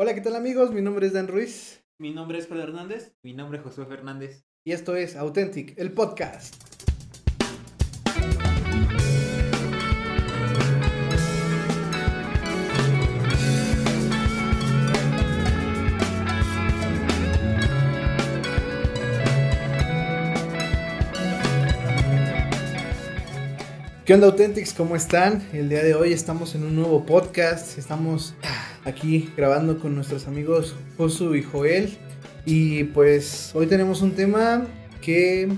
Hola, 0.00 0.14
¿qué 0.14 0.20
tal 0.20 0.36
amigos? 0.36 0.70
Mi 0.70 0.80
nombre 0.80 1.08
es 1.08 1.12
Dan 1.12 1.26
Ruiz 1.26 1.82
Mi 1.98 2.12
nombre 2.12 2.38
es 2.38 2.46
Pedro 2.46 2.62
Hernández. 2.62 3.16
Mi 3.24 3.34
nombre 3.34 3.58
es 3.58 3.64
Josué 3.64 3.84
Fernández. 3.84 4.44
y 4.62 4.70
esto 4.70 4.94
es 4.94 5.16
Authentic, 5.16 5.76
el 5.76 5.92
podcast. 5.92 6.54
¿Qué 24.08 24.14
onda 24.14 24.28
Authentics? 24.28 24.72
¿Cómo 24.72 24.96
están? 24.96 25.46
El 25.52 25.68
día 25.68 25.84
de 25.84 25.94
hoy 25.94 26.14
estamos 26.14 26.54
en 26.54 26.64
un 26.64 26.74
nuevo 26.74 27.04
podcast. 27.04 27.76
Estamos 27.76 28.34
aquí 28.86 29.30
grabando 29.36 29.78
con 29.78 29.94
nuestros 29.94 30.26
amigos 30.26 30.74
Josu 30.96 31.34
y 31.34 31.42
Joel. 31.42 31.98
Y 32.46 32.84
pues 32.84 33.50
hoy 33.54 33.66
tenemos 33.66 34.00
un 34.00 34.12
tema 34.12 34.66
que 35.02 35.50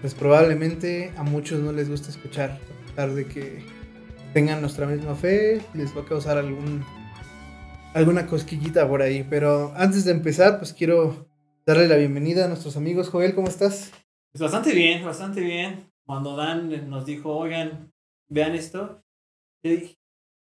pues 0.00 0.14
probablemente 0.14 1.12
a 1.18 1.22
muchos 1.24 1.60
no 1.60 1.72
les 1.72 1.90
gusta 1.90 2.08
escuchar. 2.08 2.52
A 2.52 2.86
pesar 2.86 3.14
de 3.14 3.26
que 3.26 3.58
tengan 4.32 4.62
nuestra 4.62 4.86
misma 4.86 5.14
fe, 5.14 5.60
les 5.74 5.94
va 5.94 6.00
a 6.00 6.06
causar 6.06 6.38
algún 6.38 6.82
alguna 7.92 8.26
cosquillita 8.26 8.88
por 8.88 9.02
ahí. 9.02 9.26
Pero 9.28 9.74
antes 9.76 10.06
de 10.06 10.12
empezar, 10.12 10.56
pues 10.56 10.72
quiero 10.72 11.28
darle 11.66 11.86
la 11.86 11.96
bienvenida 11.96 12.46
a 12.46 12.48
nuestros 12.48 12.78
amigos. 12.78 13.10
Joel, 13.10 13.34
¿cómo 13.34 13.48
estás? 13.48 13.90
Pues 14.32 14.40
bastante 14.40 14.72
bien, 14.72 15.04
bastante 15.04 15.42
bien. 15.42 15.87
Cuando 16.08 16.36
Dan 16.36 16.88
nos 16.88 17.04
dijo, 17.04 17.36
oigan, 17.36 17.92
vean 18.30 18.54
esto, 18.54 19.04
yo 19.62 19.72
dije, 19.72 19.98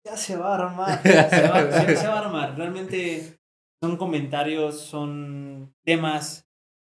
ya 0.04 0.18
se 0.18 0.36
va 0.36 0.56
a 0.56 0.68
armar, 0.68 1.04
ya 1.04 1.30
se 1.30 1.48
va, 1.48 1.96
se 1.96 2.08
va 2.08 2.16
a 2.16 2.20
armar. 2.26 2.58
Realmente 2.58 3.38
son 3.80 3.96
comentarios, 3.96 4.80
son 4.80 5.72
temas 5.86 6.48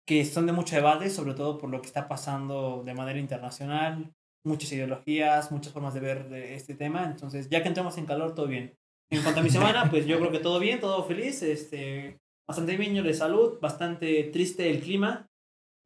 que 0.06 0.24
son 0.24 0.46
de 0.46 0.52
mucho 0.52 0.76
debate, 0.76 1.10
sobre 1.10 1.34
todo 1.34 1.58
por 1.58 1.72
lo 1.72 1.82
que 1.82 1.88
está 1.88 2.08
pasando 2.08 2.84
de 2.86 2.94
manera 2.94 3.18
internacional, 3.18 4.14
muchas 4.46 4.72
ideologías, 4.72 5.52
muchas 5.52 5.74
formas 5.74 5.96
de 5.96 6.02
ver 6.02 6.30
de 6.30 6.54
este 6.54 6.76
tema. 6.76 7.06
Entonces, 7.06 7.50
ya 7.50 7.64
que 7.64 7.70
entramos 7.70 7.98
en 7.98 8.06
calor, 8.06 8.36
todo 8.36 8.46
bien. 8.46 8.78
En 9.10 9.24
cuanto 9.24 9.40
a 9.40 9.44
mi 9.44 9.50
semana, 9.50 9.90
pues 9.90 10.06
yo 10.06 10.20
creo 10.20 10.32
que 10.32 10.38
todo 10.38 10.60
bien, 10.60 10.80
todo 10.80 11.04
feliz, 11.06 11.42
este, 11.42 12.20
bastante 12.48 12.78
bien 12.78 13.04
de 13.04 13.14
salud, 13.16 13.60
bastante 13.60 14.26
triste 14.26 14.70
el 14.70 14.82
clima. 14.82 15.28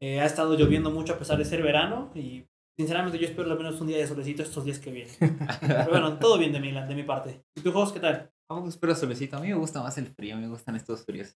Eh, 0.01 0.19
ha 0.19 0.25
estado 0.25 0.57
lloviendo 0.57 0.91
mucho 0.91 1.13
a 1.13 1.17
pesar 1.17 1.37
de 1.37 1.45
ser 1.45 1.63
verano 1.63 2.11
y 2.13 2.43
sinceramente 2.77 3.17
yo 3.19 3.27
espero 3.27 3.51
al 3.51 3.57
menos 3.57 3.79
un 3.81 3.87
día 3.87 3.97
de 3.97 4.07
solecito 4.07 4.43
estos 4.43 4.65
días 4.65 4.79
que 4.79 4.91
vienen. 4.91 5.13
Pero 5.61 5.89
bueno, 5.89 6.17
todo 6.19 6.37
bien 6.37 6.51
de 6.51 6.59
mi, 6.59 6.71
de 6.71 6.95
mi 6.95 7.03
parte. 7.03 7.43
¿Y 7.55 7.61
tú, 7.61 7.71
Jos, 7.71 7.91
qué 7.91 7.99
tal? 7.99 8.31
Vamos, 8.49 8.69
espero 8.69 8.95
solecito. 8.95 9.37
A 9.37 9.39
mí 9.39 9.47
me 9.49 9.55
gusta 9.55 9.81
más 9.81 9.97
el 9.97 10.07
frío, 10.07 10.37
me 10.37 10.47
gustan 10.47 10.75
estos 10.75 11.05
fríos. 11.05 11.35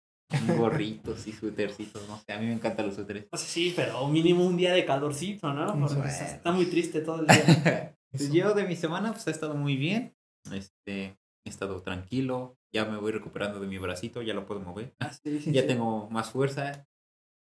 Gorritos 0.57 1.27
y 1.27 1.33
suétercitos, 1.33 2.09
no 2.09 2.19
sé, 2.19 2.33
a 2.33 2.39
mí 2.39 2.47
me 2.47 2.55
encantan 2.55 2.87
los 2.87 2.95
suéteres. 2.95 3.27
Pues 3.31 3.43
sí, 3.43 3.73
pero 3.77 4.09
mínimo 4.09 4.45
un 4.45 4.57
día 4.57 4.73
de 4.73 4.85
calorcito, 4.85 5.53
¿no? 5.53 5.67
Porque 5.79 5.95
Bueno. 5.97 6.05
está- 6.11 6.51
muy 6.51 6.67
triste 6.67 7.01
todo 7.03 7.21
el 7.21 7.27
día. 7.27 7.95
Yo 8.33 8.55
de 8.55 8.65
mi 8.65 8.75
semana 8.75 9.13
pues 9.13 9.27
ha 9.29 9.31
estado 9.31 9.55
muy 9.55 9.77
bien. 9.77 10.15
Este, 10.53 11.19
he 11.45 11.51
estado 11.51 11.81
tranquilo. 11.83 12.57
Ya 12.73 12.85
me 12.87 12.97
voy 12.97 13.13
recuperando 13.13 13.61
de 13.61 13.67
mi 13.69 13.79
bracito, 13.79 14.23
ya 14.23 14.35
lo 14.35 14.47
puedo 14.47 14.61
mover. 14.61 14.95
Ah, 14.99 15.13
sí, 15.13 15.41
sí, 15.41 15.53
Ya 15.53 15.61
sí. 15.63 15.69
tengo 15.69 16.09
más 16.11 16.31
fuerza. 16.31 16.87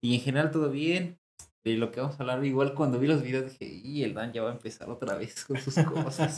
Y 0.03 0.16
en 0.16 0.22
general 0.22 0.52
todo 0.52 0.69
bien. 0.69 1.17
De 1.63 1.75
lo 1.78 1.91
que 1.91 2.00
vamos 2.02 2.19
a 2.19 2.23
hablar, 2.23 2.45
igual 2.45 2.75
cuando 2.75 3.00
vi 3.00 3.08
los 3.08 3.23
videos 3.23 3.45
dije, 3.58 3.66
y 3.96 4.04
el 4.04 4.14
Dan 4.14 4.34
ya 4.34 4.44
va 4.44 4.50
a 4.50 4.54
empezar 4.54 4.90
otra 4.90 5.16
vez 5.16 5.46
con 5.46 5.58
sus 5.58 5.74
cosas. 5.86 6.36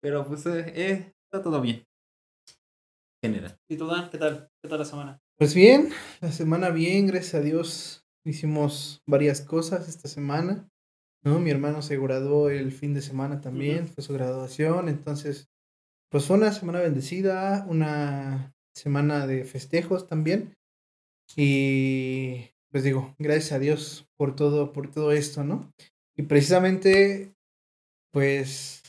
Pero 0.00 0.26
pues 0.26 0.46
eh, 0.46 0.72
eh, 0.74 1.12
está 1.24 1.42
todo 1.42 1.60
bien. 1.60 1.84
En 3.22 3.34
general. 3.34 3.58
¿Y 3.68 3.76
tú, 3.76 3.86
Dan, 3.86 4.08
qué 4.08 4.16
tal? 4.16 4.48
¿Qué 4.62 4.68
tal 4.70 4.78
la 4.78 4.84
semana? 4.86 5.20
Pues 5.38 5.54
bien, 5.54 5.90
la 6.22 6.32
semana 6.32 6.70
bien, 6.70 7.06
gracias 7.06 7.34
a 7.34 7.40
Dios. 7.40 8.06
Hicimos 8.24 9.02
varias 9.06 9.42
cosas 9.42 9.88
esta 9.88 10.08
semana. 10.08 10.70
¿no? 11.22 11.38
Mi 11.38 11.50
hermano 11.50 11.82
se 11.82 11.98
graduó 11.98 12.48
el 12.48 12.72
fin 12.72 12.94
de 12.94 13.02
semana 13.02 13.42
también, 13.42 13.84
Ujú. 13.84 13.92
fue 13.92 14.04
su 14.04 14.14
graduación. 14.14 14.88
Entonces, 14.88 15.50
pues 16.10 16.24
fue 16.24 16.38
una 16.38 16.50
semana 16.52 16.80
bendecida, 16.80 17.66
una 17.68 18.54
semana 18.74 19.26
de 19.26 19.44
festejos 19.44 20.06
también. 20.06 20.54
Y 21.36 22.46
pues 22.70 22.84
digo, 22.84 23.14
gracias 23.18 23.52
a 23.52 23.58
Dios 23.58 24.08
por 24.16 24.36
todo, 24.36 24.72
por 24.72 24.90
todo 24.90 25.12
esto, 25.12 25.44
¿no? 25.44 25.72
Y 26.16 26.22
precisamente, 26.22 27.34
pues, 28.12 28.82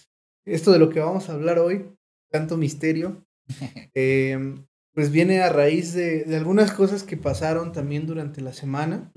esto 0.45 0.71
de 0.71 0.79
lo 0.79 0.89
que 0.89 0.99
vamos 0.99 1.29
a 1.29 1.33
hablar 1.33 1.59
hoy, 1.59 1.85
tanto 2.31 2.57
misterio, 2.57 3.25
eh, 3.95 4.55
pues 4.93 5.11
viene 5.11 5.41
a 5.41 5.49
raíz 5.49 5.93
de, 5.93 6.23
de 6.25 6.35
algunas 6.37 6.73
cosas 6.73 7.03
que 7.03 7.17
pasaron 7.17 7.71
también 7.71 8.07
durante 8.07 8.41
la 8.41 8.53
semana, 8.53 9.11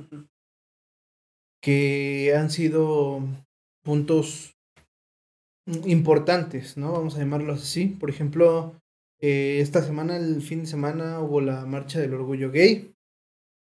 que 1.61 2.35
han 2.37 2.51
sido 2.51 3.23
puntos 3.83 4.55
importantes, 5.87 6.77
¿no? 6.77 6.93
Vamos 6.93 7.17
a 7.17 7.21
llamarlos 7.21 7.63
así. 7.63 7.87
Por 7.87 8.11
ejemplo, 8.11 8.75
eh, 9.21 9.61
esta 9.61 9.83
semana, 9.83 10.17
el 10.17 10.43
fin 10.43 10.61
de 10.61 10.67
semana, 10.67 11.21
hubo 11.21 11.41
la 11.41 11.65
marcha 11.67 12.01
del 12.01 12.15
orgullo 12.15 12.51
gay. 12.51 12.95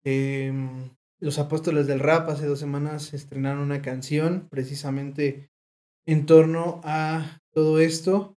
Em, 0.04 0.90
los 1.20 1.38
apóstoles 1.38 1.86
del 1.86 2.00
rap 2.00 2.28
hace 2.30 2.46
dos 2.46 2.58
semanas 2.58 3.12
estrenaron 3.12 3.62
una 3.62 3.82
canción 3.82 4.48
precisamente 4.50 5.50
en 6.06 6.26
torno 6.26 6.80
a 6.82 7.40
todo 7.52 7.78
esto. 7.78 8.36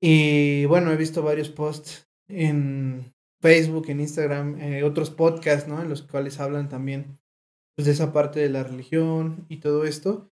Y 0.00 0.64
bueno, 0.66 0.90
he 0.90 0.96
visto 0.96 1.22
varios 1.22 1.50
posts 1.50 2.08
en 2.28 3.14
Facebook, 3.40 3.88
en 3.88 4.00
Instagram, 4.00 4.60
eh, 4.60 4.82
otros 4.84 5.10
podcasts, 5.10 5.68
¿no? 5.68 5.80
En 5.80 5.88
los 5.88 6.02
cuales 6.02 6.40
hablan 6.40 6.68
también 6.68 7.18
pues, 7.76 7.86
de 7.86 7.92
esa 7.92 8.12
parte 8.12 8.40
de 8.40 8.48
la 8.48 8.64
religión 8.64 9.44
y 9.48 9.58
todo 9.58 9.84
esto. 9.84 10.30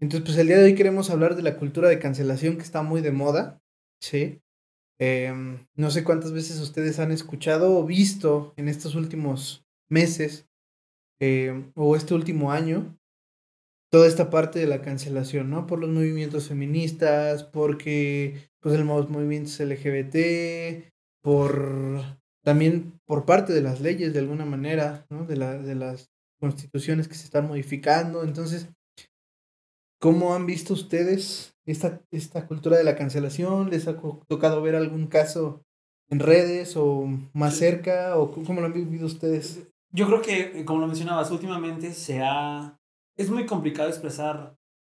Entonces, 0.00 0.26
pues 0.26 0.38
el 0.38 0.48
día 0.48 0.58
de 0.58 0.64
hoy 0.64 0.74
queremos 0.74 1.10
hablar 1.10 1.36
de 1.36 1.42
la 1.42 1.56
cultura 1.56 1.88
de 1.88 1.98
cancelación 1.98 2.56
que 2.56 2.62
está 2.62 2.82
muy 2.82 3.00
de 3.00 3.12
moda, 3.12 3.62
¿sí? 4.00 4.40
Em, 4.98 5.66
no 5.76 5.90
sé 5.90 6.04
cuántas 6.04 6.32
veces 6.32 6.58
ustedes 6.60 6.98
han 6.98 7.12
escuchado 7.12 7.78
o 7.78 7.84
visto 7.84 8.52
en 8.56 8.68
estos 8.68 8.94
últimos 8.94 9.64
meses 9.88 10.49
em, 11.20 11.70
o 11.76 11.96
este 11.96 12.14
último 12.14 12.52
año 12.52 12.96
toda 13.90 14.06
esta 14.06 14.30
parte 14.30 14.58
de 14.58 14.66
la 14.66 14.82
cancelación, 14.82 15.50
¿no? 15.50 15.66
Por 15.66 15.80
los 15.80 15.90
movimientos 15.90 16.48
feministas, 16.48 17.44
porque 17.44 18.50
pues 18.60 18.74
el 18.74 18.86
los 18.86 19.10
movimientos 19.10 19.58
LGBT, 19.58 20.88
por 21.22 22.00
también 22.42 22.98
por 23.04 23.26
parte 23.26 23.52
de 23.52 23.60
las 23.60 23.80
leyes 23.80 24.12
de 24.12 24.20
alguna 24.20 24.44
manera, 24.44 25.06
¿no? 25.10 25.26
De, 25.26 25.36
la, 25.36 25.58
de 25.58 25.74
las 25.74 26.10
constituciones 26.38 27.08
que 27.08 27.14
se 27.14 27.24
están 27.24 27.48
modificando. 27.48 28.22
Entonces, 28.22 28.68
¿cómo 29.98 30.34
han 30.34 30.46
visto 30.46 30.72
ustedes 30.72 31.54
esta, 31.66 32.00
esta 32.10 32.46
cultura 32.46 32.78
de 32.78 32.84
la 32.84 32.96
cancelación? 32.96 33.70
¿Les 33.70 33.88
ha 33.88 34.00
tocado 34.28 34.62
ver 34.62 34.76
algún 34.76 35.08
caso 35.08 35.62
en 36.08 36.20
redes 36.20 36.76
o 36.76 37.06
más 37.32 37.56
cerca? 37.56 38.16
¿O 38.16 38.30
cómo 38.30 38.60
lo 38.60 38.66
han 38.66 38.72
vivido 38.72 39.06
ustedes? 39.06 39.69
Yo 39.92 40.06
creo 40.06 40.22
que, 40.22 40.60
eh, 40.60 40.64
como 40.64 40.80
lo 40.80 40.86
mencionabas, 40.86 41.30
últimamente 41.30 41.92
se 41.92 42.22
ha... 42.22 42.78
Es 43.16 43.28
muy 43.28 43.44
complicado 43.44 43.88
expresar 43.88 44.56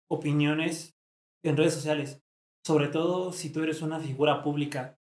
opiniones 0.09 0.95
en 1.43 1.57
redes 1.57 1.73
sociales, 1.73 2.21
sobre 2.65 2.87
todo 2.87 3.33
si 3.33 3.51
tú 3.51 3.63
eres 3.63 3.81
una 3.81 3.99
figura 3.99 4.43
pública. 4.43 4.97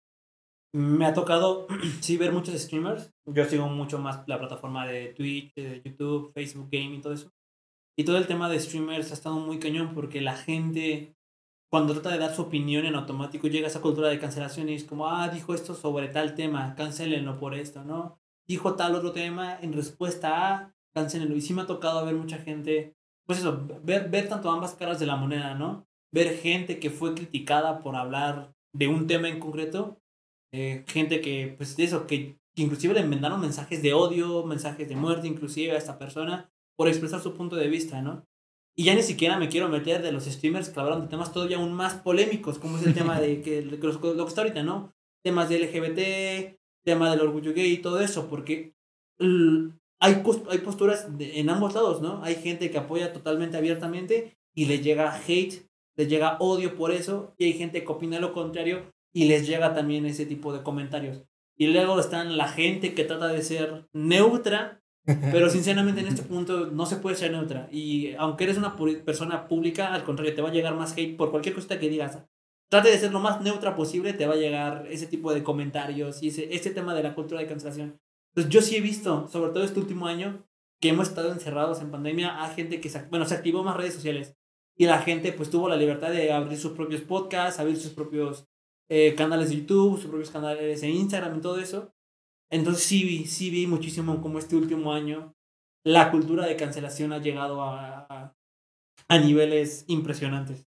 Me 0.75 1.04
ha 1.04 1.12
tocado, 1.12 1.66
sí, 2.00 2.16
ver 2.16 2.32
muchos 2.32 2.58
streamers. 2.58 3.12
Yo 3.26 3.44
sigo 3.44 3.69
mucho 3.69 3.98
más 3.98 4.26
la 4.26 4.38
plataforma 4.38 4.86
de 4.86 5.08
Twitch, 5.08 5.54
de 5.54 5.82
YouTube, 5.84 6.32
Facebook 6.32 6.69
Gaming, 6.72 7.02
todo 7.02 7.12
eso. 7.12 7.31
Y 7.94 8.04
todo 8.04 8.16
el 8.16 8.26
tema 8.26 8.48
de 8.48 8.58
streamers 8.58 9.10
ha 9.10 9.14
estado 9.14 9.36
muy 9.36 9.58
cañón 9.58 9.92
porque 9.94 10.22
la 10.22 10.34
gente, 10.34 11.14
cuando 11.70 11.92
trata 11.92 12.12
de 12.12 12.19
dar 12.19 12.34
su 12.34 12.41
opinión 12.41 12.86
en 12.86 12.94
automático, 12.94 13.47
llega 13.47 13.66
a 13.66 13.70
esa 13.70 13.82
cultura 13.82 14.08
de 14.08 14.19
cancelación 14.19 14.70
y 14.70 14.75
es 14.75 14.84
como, 14.84 15.06
ah, 15.08 15.28
dijo 15.28 15.52
esto 15.52 15.75
sobre 15.75 16.08
tal 16.08 16.34
tema, 16.34 16.75
cancelenlo 16.75 17.38
por 17.38 17.55
esto, 17.55 17.84
¿no? 17.84 18.21
Dijo 18.52 18.75
tal 18.75 18.94
otro 18.94 19.12
tema 19.12 19.58
en 19.60 19.72
respuesta 19.72 20.54
a, 20.54 20.75
cancelenlo. 20.94 21.37
Y 21.37 21.40
sí 21.40 21.54
me 21.54 21.62
ha 21.62 21.66
tocado 21.66 22.04
ver 22.04 22.14
mucha 22.14 22.38
gente, 22.38 22.94
pues 23.26 23.38
eso, 23.38 23.66
ver, 23.82 24.08
ver 24.10 24.28
tanto 24.28 24.50
ambas 24.50 24.75
caras 24.75 25.00
de 25.00 25.06
la 25.06 25.16
moneda, 25.16 25.54
¿no? 25.54 25.87
Ver 26.12 26.37
gente 26.38 26.78
que 26.78 26.90
fue 26.90 27.14
criticada 27.14 27.81
por 27.81 27.96
hablar 27.96 28.54
de 28.75 28.88
un 28.88 29.06
tema 29.06 29.28
en 29.28 29.40
concreto, 29.40 30.00
eh, 30.52 30.84
gente 30.87 31.20
que, 31.20 31.54
pues 31.56 31.78
eso, 31.78 32.06
que, 32.06 32.38
que 32.54 32.62
inclusive 32.62 32.94
le 32.94 33.04
mandaron 33.04 33.40
mensajes 33.40 33.82
de 33.82 33.94
odio, 33.94 34.44
mensajes 34.44 34.88
de 34.88 34.96
muerte 34.96 35.26
inclusive 35.28 35.72
a 35.72 35.78
esta 35.78 35.98
persona 35.98 36.50
por 36.76 36.88
expresar 36.88 37.20
su 37.20 37.34
punto 37.34 37.56
de 37.56 37.69
vista, 37.69 38.02
¿no? 38.02 38.26
Y 38.75 38.84
ya 38.84 38.94
ni 38.94 39.02
siquiera 39.02 39.38
me 39.38 39.48
quiero 39.48 39.69
meter 39.69 40.02
de 40.02 40.12
los 40.12 40.25
streamers 40.25 40.70
que 40.70 40.81
hablaron 40.81 41.02
de 41.02 41.08
temas 41.08 41.32
todavía 41.32 41.58
aún 41.58 41.72
más 41.72 41.94
polémicos, 41.94 42.58
como 42.58 42.78
es 42.78 42.87
el 42.87 42.94
tema 42.94 43.20
de 43.20 43.40
que, 43.43 43.62
lo 43.62 43.78
que 43.78 44.22
está 44.26 44.43
ahorita, 44.43 44.62
¿no? 44.62 44.94
Temas 45.22 45.48
de 45.48 45.58
LGBT, 45.58 46.62
tema 46.84 47.11
del 47.11 47.20
orgullo 47.20 47.52
gay 47.55 47.73
y 47.73 47.79
todo 47.79 48.00
eso, 48.00 48.29
porque 48.29 48.75
hay, 50.00 50.23
hay 50.50 50.58
posturas 50.58 51.17
de- 51.19 51.38
en 51.40 51.50
ambos 51.50 51.75
lados, 51.75 52.00
¿no? 52.02 52.23
Hay 52.25 52.37
gente 52.37 52.70
que 52.70 52.79
apoya 52.79 53.12
totalmente 53.12 53.56
abiertamente 53.56 54.37
y 54.55 54.67
les 54.67 54.82
llega 54.82 55.14
hate, 55.26 55.67
les 55.96 56.08
llega 56.08 56.37
odio 56.40 56.76
por 56.76 56.90
eso, 56.90 57.34
y 57.38 57.44
hay 57.44 57.52
gente 57.52 57.82
que 57.84 57.93
opina 57.93 58.19
lo 58.20 58.32
contrario 58.32 58.90
y 59.12 59.26
les 59.26 59.46
llega 59.46 59.75
también 59.75 60.06
ese 60.06 60.26
tipo 60.26 60.52
de 60.52 60.62
comentarios. 60.62 61.25
Y 61.56 61.67
luego 61.69 62.00
están 62.00 62.37
la 62.37 62.49
gente 62.49 62.94
que 62.94 63.05
trata 63.05 63.29
de 63.29 63.43
ser 63.43 63.87
neutra, 63.93 64.81
pero 65.32 65.50
sinceramente 65.50 66.00
en 66.00 66.08
este 66.08 66.23
punto 66.23 66.67
no 66.67 66.87
se 66.87 66.96
puede 66.96 67.17
ser 67.17 67.31
neutra. 67.32 67.69
Y 67.70 68.14
aunque 68.14 68.44
eres 68.44 68.56
una 68.56 68.76
persona 69.05 69.49
pública, 69.49 69.93
al 69.94 70.05
contrario, 70.05 70.34
te 70.34 70.43
va 70.43 70.49
a 70.49 70.52
llegar 70.52 70.75
más 70.75 70.96
hate 70.96 71.17
por 71.17 71.31
cualquier 71.31 71.55
cosita 71.55 71.79
que 71.79 71.88
digas. 71.88 72.19
Trate 72.72 72.88
de 72.88 72.96
ser 72.96 73.12
lo 73.12 73.20
más 73.20 73.42
neutra 73.42 73.76
posible, 73.76 74.14
te 74.14 74.26
va 74.26 74.32
a 74.32 74.38
llegar 74.38 74.86
ese 74.88 75.06
tipo 75.06 75.34
de 75.34 75.42
comentarios 75.42 76.22
y 76.22 76.28
ese, 76.28 76.54
ese 76.54 76.70
tema 76.70 76.94
de 76.94 77.02
la 77.02 77.14
cultura 77.14 77.38
de 77.38 77.46
cancelación. 77.46 78.00
Entonces 78.30 78.50
yo 78.50 78.62
sí 78.62 78.76
he 78.76 78.80
visto, 78.80 79.28
sobre 79.28 79.52
todo 79.52 79.62
este 79.62 79.78
último 79.78 80.06
año, 80.06 80.48
que 80.80 80.88
hemos 80.88 81.08
estado 81.08 81.30
encerrados 81.30 81.82
en 81.82 81.90
pandemia, 81.90 82.42
a 82.42 82.48
gente 82.48 82.80
que 82.80 82.88
se, 82.88 83.02
bueno, 83.10 83.26
se 83.26 83.34
activó 83.34 83.62
más 83.62 83.76
redes 83.76 83.92
sociales 83.92 84.38
y 84.74 84.86
la 84.86 85.02
gente 85.02 85.34
pues 85.34 85.50
tuvo 85.50 85.69
la 85.69 85.76
libertad 85.76 86.12
de 86.12 86.32
abrir 86.32 86.56
sus 86.56 86.72
propios 86.72 87.02
podcasts, 87.02 87.60
abrir 87.60 87.76
sus 87.76 87.92
propios 87.92 88.48
eh, 88.88 89.14
canales 89.16 89.50
de 89.50 89.56
YouTube, 89.56 90.00
sus 90.00 90.08
propios 90.08 90.30
canales 90.30 90.80
de 90.80 90.88
Instagram 90.88 91.36
y 91.36 91.40
todo 91.42 91.58
eso. 91.58 91.92
Entonces 92.50 92.84
sí 92.84 93.04
vi, 93.04 93.26
sí 93.26 93.50
vi 93.50 93.66
muchísimo 93.66 94.22
como 94.22 94.38
este 94.38 94.56
último 94.56 94.94
año 94.94 95.34
la 95.84 96.10
cultura 96.10 96.46
de 96.46 96.56
cancelación 96.56 97.12
ha 97.12 97.19
llegado 97.19 97.60
a, 97.60 98.06
a, 98.08 98.34
a 99.08 99.19
niveles 99.19 99.84
impresionantes. 99.88 100.66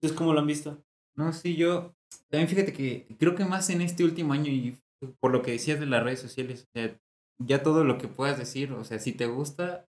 Entonces, 0.00 0.16
¿cómo 0.16 0.32
lo 0.32 0.40
han 0.40 0.46
visto? 0.46 0.82
No, 1.16 1.32
sí, 1.32 1.56
yo 1.56 1.94
también 2.28 2.48
fíjate 2.48 2.72
que 2.72 3.06
creo 3.18 3.34
que 3.34 3.44
más 3.44 3.70
en 3.70 3.80
este 3.80 4.04
último 4.04 4.32
año 4.32 4.50
y 4.50 4.78
por 5.20 5.32
lo 5.32 5.42
que 5.42 5.52
decías 5.52 5.80
de 5.80 5.86
las 5.86 6.02
redes 6.02 6.20
sociales, 6.20 6.66
sea, 6.72 6.96
ya 7.38 7.62
todo 7.62 7.84
lo 7.84 7.98
que 7.98 8.08
puedas 8.08 8.38
decir, 8.38 8.72
o 8.72 8.84
sea, 8.84 8.98
si 8.98 9.12
te 9.12 9.26
gusta, 9.26 9.86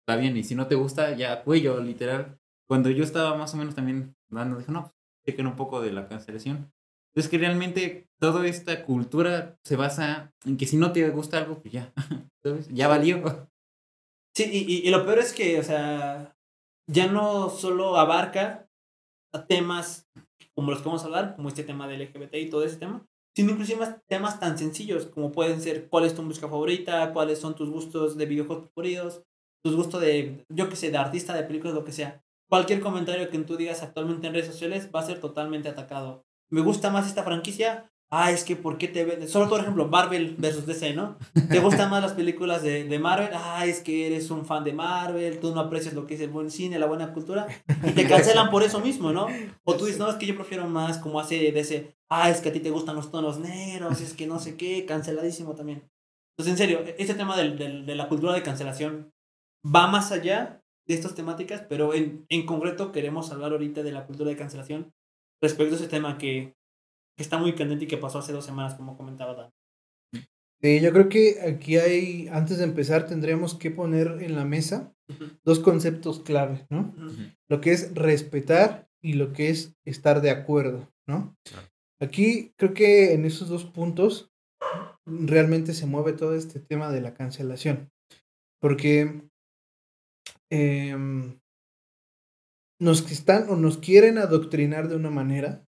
está 0.00 0.16
bien, 0.16 0.36
y 0.36 0.44
si 0.44 0.54
no 0.54 0.66
te 0.66 0.74
gusta, 0.74 1.16
ya 1.16 1.42
cuello, 1.42 1.80
literal. 1.80 2.38
Cuando 2.68 2.90
yo 2.90 3.04
estaba 3.04 3.36
más 3.36 3.54
o 3.54 3.56
menos 3.56 3.74
también 3.74 4.14
dando, 4.30 4.58
dije, 4.58 4.72
no, 4.72 4.92
pues, 5.24 5.38
un 5.38 5.56
poco 5.56 5.80
de 5.80 5.92
la 5.92 6.08
cancelación. 6.08 6.72
Entonces 7.10 7.30
que 7.30 7.38
realmente 7.38 8.08
toda 8.18 8.46
esta 8.46 8.84
cultura 8.84 9.56
se 9.64 9.76
basa 9.76 10.32
en 10.44 10.56
que 10.56 10.66
si 10.66 10.76
no 10.76 10.92
te 10.92 11.08
gusta 11.10 11.38
algo, 11.38 11.60
pues 11.60 11.72
ya, 11.72 11.92
¿sabes? 12.42 12.68
Ya 12.68 12.88
valió. 12.88 13.48
Sí, 14.34 14.50
y, 14.52 14.88
y, 14.88 14.90
lo 14.90 15.04
peor 15.04 15.20
es 15.20 15.32
que, 15.32 15.60
o 15.60 15.62
sea, 15.62 16.36
ya 16.90 17.06
no 17.06 17.50
solo 17.50 17.96
abarca 17.96 18.68
temas 19.46 20.08
como 20.54 20.70
los 20.70 20.80
que 20.80 20.88
vamos 20.88 21.02
a 21.02 21.06
hablar, 21.06 21.36
como 21.36 21.48
este 21.48 21.64
tema 21.64 21.88
del 21.88 22.02
LGBT 22.02 22.34
y 22.36 22.50
todo 22.50 22.64
ese 22.64 22.76
tema, 22.76 23.04
sino 23.36 23.52
inclusive 23.52 23.96
temas 24.06 24.38
tan 24.38 24.56
sencillos 24.56 25.06
como 25.06 25.32
pueden 25.32 25.60
ser 25.60 25.88
cuál 25.88 26.04
es 26.04 26.14
tu 26.14 26.22
música 26.22 26.48
favorita, 26.48 27.12
cuáles 27.12 27.40
son 27.40 27.54
tus 27.54 27.68
gustos 27.68 28.16
de 28.16 28.26
videojuegos 28.26 28.68
favoritos, 28.74 29.22
tus 29.64 29.74
gustos 29.74 30.00
de, 30.00 30.44
yo 30.48 30.68
qué 30.68 30.76
sé, 30.76 30.90
de 30.90 30.98
artista, 30.98 31.34
de 31.34 31.42
películas, 31.42 31.74
lo 31.74 31.84
que 31.84 31.92
sea. 31.92 32.22
Cualquier 32.48 32.80
comentario 32.80 33.28
que 33.30 33.38
tú 33.38 33.56
digas 33.56 33.82
actualmente 33.82 34.26
en 34.26 34.34
redes 34.34 34.46
sociales 34.46 34.90
va 34.94 35.00
a 35.00 35.06
ser 35.06 35.20
totalmente 35.20 35.68
atacado. 35.68 36.24
Me 36.50 36.60
gusta 36.60 36.90
más 36.90 37.08
esta 37.08 37.24
franquicia, 37.24 37.90
ah, 38.10 38.30
es 38.30 38.44
que 38.44 38.56
¿por 38.56 38.78
qué 38.78 38.88
te 38.88 39.04
ves? 39.04 39.30
Solo 39.30 39.48
por 39.48 39.60
ejemplo, 39.60 39.86
Marvel 39.88 40.36
versus 40.38 40.66
DC, 40.66 40.94
¿no? 40.94 41.16
¿Te 41.50 41.58
gustan 41.60 41.90
más 41.90 42.02
las 42.02 42.12
películas 42.12 42.62
de, 42.62 42.84
de, 42.84 42.98
Marvel? 42.98 43.30
Ah, 43.32 43.66
es 43.66 43.80
que 43.80 44.06
eres 44.06 44.30
un 44.30 44.44
fan 44.44 44.64
de 44.64 44.72
Marvel, 44.72 45.40
tú 45.40 45.54
no 45.54 45.60
aprecias 45.60 45.94
lo 45.94 46.06
que 46.06 46.14
es 46.14 46.20
el 46.20 46.30
buen 46.30 46.50
cine, 46.50 46.78
la 46.78 46.86
buena 46.86 47.12
cultura, 47.12 47.46
y 47.84 47.92
te 47.92 48.06
cancelan 48.06 48.50
por 48.50 48.62
eso 48.62 48.80
mismo, 48.80 49.12
¿no? 49.12 49.26
O 49.64 49.74
tú 49.74 49.86
dices, 49.86 49.98
no, 49.98 50.08
es 50.08 50.16
que 50.16 50.26
yo 50.26 50.34
prefiero 50.34 50.68
más 50.68 50.98
como 50.98 51.20
hace 51.20 51.52
DC, 51.52 51.94
ah, 52.08 52.30
es 52.30 52.40
que 52.40 52.50
a 52.50 52.52
ti 52.52 52.60
te 52.60 52.70
gustan 52.70 52.96
los 52.96 53.10
tonos 53.10 53.38
negros, 53.38 54.00
es 54.00 54.14
que 54.14 54.26
no 54.26 54.38
sé 54.38 54.56
qué, 54.56 54.84
canceladísimo 54.86 55.54
también. 55.54 55.90
Entonces, 56.36 56.52
en 56.52 56.58
serio, 56.58 56.84
este 56.98 57.14
tema 57.14 57.36
del, 57.36 57.56
del, 57.56 57.86
de 57.86 57.94
la 57.94 58.08
cultura 58.08 58.32
de 58.34 58.42
cancelación 58.42 59.12
va 59.64 59.86
más 59.86 60.12
allá 60.12 60.62
de 60.86 60.94
estas 60.94 61.14
temáticas, 61.14 61.64
pero 61.68 61.94
en, 61.94 62.26
en 62.28 62.44
concreto 62.44 62.92
queremos 62.92 63.30
hablar 63.30 63.52
ahorita 63.52 63.82
de 63.82 63.92
la 63.92 64.06
cultura 64.06 64.30
de 64.30 64.36
cancelación 64.36 64.92
respecto 65.40 65.74
a 65.74 65.78
ese 65.78 65.88
tema 65.88 66.18
que 66.18 66.54
que 67.16 67.22
está 67.22 67.38
muy 67.38 67.54
candente 67.54 67.84
y 67.84 67.88
que 67.88 67.96
pasó 67.96 68.18
hace 68.18 68.32
dos 68.32 68.44
semanas, 68.44 68.74
como 68.74 68.96
comentaba 68.96 69.34
Dan. 69.34 69.50
Sí, 70.60 70.80
yo 70.80 70.92
creo 70.92 71.08
que 71.08 71.40
aquí 71.42 71.76
hay, 71.76 72.28
antes 72.28 72.58
de 72.58 72.64
empezar, 72.64 73.06
tendríamos 73.06 73.54
que 73.54 73.70
poner 73.70 74.22
en 74.22 74.34
la 74.34 74.44
mesa 74.44 74.94
dos 75.44 75.60
conceptos 75.60 76.20
claves, 76.20 76.64
¿no? 76.70 76.94
Lo 77.48 77.60
que 77.60 77.72
es 77.72 77.94
respetar 77.94 78.88
y 79.02 79.12
lo 79.12 79.32
que 79.34 79.50
es 79.50 79.76
estar 79.84 80.22
de 80.22 80.30
acuerdo, 80.30 80.90
¿no? 81.06 81.36
Aquí 82.00 82.54
creo 82.56 82.72
que 82.72 83.12
en 83.12 83.26
esos 83.26 83.48
dos 83.48 83.64
puntos 83.64 84.32
realmente 85.04 85.74
se 85.74 85.86
mueve 85.86 86.14
todo 86.14 86.34
este 86.34 86.60
tema 86.60 86.90
de 86.90 87.02
la 87.02 87.12
cancelación, 87.12 87.90
porque 88.58 89.28
em, 90.50 91.38
nos 92.80 93.10
están 93.10 93.50
o 93.50 93.56
nos 93.56 93.78
quieren 93.78 94.16
adoctrinar 94.16 94.88
de 94.88 94.96
una 94.96 95.10
manera 95.10 95.64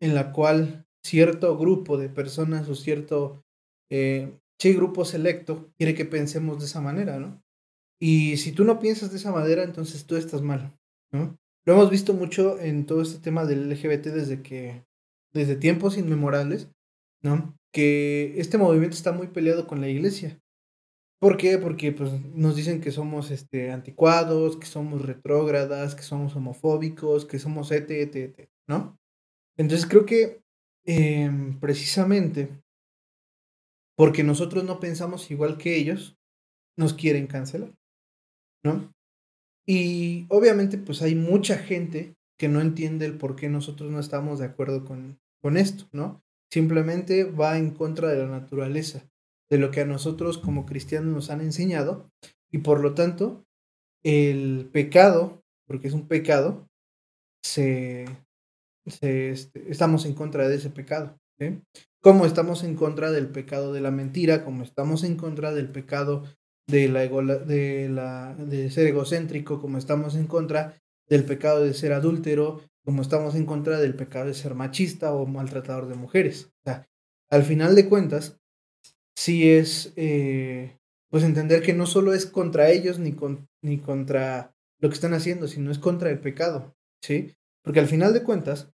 en 0.00 0.14
la 0.14 0.32
cual 0.32 0.86
cierto 1.04 1.56
grupo 1.56 1.96
de 1.96 2.08
personas 2.08 2.68
o 2.68 2.74
cierto 2.74 3.44
eh, 3.90 4.38
sí, 4.60 4.74
grupo 4.74 5.04
selecto 5.04 5.72
quiere 5.78 5.94
que 5.94 6.04
pensemos 6.04 6.60
de 6.60 6.66
esa 6.66 6.80
manera, 6.80 7.18
¿no? 7.18 7.42
Y 8.00 8.36
si 8.36 8.52
tú 8.52 8.64
no 8.64 8.78
piensas 8.78 9.10
de 9.10 9.18
esa 9.18 9.32
manera, 9.32 9.62
entonces 9.62 10.06
tú 10.06 10.16
estás 10.16 10.42
mal, 10.42 10.78
¿no? 11.12 11.36
Lo 11.66 11.74
hemos 11.74 11.90
visto 11.90 12.14
mucho 12.14 12.58
en 12.58 12.86
todo 12.86 13.02
este 13.02 13.20
tema 13.20 13.44
del 13.44 13.68
LGBT 13.68 14.06
desde 14.06 14.42
que, 14.42 14.84
desde 15.32 15.56
tiempos 15.56 15.98
inmemorables, 15.98 16.70
¿no? 17.22 17.56
Que 17.72 18.34
este 18.38 18.58
movimiento 18.58 18.96
está 18.96 19.12
muy 19.12 19.28
peleado 19.28 19.66
con 19.66 19.80
la 19.80 19.88
iglesia. 19.88 20.40
¿Por 21.20 21.36
qué? 21.36 21.58
Porque 21.58 21.92
pues, 21.92 22.10
nos 22.34 22.56
dicen 22.56 22.80
que 22.80 22.90
somos 22.92 23.30
este, 23.30 23.70
anticuados, 23.70 24.56
que 24.56 24.66
somos 24.66 25.02
retrógradas, 25.02 25.94
que 25.94 26.02
somos 26.02 26.34
homofóbicos, 26.34 27.26
que 27.26 27.38
somos 27.38 27.70
et, 27.72 27.90
et, 27.90 28.16
et, 28.16 28.50
¿no? 28.66 28.98
Entonces 29.60 29.86
creo 29.86 30.06
que 30.06 30.40
em, 30.86 31.60
precisamente 31.60 32.48
porque 33.94 34.24
nosotros 34.24 34.64
no 34.64 34.80
pensamos 34.80 35.30
igual 35.30 35.58
que 35.58 35.76
ellos, 35.76 36.16
nos 36.78 36.94
quieren 36.94 37.26
cancelar, 37.26 37.74
¿no? 38.64 38.90
Y 39.66 40.24
obviamente 40.30 40.78
pues 40.78 41.02
hay 41.02 41.14
mucha 41.14 41.58
gente 41.58 42.16
que 42.38 42.48
no 42.48 42.62
entiende 42.62 43.04
el 43.04 43.18
por 43.18 43.36
qué 43.36 43.50
nosotros 43.50 43.90
no 43.90 44.00
estamos 44.00 44.38
de 44.38 44.46
acuerdo 44.46 44.86
con, 44.86 45.20
con 45.42 45.58
esto, 45.58 45.84
¿no? 45.92 46.22
Simplemente 46.50 47.24
va 47.24 47.58
en 47.58 47.72
contra 47.72 48.08
de 48.08 48.16
la 48.16 48.28
naturaleza, 48.28 49.10
de 49.50 49.58
lo 49.58 49.70
que 49.70 49.82
a 49.82 49.86
nosotros 49.86 50.38
como 50.38 50.64
cristianos 50.64 51.12
nos 51.12 51.28
han 51.28 51.42
enseñado 51.42 52.10
y 52.50 52.58
por 52.58 52.80
lo 52.80 52.94
tanto 52.94 53.44
el 54.02 54.70
pecado, 54.72 55.42
porque 55.66 55.88
es 55.88 55.92
un 55.92 56.08
pecado, 56.08 56.66
se, 57.44 58.06
este, 58.84 59.70
estamos 59.70 60.06
en 60.06 60.14
contra 60.14 60.48
de 60.48 60.56
ese 60.56 60.70
pecado. 60.70 61.16
Como 62.02 62.26
estamos 62.26 62.64
en 62.64 62.74
contra 62.74 63.10
del 63.10 63.28
pecado 63.28 63.72
de 63.72 63.80
la 63.80 63.90
mentira, 63.90 64.44
como 64.44 64.62
estamos 64.62 65.04
en 65.04 65.16
contra 65.16 65.52
del 65.52 65.68
pecado 65.68 66.24
de, 66.66 66.88
la, 66.88 67.00
de, 67.00 67.88
la, 67.88 68.34
de 68.34 68.70
ser 68.70 68.86
egocéntrico, 68.86 69.60
como 69.60 69.78
estamos 69.78 70.14
en 70.14 70.26
contra 70.26 70.74
del 71.08 71.24
pecado 71.24 71.64
de 71.64 71.74
ser 71.74 71.92
adúltero, 71.92 72.62
como 72.84 73.02
estamos 73.02 73.34
en 73.34 73.46
contra 73.46 73.78
del 73.78 73.94
pecado 73.94 74.26
de 74.26 74.34
ser 74.34 74.54
machista 74.54 75.12
o 75.12 75.26
maltratador 75.26 75.88
de 75.88 75.94
mujeres. 75.94 76.52
al 77.28 77.42
final 77.44 77.74
de 77.74 77.88
cuentas, 77.88 78.40
sí 79.16 79.50
es 79.50 79.92
eh, 79.96 80.78
pues 81.10 81.24
entender 81.24 81.62
que 81.62 81.74
no 81.74 81.86
solo 81.86 82.14
es 82.14 82.26
contra 82.26 82.70
ellos 82.70 82.98
ni, 82.98 83.12
con, 83.12 83.48
ni 83.62 83.78
contra 83.78 84.54
lo 84.78 84.88
que 84.88 84.94
están 84.94 85.12
haciendo, 85.12 85.48
sino 85.48 85.70
es 85.70 85.78
contra 85.78 86.10
el 86.10 86.20
pecado, 86.20 86.74
¿sí? 87.02 87.34
Porque 87.62 87.80
al 87.80 87.86
final 87.86 88.12
de 88.12 88.22
cuentas, 88.22 88.72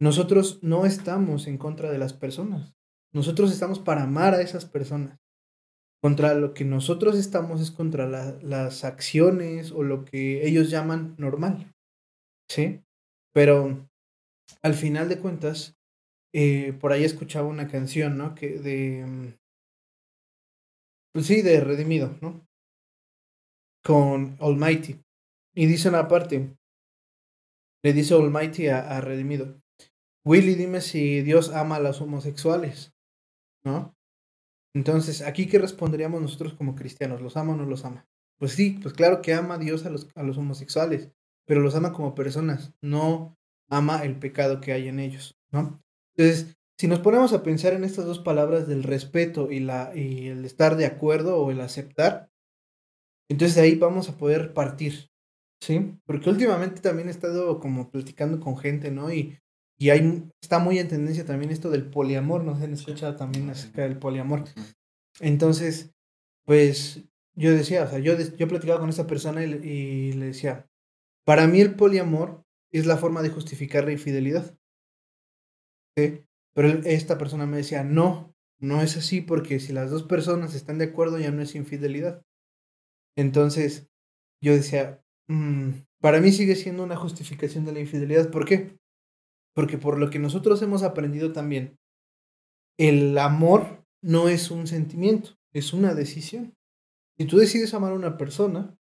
nosotros 0.00 0.58
no 0.62 0.86
estamos 0.86 1.46
en 1.46 1.58
contra 1.58 1.90
de 1.90 1.98
las 1.98 2.12
personas. 2.12 2.74
Nosotros 3.12 3.52
estamos 3.52 3.78
para 3.78 4.02
amar 4.02 4.34
a 4.34 4.42
esas 4.42 4.64
personas. 4.64 5.18
Contra 6.02 6.34
lo 6.34 6.52
que 6.52 6.64
nosotros 6.64 7.16
estamos 7.16 7.60
es 7.60 7.70
contra 7.70 8.06
las 8.06 8.84
acciones 8.84 9.72
o 9.72 9.82
lo 9.82 10.04
que 10.04 10.46
ellos 10.46 10.68
llaman 10.68 11.14
normal. 11.16 11.72
¿Sí? 12.50 12.82
Pero 13.32 13.88
al 14.62 14.74
final 14.74 15.08
de 15.08 15.18
cuentas, 15.18 15.76
eh, 16.34 16.72
por 16.80 16.92
ahí 16.92 17.04
escuchaba 17.04 17.48
una 17.48 17.68
canción, 17.68 18.18
¿no? 18.18 18.34
Que 18.34 18.58
de... 18.58 19.06
Mm, 19.06 19.34
pues 21.12 21.26
sí, 21.26 21.42
de 21.42 21.60
Redimido, 21.60 22.18
¿no? 22.20 22.44
Con 23.84 24.36
Almighty. 24.40 25.00
Y 25.54 25.66
dice 25.66 25.88
una 25.88 26.08
parte, 26.08 26.56
le 27.84 27.92
dice 27.92 28.14
Almighty 28.14 28.68
a, 28.68 29.00
Redimido, 29.02 29.60
Willy, 30.24 30.54
dime 30.54 30.80
si 30.80 31.20
Dios 31.20 31.52
ama 31.52 31.76
a 31.76 31.80
los 31.80 32.00
homosexuales, 32.00 32.94
¿no? 33.62 33.94
Entonces, 34.74 35.20
¿aquí 35.20 35.46
qué 35.46 35.58
responderíamos 35.58 36.20
nosotros 36.20 36.54
como 36.54 36.74
cristianos? 36.74 37.20
¿Los 37.20 37.36
ama 37.36 37.52
o 37.52 37.56
no 37.56 37.66
los 37.66 37.84
ama? 37.84 38.08
Pues 38.38 38.52
sí, 38.52 38.78
pues 38.82 38.94
claro 38.94 39.20
que 39.20 39.34
ama 39.34 39.54
a 39.54 39.58
Dios 39.58 39.84
a 39.84 39.90
los, 39.90 40.08
a 40.14 40.22
los 40.22 40.38
homosexuales, 40.38 41.12
pero 41.46 41.60
los 41.60 41.74
ama 41.74 41.92
como 41.92 42.14
personas, 42.14 42.72
no 42.80 43.36
ama 43.68 44.02
el 44.02 44.18
pecado 44.18 44.62
que 44.62 44.72
hay 44.72 44.88
en 44.88 44.98
ellos, 44.98 45.36
¿no? 45.52 45.82
Entonces, 46.16 46.56
si 46.78 46.88
nos 46.88 47.00
ponemos 47.00 47.34
a 47.34 47.42
pensar 47.42 47.74
en 47.74 47.84
estas 47.84 48.06
dos 48.06 48.18
palabras 48.18 48.66
del 48.66 48.82
respeto 48.82 49.50
y, 49.50 49.60
la, 49.60 49.92
y 49.94 50.28
el 50.28 50.44
estar 50.46 50.76
de 50.76 50.86
acuerdo 50.86 51.36
o 51.36 51.50
el 51.50 51.60
aceptar, 51.60 52.30
entonces 53.28 53.56
de 53.56 53.62
ahí 53.62 53.74
vamos 53.74 54.08
a 54.08 54.16
poder 54.16 54.54
partir, 54.54 55.10
Sí, 55.64 55.98
porque 56.04 56.30
últimamente 56.30 56.80
también 56.80 57.08
he 57.08 57.10
estado 57.10 57.58
como 57.58 57.90
platicando 57.90 58.38
con 58.40 58.56
gente, 58.58 58.90
¿no? 58.90 59.12
Y 59.12 59.38
y 59.78 59.90
hay, 59.90 60.30
está 60.40 60.58
muy 60.58 60.78
en 60.78 60.88
tendencia 60.88 61.24
también 61.24 61.50
esto 61.50 61.70
del 61.70 61.90
poliamor, 61.90 62.44
no 62.44 62.56
sé, 62.56 62.64
han 62.64 62.74
escuchado 62.74 63.16
también 63.16 63.50
acerca 63.50 63.82
del 63.82 63.98
poliamor. 63.98 64.44
Entonces, 65.20 65.92
pues 66.44 67.02
yo 67.34 67.52
decía, 67.52 67.84
o 67.84 67.88
sea, 67.88 67.98
yo, 67.98 68.14
yo 68.16 68.48
platicaba 68.48 68.80
con 68.80 68.88
esta 68.88 69.06
persona 69.06 69.44
y, 69.44 69.52
y 69.52 70.12
le 70.12 70.26
decía, 70.26 70.68
para 71.24 71.46
mí 71.46 71.60
el 71.60 71.74
poliamor 71.74 72.44
es 72.72 72.86
la 72.86 72.96
forma 72.96 73.22
de 73.22 73.30
justificar 73.30 73.84
la 73.84 73.92
infidelidad. 73.92 74.56
¿Sí? 75.96 76.20
Pero 76.54 76.68
esta 76.84 77.18
persona 77.18 77.46
me 77.46 77.56
decía, 77.56 77.82
no, 77.82 78.34
no 78.60 78.80
es 78.80 78.96
así 78.96 79.20
porque 79.20 79.58
si 79.58 79.72
las 79.72 79.90
dos 79.90 80.04
personas 80.04 80.54
están 80.54 80.78
de 80.78 80.86
acuerdo 80.86 81.18
ya 81.18 81.32
no 81.32 81.42
es 81.42 81.54
infidelidad. 81.56 82.22
Entonces, 83.16 83.88
yo 84.40 84.52
decía, 84.52 85.03
para 86.00 86.20
mí 86.20 86.32
sigue 86.32 86.56
siendo 86.56 86.82
una 86.82 86.96
justificación 86.96 87.64
de 87.64 87.72
la 87.72 87.80
infidelidad. 87.80 88.30
¿Por 88.30 88.44
qué? 88.44 88.78
Porque 89.54 89.78
por 89.78 89.98
lo 89.98 90.10
que 90.10 90.18
nosotros 90.18 90.60
hemos 90.62 90.82
aprendido 90.82 91.32
también, 91.32 91.78
el 92.78 93.16
amor 93.18 93.84
no 94.02 94.28
es 94.28 94.50
un 94.50 94.66
sentimiento, 94.66 95.30
es 95.52 95.72
una 95.72 95.94
decisión. 95.94 96.54
Si 97.16 97.26
tú 97.26 97.38
decides 97.38 97.72
amar 97.74 97.92
a 97.92 97.96
una 97.96 98.16
persona, 98.18 98.76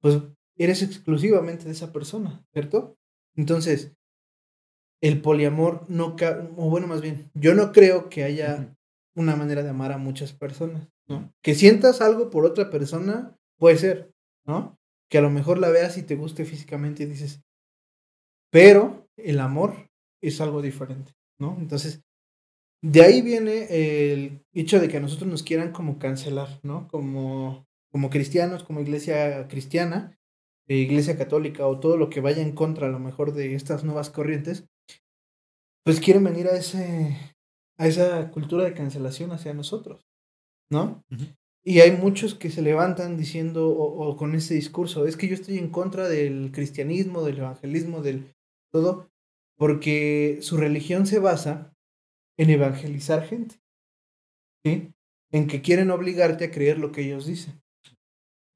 pues 0.00 0.20
eres 0.56 0.82
exclusivamente 0.82 1.64
de 1.64 1.70
esa 1.70 1.92
persona, 1.92 2.44
¿cierto? 2.52 2.96
Entonces, 3.36 3.94
el 5.00 5.22
poliamor 5.22 5.86
no, 5.88 6.16
o 6.56 6.70
bueno, 6.70 6.88
más 6.88 7.00
bien, 7.00 7.30
yo 7.34 7.54
no 7.54 7.70
creo 7.70 8.08
que 8.08 8.24
haya 8.24 8.76
una 9.14 9.36
manera 9.36 9.62
de 9.62 9.70
amar 9.70 9.92
a 9.92 9.98
muchas 9.98 10.32
personas, 10.32 10.88
¿no? 11.06 11.32
Que 11.42 11.54
sientas 11.54 12.00
algo 12.00 12.30
por 12.30 12.44
otra 12.44 12.70
persona, 12.70 13.36
puede 13.58 13.76
ser, 13.76 14.12
¿no? 14.44 14.76
Que 15.10 15.18
a 15.18 15.22
lo 15.22 15.30
mejor 15.30 15.58
la 15.58 15.70
veas 15.70 15.96
y 15.98 16.02
te 16.02 16.16
guste 16.16 16.44
físicamente 16.44 17.02
y 17.02 17.06
dices, 17.06 17.42
pero 18.50 19.08
el 19.16 19.40
amor 19.40 19.90
es 20.22 20.40
algo 20.40 20.62
diferente, 20.62 21.12
¿no? 21.38 21.56
Entonces, 21.58 22.02
de 22.82 23.02
ahí 23.02 23.22
viene 23.22 23.66
el 24.12 24.44
hecho 24.52 24.80
de 24.80 24.88
que 24.88 24.98
a 24.98 25.00
nosotros 25.00 25.28
nos 25.28 25.42
quieran 25.42 25.72
como 25.72 25.98
cancelar, 25.98 26.60
¿no? 26.62 26.88
Como, 26.88 27.66
como 27.90 28.10
cristianos, 28.10 28.64
como 28.64 28.80
iglesia 28.80 29.48
cristiana, 29.48 30.18
iglesia 30.68 31.16
católica 31.16 31.66
o 31.66 31.80
todo 31.80 31.96
lo 31.96 32.10
que 32.10 32.20
vaya 32.20 32.42
en 32.42 32.52
contra 32.52 32.86
a 32.86 32.90
lo 32.90 32.98
mejor 32.98 33.32
de 33.32 33.54
estas 33.54 33.84
nuevas 33.84 34.10
corrientes, 34.10 34.66
pues 35.84 36.00
quieren 36.00 36.24
venir 36.24 36.46
a 36.48 36.56
ese 36.56 37.16
a 37.78 37.86
esa 37.86 38.30
cultura 38.32 38.64
de 38.64 38.74
cancelación 38.74 39.30
hacia 39.30 39.54
nosotros, 39.54 40.06
¿no? 40.70 41.04
Y 41.64 41.80
hay 41.80 41.92
muchos 41.92 42.34
que 42.34 42.50
se 42.50 42.62
levantan 42.62 43.16
diciendo 43.16 43.68
o, 43.68 44.16
con 44.16 44.34
ese 44.34 44.54
discurso, 44.54 45.06
es 45.06 45.16
que 45.16 45.28
yo 45.28 45.34
estoy 45.34 45.58
en 45.58 45.70
contra 45.70 46.08
del 46.08 46.50
cristianismo, 46.52 47.22
del 47.22 47.38
evangelismo, 47.38 48.00
del 48.00 48.34
todo, 48.72 49.10
porque 49.56 50.38
su 50.40 50.56
religión 50.56 51.06
se 51.06 51.18
basa 51.18 51.74
en 52.38 52.50
evangelizar 52.50 53.26
gente, 53.26 53.60
¿sí? 54.64 54.94
En 55.30 55.46
que 55.46 55.60
quieren 55.60 55.90
obligarte 55.90 56.44
a 56.46 56.50
creer 56.50 56.78
lo 56.78 56.92
que 56.92 57.02
ellos 57.02 57.26
dicen. 57.26 57.60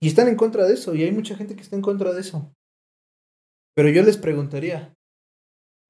Y 0.00 0.08
están 0.08 0.28
en 0.28 0.36
contra 0.36 0.66
de 0.66 0.74
eso, 0.74 0.94
y 0.94 1.02
hay 1.02 1.12
mucha 1.12 1.36
gente 1.36 1.54
que 1.54 1.62
está 1.62 1.76
en 1.76 1.82
contra 1.82 2.12
de 2.12 2.20
eso. 2.20 2.54
Pero 3.74 3.88
yo 3.88 4.02
les 4.02 4.16
preguntaría, 4.16 4.96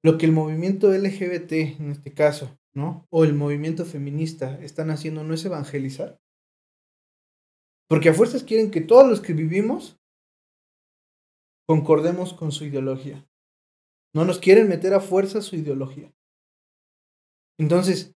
lo 0.03 0.17
que 0.17 0.25
el 0.25 0.31
movimiento 0.31 0.91
LGBT, 0.91 1.51
en 1.79 1.91
este 1.91 2.13
caso, 2.13 2.59
¿no? 2.73 3.05
O 3.09 3.23
el 3.23 3.33
movimiento 3.33 3.85
feminista 3.85 4.59
están 4.61 4.89
haciendo 4.89 5.23
no 5.23 5.33
es 5.33 5.45
evangelizar. 5.45 6.19
Porque 7.93 8.09
a 8.09 8.13
fuerzas 8.15 8.43
quieren 8.43 8.71
que 8.71 8.81
todos 8.81 9.07
los 9.07 9.21
que 9.21 9.33
vivimos 9.33 9.99
concordemos 11.67 12.33
con 12.33 12.51
su 12.51 12.65
ideología. 12.65 13.23
No 14.15 14.25
nos 14.25 14.39
quieren 14.39 14.67
meter 14.67 14.95
a 14.95 14.99
fuerza 14.99 15.43
su 15.43 15.57
ideología. 15.57 16.11
Entonces, 17.59 18.15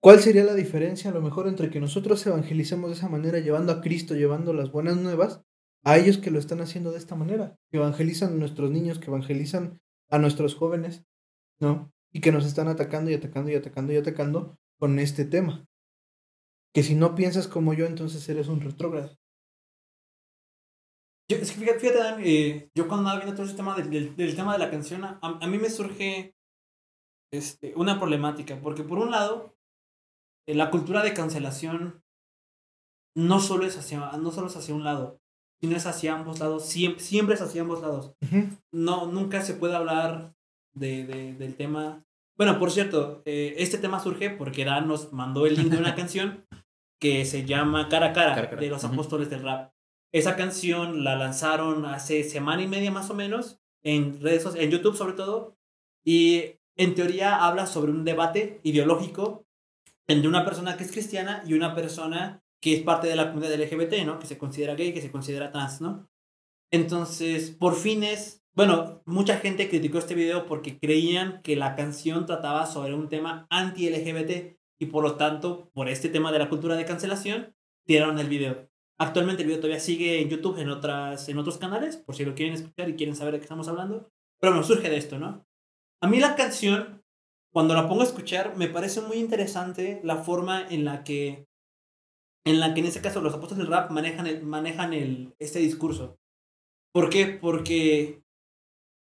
¿Cuál 0.00 0.20
sería 0.20 0.44
la 0.44 0.54
diferencia 0.54 1.10
a 1.10 1.12
lo 1.12 1.20
mejor 1.20 1.48
entre 1.48 1.68
que 1.68 1.80
nosotros 1.80 2.24
evangelicemos 2.28 2.90
de 2.90 2.94
esa 2.94 3.08
manera, 3.08 3.40
llevando 3.40 3.72
a 3.72 3.80
Cristo, 3.80 4.14
llevando 4.14 4.52
las 4.52 4.70
buenas 4.70 4.96
nuevas, 4.96 5.42
a 5.82 5.98
ellos 5.98 6.18
que 6.18 6.30
lo 6.30 6.38
están 6.38 6.60
haciendo 6.60 6.92
de 6.92 6.98
esta 6.98 7.16
manera? 7.16 7.58
Que 7.72 7.78
evangelizan 7.78 8.34
a 8.34 8.36
nuestros 8.36 8.70
niños, 8.70 9.00
que 9.00 9.06
evangelizan 9.06 9.80
a 10.08 10.18
nuestros 10.20 10.54
jóvenes, 10.54 11.04
¿no? 11.58 11.92
Y 12.12 12.20
que 12.20 12.30
nos 12.30 12.46
están 12.46 12.68
atacando 12.68 13.10
y 13.10 13.14
atacando 13.14 13.50
y 13.50 13.56
atacando 13.56 13.92
y 13.94 13.96
atacando 13.96 14.60
con 14.78 15.00
este 15.00 15.24
tema. 15.24 15.66
Que 16.76 16.82
si 16.82 16.94
no 16.94 17.14
piensas 17.14 17.48
como 17.48 17.72
yo, 17.72 17.86
entonces 17.86 18.28
eres 18.28 18.48
un 18.48 18.60
retrógrado. 18.60 19.16
Yo, 21.26 21.38
es 21.38 21.50
que 21.50 21.60
fíjate, 21.60 21.78
fíjate 21.80 22.22
eh, 22.30 22.70
yo 22.74 22.86
cuando 22.86 23.08
andaba 23.08 23.20
viendo 23.20 23.34
todo 23.34 23.46
ese 23.46 23.56
tema 23.56 23.74
del, 23.74 24.14
del, 24.14 24.36
tema 24.36 24.52
de 24.52 24.58
la 24.58 24.70
canción, 24.70 25.02
a, 25.02 25.18
a, 25.22 25.46
mí 25.46 25.56
me 25.56 25.70
surge 25.70 26.36
este, 27.32 27.72
una 27.76 27.98
problemática, 27.98 28.60
porque 28.60 28.82
por 28.82 28.98
un 28.98 29.10
lado, 29.10 29.56
eh, 30.46 30.54
la 30.54 30.70
cultura 30.70 31.02
de 31.02 31.14
cancelación 31.14 32.04
no 33.16 33.40
solo 33.40 33.64
es 33.64 33.78
hacia, 33.78 34.12
no 34.18 34.30
solo 34.30 34.48
es 34.48 34.56
hacia 34.58 34.74
un 34.74 34.84
lado, 34.84 35.18
sino 35.62 35.76
es 35.76 35.86
hacia 35.86 36.12
ambos 36.12 36.40
lados, 36.40 36.66
siempre, 36.66 37.02
siempre 37.02 37.36
es 37.36 37.40
hacia 37.40 37.62
ambos 37.62 37.80
lados. 37.80 38.14
No, 38.70 39.06
nunca 39.06 39.40
se 39.40 39.54
puede 39.54 39.76
hablar 39.76 40.34
de, 40.74 41.06
de, 41.06 41.32
del 41.32 41.56
tema. 41.56 42.04
Bueno, 42.36 42.58
por 42.58 42.70
cierto, 42.70 43.22
eh, 43.24 43.54
este 43.56 43.78
tema 43.78 43.98
surge 43.98 44.28
porque 44.28 44.66
Dan 44.66 44.88
nos 44.88 45.14
mandó 45.14 45.46
el 45.46 45.54
link 45.54 45.70
de 45.70 45.78
una 45.78 45.94
canción 45.96 46.44
que 46.98 47.24
se 47.24 47.44
llama 47.44 47.88
Cara 47.88 48.06
a 48.06 48.12
Cara, 48.12 48.46
de 48.46 48.68
los 48.68 48.84
Apóstoles 48.84 49.30
del 49.30 49.42
Rap. 49.42 49.72
Esa 50.12 50.36
canción 50.36 51.04
la 51.04 51.16
lanzaron 51.16 51.84
hace 51.84 52.24
semana 52.24 52.62
y 52.62 52.68
media 52.68 52.90
más 52.90 53.10
o 53.10 53.14
menos 53.14 53.60
en 53.82 54.20
redes 54.20 54.46
en 54.56 54.70
YouTube 54.70 54.96
sobre 54.96 55.12
todo, 55.12 55.56
y 56.04 56.56
en 56.76 56.94
teoría 56.94 57.44
habla 57.44 57.66
sobre 57.66 57.92
un 57.92 58.04
debate 58.04 58.60
ideológico 58.62 59.46
entre 60.08 60.28
una 60.28 60.44
persona 60.44 60.76
que 60.76 60.84
es 60.84 60.92
cristiana 60.92 61.42
y 61.46 61.54
una 61.54 61.74
persona 61.74 62.42
que 62.60 62.74
es 62.74 62.82
parte 62.82 63.08
de 63.08 63.16
la 63.16 63.28
comunidad 63.28 63.58
LGBT, 63.58 64.04
¿no? 64.04 64.18
Que 64.18 64.26
se 64.26 64.38
considera 64.38 64.74
gay, 64.74 64.92
que 64.92 65.02
se 65.02 65.10
considera 65.10 65.52
trans, 65.52 65.80
¿no? 65.80 66.08
Entonces, 66.70 67.50
por 67.50 67.74
fines, 67.74 68.44
bueno, 68.54 69.02
mucha 69.04 69.36
gente 69.38 69.68
criticó 69.68 69.98
este 69.98 70.14
video 70.14 70.46
porque 70.46 70.78
creían 70.78 71.42
que 71.42 71.56
la 71.56 71.76
canción 71.76 72.26
trataba 72.26 72.66
sobre 72.66 72.94
un 72.94 73.08
tema 73.08 73.46
anti-LGBT 73.50 74.56
y 74.78 74.86
por 74.86 75.02
lo 75.02 75.16
tanto, 75.16 75.70
por 75.72 75.88
este 75.88 76.08
tema 76.08 76.32
de 76.32 76.38
la 76.38 76.48
cultura 76.48 76.76
de 76.76 76.84
cancelación, 76.84 77.54
tiraron 77.86 78.18
el 78.18 78.28
video. 78.28 78.68
Actualmente 78.98 79.42
el 79.42 79.48
video 79.48 79.60
todavía 79.60 79.80
sigue 79.80 80.20
en 80.20 80.28
YouTube, 80.28 80.58
en, 80.58 80.70
otras, 80.70 81.28
en 81.28 81.38
otros 81.38 81.58
canales, 81.58 81.96
por 81.96 82.14
si 82.14 82.24
lo 82.24 82.34
quieren 82.34 82.54
escuchar 82.54 82.88
y 82.88 82.96
quieren 82.96 83.14
saber 83.14 83.34
de 83.34 83.38
qué 83.40 83.44
estamos 83.44 83.68
hablando. 83.68 84.10
Pero 84.40 84.52
bueno, 84.52 84.66
surge 84.66 84.88
de 84.88 84.96
esto, 84.96 85.18
¿no? 85.18 85.46
A 86.00 86.08
mí 86.08 86.18
la 86.20 86.36
canción 86.36 87.02
cuando 87.56 87.72
la 87.72 87.88
pongo 87.88 88.02
a 88.02 88.04
escuchar, 88.04 88.54
me 88.58 88.68
parece 88.68 89.00
muy 89.00 89.16
interesante 89.16 90.02
la 90.04 90.16
forma 90.16 90.68
en 90.68 90.84
la 90.84 91.04
que, 91.04 91.48
en 92.44 92.60
la 92.60 92.74
que 92.74 92.80
en 92.80 92.86
este 92.86 93.00
caso 93.00 93.22
los 93.22 93.32
apóstoles 93.32 93.64
del 93.64 93.72
rap 93.72 93.90
manejan, 93.90 94.26
el, 94.26 94.42
manejan 94.42 94.92
el, 94.92 95.34
este 95.38 95.60
discurso. 95.60 96.18
¿Por 96.92 97.08
qué? 97.08 97.28
Porque, 97.28 98.22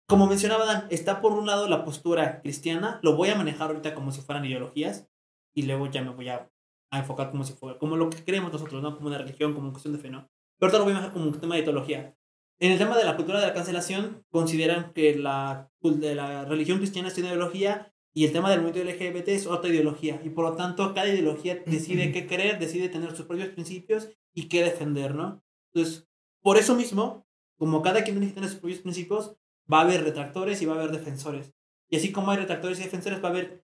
como 0.08 0.26
mencionaba 0.26 0.64
Dan, 0.64 0.88
está 0.90 1.20
por 1.20 1.30
un 1.30 1.46
lado 1.46 1.68
la 1.68 1.84
postura 1.84 2.40
cristiana, 2.42 2.98
lo 3.04 3.14
voy 3.14 3.28
a 3.28 3.36
manejar 3.36 3.68
ahorita 3.68 3.94
como 3.94 4.10
si 4.10 4.20
fueran 4.20 4.44
ideologías, 4.44 5.08
y 5.54 5.62
luego 5.62 5.90
ya 5.90 6.02
me 6.02 6.10
voy 6.10 6.28
a, 6.28 6.50
a 6.90 6.98
enfocar 6.98 7.30
como 7.30 7.44
si 7.44 7.52
fuera, 7.52 7.78
como 7.78 7.96
lo 7.96 8.10
que 8.10 8.24
creemos 8.24 8.52
nosotros, 8.52 8.82
¿no? 8.82 8.94
Como 8.94 9.08
una 9.08 9.18
religión, 9.18 9.54
como 9.54 9.70
cuestión 9.70 9.94
de 9.94 10.00
fe, 10.00 10.10
¿no? 10.10 10.28
Pero 10.58 10.72
ahorita 10.72 10.78
lo 10.78 10.84
voy 10.84 10.92
a 10.92 10.96
manejar 10.96 11.12
como 11.12 11.26
un 11.26 11.40
tema 11.40 11.54
de 11.54 11.62
ideología. 11.62 12.16
En 12.58 12.72
el 12.72 12.78
tema 12.78 12.96
de 12.98 13.04
la 13.04 13.16
cultura 13.16 13.40
de 13.40 13.46
la 13.46 13.54
cancelación, 13.54 14.22
consideran 14.30 14.92
que 14.92 15.16
la, 15.16 15.70
de 15.80 16.14
la 16.14 16.44
religión 16.44 16.78
cristiana 16.78 17.08
es 17.08 17.16
una 17.16 17.28
ideología 17.28 17.94
y 18.12 18.26
el 18.26 18.32
tema 18.32 18.50
del 18.50 18.60
movimiento 18.60 18.90
LGBT 18.90 19.28
es 19.28 19.46
otra 19.46 19.70
ideología. 19.70 20.20
Y 20.24 20.30
por 20.30 20.44
lo 20.44 20.56
tanto, 20.56 20.92
cada 20.92 21.08
ideología 21.08 21.62
decide 21.64 22.12
qué 22.12 22.26
creer, 22.26 22.58
decide 22.58 22.90
tener 22.90 23.16
sus 23.16 23.24
propios 23.24 23.48
principios 23.48 24.10
y 24.34 24.48
qué 24.48 24.62
defender, 24.62 25.14
¿no? 25.14 25.42
Entonces, 25.72 26.08
por 26.42 26.58
eso 26.58 26.74
mismo, 26.74 27.26
como 27.56 27.80
cada 27.80 28.04
quien 28.04 28.20
tiene 28.32 28.48
sus 28.48 28.58
propios 28.58 28.80
principios, 28.80 29.36
va 29.72 29.78
a 29.78 29.82
haber 29.82 30.04
retractores 30.04 30.60
y 30.60 30.66
va 30.66 30.74
a 30.74 30.78
haber 30.78 30.90
defensores. 30.90 31.54
Y 31.88 31.96
así 31.96 32.12
como 32.12 32.30
hay 32.30 32.38
retractores 32.38 32.78
y 32.80 32.82
defensores, 32.82 33.22
va 33.22 33.28
a 33.28 33.32
haber 33.32 33.64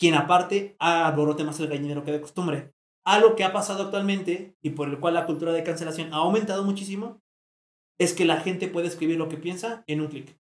quien 0.00 0.14
aparte 0.14 0.76
alborote 0.78 1.44
más 1.44 1.60
el 1.60 1.68
gallinero 1.68 2.02
que 2.02 2.10
de 2.10 2.22
costumbre. 2.22 2.72
Algo 3.04 3.36
que 3.36 3.44
ha 3.44 3.52
pasado 3.52 3.84
actualmente 3.84 4.56
y 4.62 4.70
por 4.70 4.88
el 4.88 4.98
cual 4.98 5.12
la 5.12 5.26
cultura 5.26 5.52
de 5.52 5.62
cancelación 5.62 6.12
ha 6.14 6.18
aumentado 6.18 6.64
muchísimo, 6.64 7.20
es 7.98 8.14
que 8.14 8.24
la 8.24 8.40
gente 8.40 8.66
puede 8.66 8.88
escribir 8.88 9.18
lo 9.18 9.28
que 9.28 9.36
piensa 9.36 9.84
en 9.86 10.00
un 10.00 10.08
clic. 10.08 10.40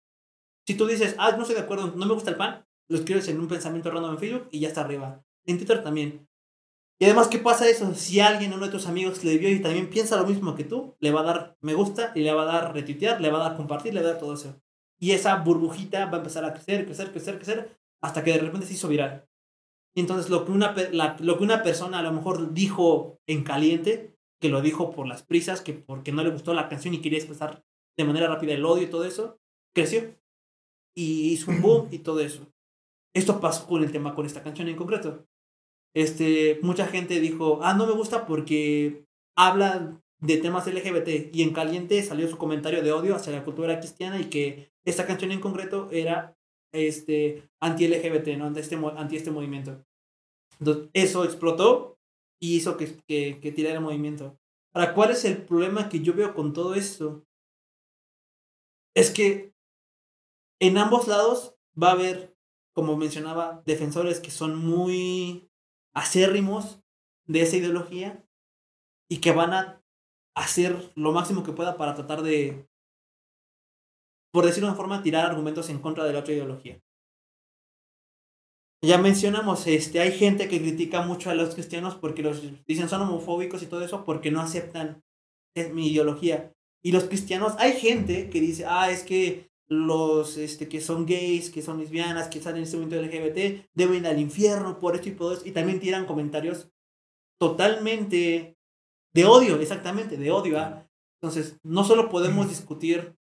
Si 0.66 0.76
tú 0.76 0.88
dices, 0.88 1.16
ah, 1.18 1.32
no 1.34 1.42
estoy 1.42 1.56
de 1.56 1.64
acuerdo, 1.64 1.94
no 1.96 2.06
me 2.06 2.14
gusta 2.14 2.30
el 2.30 2.38
pan, 2.38 2.66
lo 2.88 2.98
escribes 2.98 3.28
en 3.28 3.42
un 3.42 3.50
pensamiento 3.50 3.92
random 3.92 4.14
en 4.14 4.20
Facebook 4.20 4.48
y 4.52 4.62
ya 4.62 4.70
está 4.70 4.82
arriba. 4.82 5.22
En 5.46 5.58
Twitter 5.58 5.84
también. 5.84 6.30
Y 6.98 7.06
además, 7.06 7.28
¿qué 7.28 7.40
pasa 7.40 7.68
eso? 7.68 7.94
Si 7.94 8.22
alguien, 8.22 8.54
uno 8.54 8.68
de 8.68 8.72
tus 8.72 8.88
amigos 8.88 9.22
le 9.26 9.38
vio 9.38 9.50
y 9.50 9.60
también 9.60 9.90
piensa 9.90 10.16
lo 10.16 10.26
mismo 10.26 10.56
que 10.56 10.64
tú, 10.64 10.96
le 11.00 11.12
va 11.12 11.22
a 11.22 11.24
dar 11.24 11.58
me 11.60 11.74
gusta 11.74 12.14
y 12.16 12.22
le 12.22 12.32
va 12.32 12.44
a 12.44 12.46
dar 12.46 12.74
retuitear, 12.74 13.20
le 13.20 13.30
va 13.30 13.40
a 13.40 13.50
dar 13.50 13.58
compartir, 13.58 13.94
le 13.94 14.02
va 14.02 14.08
a 14.08 14.12
dar 14.12 14.20
todo 14.20 14.34
eso. 14.34 14.62
Y 14.98 15.12
esa 15.12 15.36
burbujita 15.38 16.06
va 16.06 16.14
a 16.14 16.18
empezar 16.18 16.46
a 16.46 16.54
crecer, 16.54 16.86
crecer, 16.86 17.12
crecer, 17.12 17.36
crecer, 17.36 17.78
hasta 18.02 18.24
que 18.24 18.32
de 18.32 18.40
repente 18.40 18.68
se 18.68 18.74
hizo 18.74 18.88
viral. 18.88 19.28
Y 19.96 20.02
entonces 20.02 20.30
lo 20.30 20.46
que 20.46 20.52
una, 20.52 20.76
lo 21.20 21.38
que 21.38 21.44
una 21.44 21.64
persona 21.64 22.00
a 22.00 22.04
lo 22.04 22.14
mejor 22.14 22.54
dijo 22.54 23.20
en 23.28 23.44
caliente, 23.44 24.16
que 24.40 24.50
lo 24.50 24.62
dijo 24.62 24.92
por 24.92 25.08
las 25.08 25.24
prisas, 25.24 25.62
que 25.62 25.74
porque 25.74 26.12
no 26.12 26.24
le 26.24 26.32
gustó 26.32 26.54
la 26.54 26.70
canción 26.70 26.94
y 26.94 27.02
quería 27.02 27.20
expresar 27.20 27.64
de 27.98 28.06
manera 28.06 28.28
rápida 28.28 28.54
el 28.54 28.66
odio 28.66 28.84
y 28.84 28.90
todo 28.90 29.06
eso, 29.06 29.40
creció. 29.74 30.16
Y 30.96 31.32
hizo 31.32 31.52
un 31.52 31.62
boom 31.62 31.88
y 31.92 32.00
todo 32.00 32.20
eso. 32.20 32.48
Esto 33.14 33.40
pasó 33.40 33.68
con 33.68 33.84
el 33.84 33.92
tema, 33.92 34.16
con 34.16 34.26
esta 34.26 34.44
canción 34.44 34.68
en 34.68 34.76
concreto. 34.76 35.28
Este, 35.94 36.60
mucha 36.62 36.88
gente 36.88 37.20
dijo, 37.20 37.60
ah, 37.62 37.74
no 37.74 37.86
me 37.86 37.94
gusta 37.94 38.26
porque 38.26 39.06
habla 39.36 40.02
de 40.20 40.38
temas 40.38 40.68
LGBT 40.68 41.34
y 41.34 41.42
en 41.42 41.54
caliente 41.54 42.02
salió 42.04 42.28
su 42.30 42.38
comentario 42.38 42.82
de 42.82 42.92
odio 42.92 43.16
hacia 43.16 43.34
la 43.34 43.44
cultura 43.44 43.80
cristiana 43.80 44.20
y 44.20 44.26
que 44.26 44.72
esta 44.86 45.06
canción 45.06 45.32
en 45.32 45.42
concreto 45.42 45.90
era 45.92 46.38
este, 46.72 47.50
anti-LGBT, 47.60 48.38
¿no? 48.38 48.56
Este, 48.56 48.76
anti 48.76 49.18
este 49.18 49.32
movimiento. 49.32 49.84
Eso 50.94 51.24
explotó 51.24 51.98
y 52.40 52.56
hizo 52.58 52.78
que, 52.78 52.98
que, 53.08 53.40
que 53.40 53.52
tirara 53.52 53.76
el 53.76 53.82
movimiento. 53.82 54.38
Ahora, 54.74 54.94
¿cuál 54.94 55.12
es 55.12 55.26
el 55.26 55.44
problema 55.44 55.90
que 55.90 56.02
yo 56.02 56.14
veo 56.14 56.34
con 56.34 56.54
todo 56.54 56.76
esto? 56.76 57.26
Es 58.96 59.12
que 59.12 59.54
en 60.60 60.78
ambos 60.78 61.08
lados 61.08 61.56
va 61.82 61.90
a 61.90 61.94
haber, 61.94 62.36
como 62.74 62.96
mencionaba, 62.98 63.64
defensores 63.66 64.20
que 64.20 64.32
son 64.32 64.56
muy 64.56 65.50
acérrimos 65.94 66.82
de 67.28 67.42
esa 67.42 67.58
ideología 67.58 68.26
y 69.10 69.18
que 69.20 69.32
van 69.32 69.54
a 69.54 69.84
hacer 70.36 70.92
lo 70.96 71.12
máximo 71.12 71.44
que 71.44 71.52
pueda 71.52 71.78
para 71.78 71.96
tratar 71.96 72.22
de, 72.22 72.70
por 74.32 74.46
decirlo 74.46 74.68
de 74.68 74.72
una 74.72 74.78
forma, 74.78 75.04
tirar 75.04 75.26
argumentos 75.26 75.70
en 75.70 75.80
contra 75.80 76.06
de 76.06 76.14
la 76.14 76.20
otra 76.20 76.34
ideología. 76.34 76.82
Ya 78.84 78.98
mencionamos, 78.98 79.68
este, 79.68 80.00
hay 80.00 80.12
gente 80.12 80.48
que 80.48 80.60
critica 80.60 81.04
mucho 81.04 81.30
a 81.30 81.36
los 81.36 81.54
cristianos 81.54 81.96
porque 81.96 82.24
los 82.24 82.42
dicen 82.66 82.90
son 82.90 83.04
homofóbicos 83.04 83.62
y 83.62 83.68
todo 83.68 83.86
eso 83.86 84.04
porque 84.06 84.32
no 84.32 84.42
aceptan 84.42 85.04
mi 85.74 85.92
ideología. 85.92 86.52
Y 86.84 86.92
los 86.92 87.04
cristianos, 87.04 87.54
hay 87.60 87.74
gente 87.74 88.30
que 88.30 88.42
dice, 88.42 88.66
ah, 88.68 88.90
es 88.90 89.04
que 89.04 89.52
los 89.68 90.38
este, 90.38 90.68
que 90.68 90.82
son 90.82 91.06
gays, 91.06 91.50
que 91.50 91.62
son 91.62 91.80
lesbianas, 91.80 92.28
que 92.28 92.40
están 92.40 92.58
en 92.58 92.64
este 92.64 92.76
momento 92.76 93.00
LGBT, 93.00 93.70
deben 93.74 93.98
ir 93.98 94.08
al 94.08 94.20
infierno 94.20 94.80
por 94.80 94.96
esto 94.96 95.10
y 95.10 95.14
por 95.14 95.34
eso. 95.34 95.44
Y 95.46 95.52
también 95.52 95.80
tiran 95.80 96.06
comentarios 96.06 96.70
totalmente 97.40 98.58
de 99.14 99.26
odio, 99.26 99.60
exactamente, 99.60 100.18
de 100.18 100.32
odio. 100.32 100.60
¿ah? 100.60 100.88
Entonces, 101.22 101.60
no 101.64 101.84
solo 101.84 102.10
podemos 102.10 102.50
discutir 102.50 103.16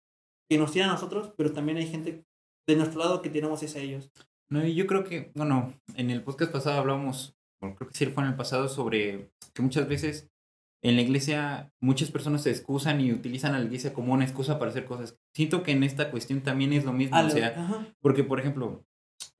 que 0.48 0.58
nos 0.58 0.72
tiran 0.72 0.90
a 0.90 0.94
nosotros, 0.94 1.32
pero 1.36 1.52
también 1.52 1.78
hay 1.78 1.86
gente 1.86 2.24
de 2.66 2.76
nuestro 2.76 3.00
lado 3.00 3.22
que 3.22 3.30
tenemos 3.30 3.62
esa 3.62 3.78
a 3.78 3.82
ellos. 3.82 4.10
No, 4.50 4.66
y 4.66 4.74
yo 4.74 4.86
creo 4.86 5.04
que, 5.04 5.30
bueno, 5.34 5.74
en 5.94 6.10
el 6.10 6.22
podcast 6.22 6.52
pasado 6.52 6.78
hablamos, 6.78 7.36
creo 7.60 7.76
que 7.76 7.94
sí 7.94 8.06
fue 8.06 8.22
en 8.22 8.30
el 8.30 8.36
pasado, 8.36 8.68
sobre 8.68 9.30
que 9.52 9.62
muchas 9.62 9.88
veces 9.88 10.30
en 10.82 10.96
la 10.96 11.02
iglesia 11.02 11.72
muchas 11.80 12.10
personas 12.10 12.42
se 12.42 12.50
excusan 12.50 13.00
y 13.00 13.12
utilizan 13.12 13.54
a 13.54 13.58
la 13.58 13.64
iglesia 13.64 13.92
como 13.92 14.14
una 14.14 14.24
excusa 14.24 14.58
para 14.58 14.70
hacer 14.70 14.84
cosas. 14.84 15.18
Siento 15.34 15.62
que 15.62 15.72
en 15.72 15.82
esta 15.82 16.10
cuestión 16.10 16.40
también 16.40 16.72
es 16.72 16.84
lo 16.84 16.92
mismo, 16.92 17.18
o 17.18 17.30
sea, 17.30 17.94
porque 18.00 18.24
por 18.24 18.40
ejemplo, 18.40 18.84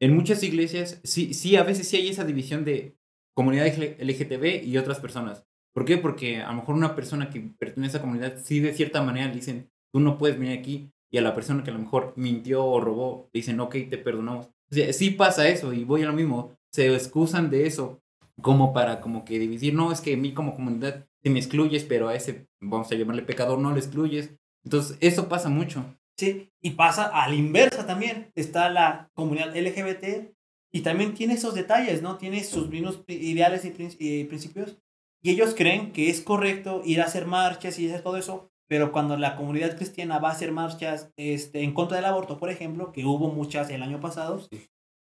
en 0.00 0.14
muchas 0.14 0.42
iglesias 0.42 1.00
sí, 1.04 1.32
sí, 1.34 1.56
a 1.56 1.62
veces 1.62 1.88
sí 1.88 1.96
hay 1.96 2.08
esa 2.08 2.24
división 2.24 2.64
de 2.64 2.96
comunidad 3.34 3.66
LGTB 3.66 4.64
y 4.64 4.76
otras 4.78 4.98
personas. 5.00 5.44
¿Por 5.72 5.84
qué? 5.84 5.96
Porque 5.96 6.40
a 6.40 6.48
lo 6.48 6.56
mejor 6.56 6.74
una 6.74 6.96
persona 6.96 7.30
que 7.30 7.40
pertenece 7.40 7.96
a 7.96 7.98
esa 7.98 8.00
comunidad 8.00 8.38
sí 8.42 8.58
de 8.58 8.74
cierta 8.74 9.00
manera 9.02 9.28
le 9.28 9.34
dicen, 9.34 9.70
tú 9.92 10.00
no 10.00 10.18
puedes 10.18 10.38
venir 10.38 10.58
aquí, 10.58 10.90
y 11.10 11.18
a 11.18 11.22
la 11.22 11.34
persona 11.34 11.64
que 11.64 11.70
a 11.70 11.74
lo 11.74 11.80
mejor 11.80 12.12
mintió 12.16 12.64
o 12.64 12.80
robó, 12.80 13.28
le 13.32 13.38
dicen, 13.38 13.60
ok, 13.60 13.76
te 13.88 13.98
perdonamos. 13.98 14.46
O 14.46 14.92
sí 14.92 15.10
pasa 15.10 15.48
eso 15.48 15.72
y 15.72 15.84
voy 15.84 16.02
a 16.02 16.06
lo 16.06 16.12
mismo. 16.12 16.56
Se 16.70 16.92
excusan 16.94 17.50
de 17.50 17.66
eso 17.66 18.00
como 18.40 18.72
para 18.72 19.00
como 19.00 19.24
que 19.24 19.38
dividir, 19.38 19.74
no, 19.74 19.90
es 19.90 20.00
que 20.00 20.14
a 20.14 20.16
mí 20.16 20.32
como 20.32 20.54
comunidad 20.54 21.06
te 21.22 21.30
me 21.30 21.40
excluyes, 21.40 21.84
pero 21.84 22.08
a 22.08 22.14
ese, 22.14 22.46
vamos 22.60 22.90
a 22.90 22.94
llamarle 22.94 23.22
pecador, 23.22 23.58
no 23.58 23.72
le 23.72 23.80
excluyes. 23.80 24.34
Entonces, 24.64 24.96
eso 25.00 25.28
pasa 25.28 25.48
mucho. 25.48 25.84
Sí, 26.16 26.50
y 26.60 26.70
pasa 26.70 27.06
a 27.06 27.28
la 27.28 27.34
inversa 27.34 27.86
también. 27.86 28.30
Está 28.34 28.70
la 28.70 29.08
comunidad 29.14 29.56
LGBT 29.56 30.32
y 30.72 30.80
también 30.80 31.14
tiene 31.14 31.34
esos 31.34 31.54
detalles, 31.54 32.02
¿no? 32.02 32.18
Tiene 32.18 32.44
sus 32.44 32.68
mismos 32.68 33.02
ideales 33.08 33.64
y, 33.64 33.74
y 33.98 34.24
principios. 34.24 34.78
Y 35.22 35.30
ellos 35.30 35.54
creen 35.56 35.92
que 35.92 36.10
es 36.10 36.20
correcto 36.20 36.82
ir 36.84 37.00
a 37.00 37.06
hacer 37.06 37.26
marchas 37.26 37.78
y 37.78 37.88
hacer 37.88 38.02
todo 38.02 38.16
eso, 38.16 38.47
pero 38.68 38.92
cuando 38.92 39.16
la 39.16 39.34
comunidad 39.34 39.76
cristiana 39.76 40.18
va 40.18 40.28
a 40.28 40.32
hacer 40.32 40.52
marchas 40.52 41.10
este, 41.16 41.62
en 41.62 41.72
contra 41.72 41.96
del 41.96 42.04
aborto, 42.04 42.38
por 42.38 42.50
ejemplo, 42.50 42.92
que 42.92 43.04
hubo 43.04 43.32
muchas 43.32 43.70
el 43.70 43.82
año 43.82 43.98
pasado, 43.98 44.46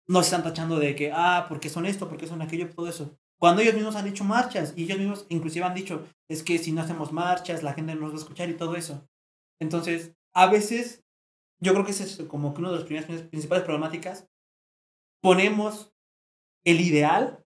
nos 0.08 0.26
están 0.26 0.43
tachando 0.43 0.80
de 0.80 0.95
que, 0.95 1.12
ah, 1.13 1.45
porque 1.47 1.69
son 1.69 1.86
esto, 1.86 2.10
porque 2.10 2.28
son 2.28 2.41
aquello, 2.41 2.69
todo 2.69 2.88
eso. 2.88 3.17
Cuando 3.39 3.62
ellos 3.62 3.73
mismos 3.73 3.95
han 3.95 4.08
hecho 4.08 4.26
marchas 4.26 4.73
y 4.76 4.84
ellos 4.84 4.99
mismos 4.99 5.26
inclusive 5.30 5.65
han 5.65 5.73
dicho, 5.73 6.06
es 6.30 6.43
que 6.43 6.58
si 6.60 6.71
no 6.71 6.82
hacemos 6.82 7.12
marchas, 7.12 7.63
la 7.63 7.73
gente 7.73 7.95
no 7.95 8.02
nos 8.02 8.12
va 8.12 8.15
a 8.15 8.19
escuchar 8.19 8.49
y 8.49 8.58
todo 8.58 8.76
eso. 8.76 9.08
Entonces, 9.62 10.13
a 10.34 10.47
veces, 10.47 11.04
yo 11.62 11.73
creo 11.73 11.86
que 11.86 11.91
ese 11.91 12.04
es 12.04 12.23
como 12.28 12.54
que 12.54 12.60
uno 12.60 12.71
de 12.71 12.78
los 12.78 12.86
primeras, 12.86 13.23
principales 13.23 13.63
problemáticas. 13.63 14.28
Ponemos 15.21 15.93
el 16.65 16.82
ideal 16.82 17.43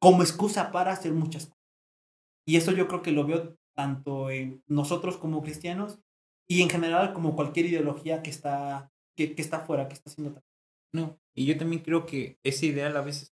como 0.00 0.22
excusa 0.22 0.72
para 0.72 0.92
hacer 0.92 1.12
muchas 1.12 1.46
cosas. 1.46 1.58
Y 2.46 2.56
eso 2.56 2.72
yo 2.72 2.88
creo 2.88 3.02
que 3.02 3.12
lo 3.12 3.26
veo 3.26 3.56
tanto 3.78 4.28
en 4.28 4.60
nosotros 4.66 5.18
como 5.18 5.40
cristianos 5.40 6.00
y 6.48 6.62
en 6.62 6.68
general 6.68 7.12
como 7.12 7.36
cualquier 7.36 7.66
ideología 7.66 8.24
que 8.24 8.30
está, 8.30 8.90
que, 9.16 9.36
que 9.36 9.42
está 9.42 9.60
fuera, 9.60 9.86
que 9.86 9.94
está 9.94 10.10
haciendo... 10.10 10.42
No, 10.92 11.20
y 11.32 11.46
yo 11.46 11.56
también 11.56 11.82
creo 11.82 12.04
que 12.04 12.40
ese 12.42 12.66
ideal 12.66 12.96
a 12.96 13.02
veces 13.02 13.36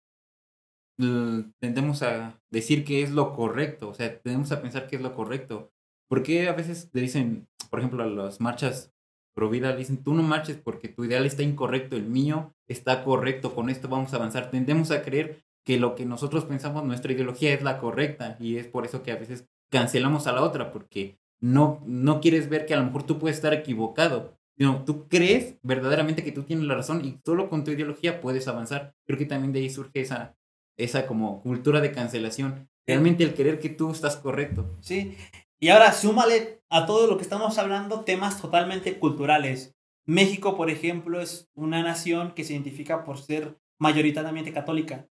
tendemos 1.61 2.03
a 2.05 2.41
decir 2.53 2.85
que 2.85 3.03
es 3.03 3.11
lo 3.11 3.35
correcto, 3.35 3.89
o 3.89 3.95
sea, 3.95 4.21
tendemos 4.21 4.53
a 4.53 4.63
pensar 4.63 4.87
que 4.87 4.95
es 4.95 5.03
lo 5.03 5.13
correcto. 5.13 5.73
porque 6.09 6.49
a 6.49 6.53
veces 6.53 6.89
le 6.93 7.01
dicen, 7.01 7.49
por 7.69 7.81
ejemplo, 7.81 8.05
a 8.05 8.07
las 8.07 8.41
marchas 8.41 8.93
pro 9.35 9.51
vida, 9.51 9.73
le 9.73 9.79
dicen, 9.79 10.05
tú 10.05 10.15
no 10.15 10.23
marches 10.23 10.57
porque 10.57 10.89
tu 10.89 11.05
ideal 11.05 11.27
está 11.27 11.43
incorrecto, 11.43 11.97
el 11.97 12.07
mío 12.07 12.55
está 12.69 13.03
correcto, 13.03 13.57
con 13.57 13.71
esto 13.71 13.89
vamos 13.89 14.13
a 14.13 14.17
avanzar. 14.17 14.51
Tendemos 14.51 14.91
a 14.93 15.03
creer 15.03 15.45
que 15.65 15.79
lo 15.79 15.97
que 15.97 16.07
nosotros 16.07 16.45
pensamos, 16.45 16.85
nuestra 16.85 17.13
ideología 17.13 17.53
es 17.53 17.63
la 17.63 17.79
correcta 17.79 18.37
y 18.41 18.57
es 18.57 18.69
por 18.69 18.85
eso 18.85 19.03
que 19.03 19.13
a 19.13 19.17
veces 19.17 19.49
cancelamos 19.71 20.27
a 20.27 20.33
la 20.33 20.43
otra 20.43 20.71
porque 20.73 21.19
no, 21.41 21.83
no 21.87 22.21
quieres 22.21 22.49
ver 22.49 22.67
que 22.67 22.75
a 22.75 22.79
lo 22.79 22.85
mejor 22.85 23.05
tú 23.05 23.19
puedes 23.19 23.37
estar 23.37 23.55
equivocado. 23.55 24.37
No, 24.57 24.85
tú 24.85 25.07
crees 25.09 25.57
verdaderamente 25.63 26.25
que 26.25 26.33
tú 26.33 26.43
tienes 26.43 26.67
la 26.67 26.75
razón 26.75 27.05
y 27.05 27.21
solo 27.25 27.49
con 27.49 27.63
tu 27.63 27.71
ideología 27.71 28.21
puedes 28.21 28.49
avanzar. 28.49 28.95
Creo 29.07 29.19
que 29.19 29.27
también 29.27 29.53
de 29.53 29.61
ahí 29.61 29.71
surge 29.71 30.01
esa, 30.01 30.37
esa 30.77 31.07
como 31.07 31.43
cultura 31.43 31.81
de 31.81 31.93
cancelación. 31.93 32.69
Realmente 32.87 33.23
el 33.23 33.35
querer 33.35 33.61
que 33.61 33.69
tú 33.69 33.91
estás 33.91 34.17
correcto. 34.17 34.69
Sí. 34.81 35.17
Y 35.61 35.69
ahora 35.69 35.93
súmale 35.93 36.63
a 36.71 36.87
todo 36.87 37.07
lo 37.07 37.17
que 37.17 37.23
estamos 37.23 37.59
hablando 37.59 38.01
temas 38.01 38.41
totalmente 38.41 38.99
culturales. 38.99 39.77
México, 40.07 40.57
por 40.57 40.71
ejemplo, 40.71 41.21
es 41.21 41.51
una 41.55 41.83
nación 41.83 42.33
que 42.33 42.45
se 42.45 42.55
identifica 42.55 43.05
por 43.05 43.19
ser 43.19 43.59
mayoritariamente 43.79 44.53
católica. 44.53 45.09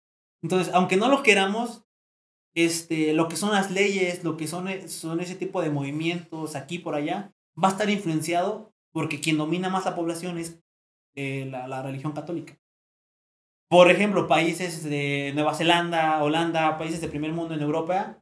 Entonces, 0.42 0.72
aunque 0.74 0.96
no 0.96 1.08
lo 1.08 1.22
queramos, 1.22 1.84
este, 2.54 3.12
lo 3.12 3.28
que 3.28 3.36
son 3.36 3.52
las 3.52 3.70
leyes, 3.70 4.24
lo 4.24 4.36
que 4.36 4.46
son, 4.46 4.68
eh, 4.68 4.88
son 4.88 5.20
ese 5.20 5.34
tipo 5.34 5.62
de 5.62 5.70
movimientos 5.70 6.56
aquí 6.56 6.78
por 6.78 6.94
allá, 6.94 7.32
va 7.62 7.68
a 7.68 7.72
estar 7.72 7.90
influenciado 7.90 8.72
porque 8.92 9.20
quien 9.20 9.38
domina 9.38 9.68
más 9.68 9.84
la 9.84 9.94
población 9.94 10.38
es 10.38 10.60
eh, 11.14 11.46
la, 11.50 11.68
la, 11.68 11.82
religión 11.82 12.12
católica. 12.12 12.58
Por 13.68 13.90
ejemplo, 13.90 14.26
países 14.26 14.82
de 14.82 15.32
Nueva 15.34 15.54
Zelanda, 15.54 16.22
Holanda, 16.22 16.76
países 16.76 17.00
de 17.00 17.08
primer 17.08 17.32
mundo 17.32 17.54
en 17.54 17.62
Europa, 17.62 18.20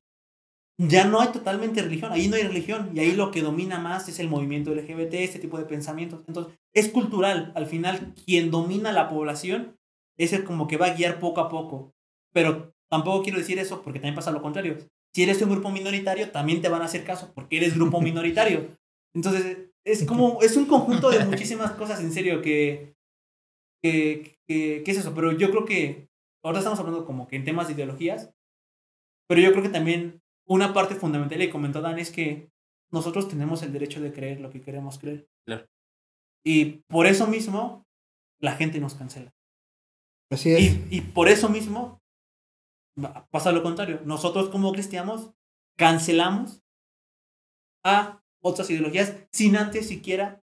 ya 0.78 1.04
no 1.04 1.20
hay 1.20 1.28
totalmente 1.28 1.82
religión, 1.82 2.12
ahí 2.12 2.28
no 2.28 2.36
hay 2.36 2.44
religión 2.44 2.90
y 2.94 3.00
ahí 3.00 3.12
lo 3.12 3.32
que 3.32 3.42
domina 3.42 3.78
más 3.78 4.08
es 4.08 4.20
el 4.20 4.28
movimiento 4.28 4.72
LGBT, 4.72 5.14
este 5.14 5.40
tipo 5.40 5.58
de 5.58 5.64
pensamientos. 5.64 6.22
Entonces, 6.28 6.56
es 6.72 6.88
cultural, 6.88 7.52
al 7.56 7.66
final 7.66 8.14
quien 8.24 8.50
domina 8.50 8.92
la 8.92 9.08
población 9.08 9.76
es 10.16 10.32
el 10.32 10.44
como 10.44 10.68
que 10.68 10.76
va 10.76 10.86
a 10.86 10.94
guiar 10.94 11.18
poco 11.18 11.40
a 11.40 11.48
poco, 11.48 11.94
pero 12.32 12.74
Tampoco 12.90 13.22
quiero 13.22 13.38
decir 13.38 13.58
eso 13.58 13.82
porque 13.82 13.98
también 13.98 14.14
pasa 14.14 14.30
lo 14.30 14.42
contrario. 14.42 14.78
Si 15.14 15.22
eres 15.22 15.40
un 15.42 15.50
grupo 15.50 15.70
minoritario, 15.70 16.30
también 16.30 16.60
te 16.60 16.68
van 16.68 16.82
a 16.82 16.86
hacer 16.86 17.04
caso 17.04 17.32
porque 17.34 17.58
eres 17.58 17.74
grupo 17.74 18.00
minoritario. 18.00 18.76
Entonces, 19.14 19.68
es 19.84 20.04
como, 20.04 20.40
es 20.42 20.56
un 20.56 20.66
conjunto 20.66 21.10
de 21.10 21.24
muchísimas 21.24 21.72
cosas, 21.72 22.00
en 22.00 22.12
serio, 22.12 22.42
que, 22.42 22.94
que, 23.82 24.38
que, 24.46 24.82
es 24.84 24.98
eso. 24.98 25.14
Pero 25.14 25.32
yo 25.32 25.50
creo 25.50 25.64
que, 25.64 26.08
ahora 26.44 26.58
estamos 26.58 26.78
hablando 26.78 27.04
como 27.04 27.26
que 27.26 27.36
en 27.36 27.44
temas 27.44 27.68
de 27.68 27.74
ideologías, 27.74 28.30
pero 29.28 29.40
yo 29.40 29.50
creo 29.52 29.62
que 29.62 29.70
también 29.70 30.20
una 30.46 30.72
parte 30.72 30.94
fundamental, 30.94 31.42
y 31.42 31.50
comentó 31.50 31.80
Dan, 31.80 31.98
es 31.98 32.10
que 32.10 32.50
nosotros 32.90 33.28
tenemos 33.28 33.62
el 33.62 33.72
derecho 33.72 34.00
de 34.00 34.12
creer 34.12 34.40
lo 34.40 34.50
que 34.50 34.62
queremos 34.62 34.98
creer. 34.98 35.26
Claro. 35.46 35.66
Y 36.44 36.82
por 36.88 37.06
eso 37.06 37.26
mismo, 37.26 37.84
la 38.40 38.52
gente 38.52 38.80
nos 38.80 38.94
cancela. 38.94 39.30
Así 40.30 40.52
es. 40.52 40.60
Y, 40.60 40.86
y 40.90 41.00
por 41.00 41.28
eso 41.28 41.48
mismo, 41.48 41.97
pasa 43.30 43.52
lo 43.52 43.62
contrario. 43.62 44.00
Nosotros 44.04 44.48
como 44.50 44.72
cristianos 44.72 45.32
cancelamos 45.78 46.62
a 47.84 48.22
otras 48.42 48.70
ideologías 48.70 49.14
sin 49.32 49.56
antes 49.56 49.88
siquiera 49.88 50.42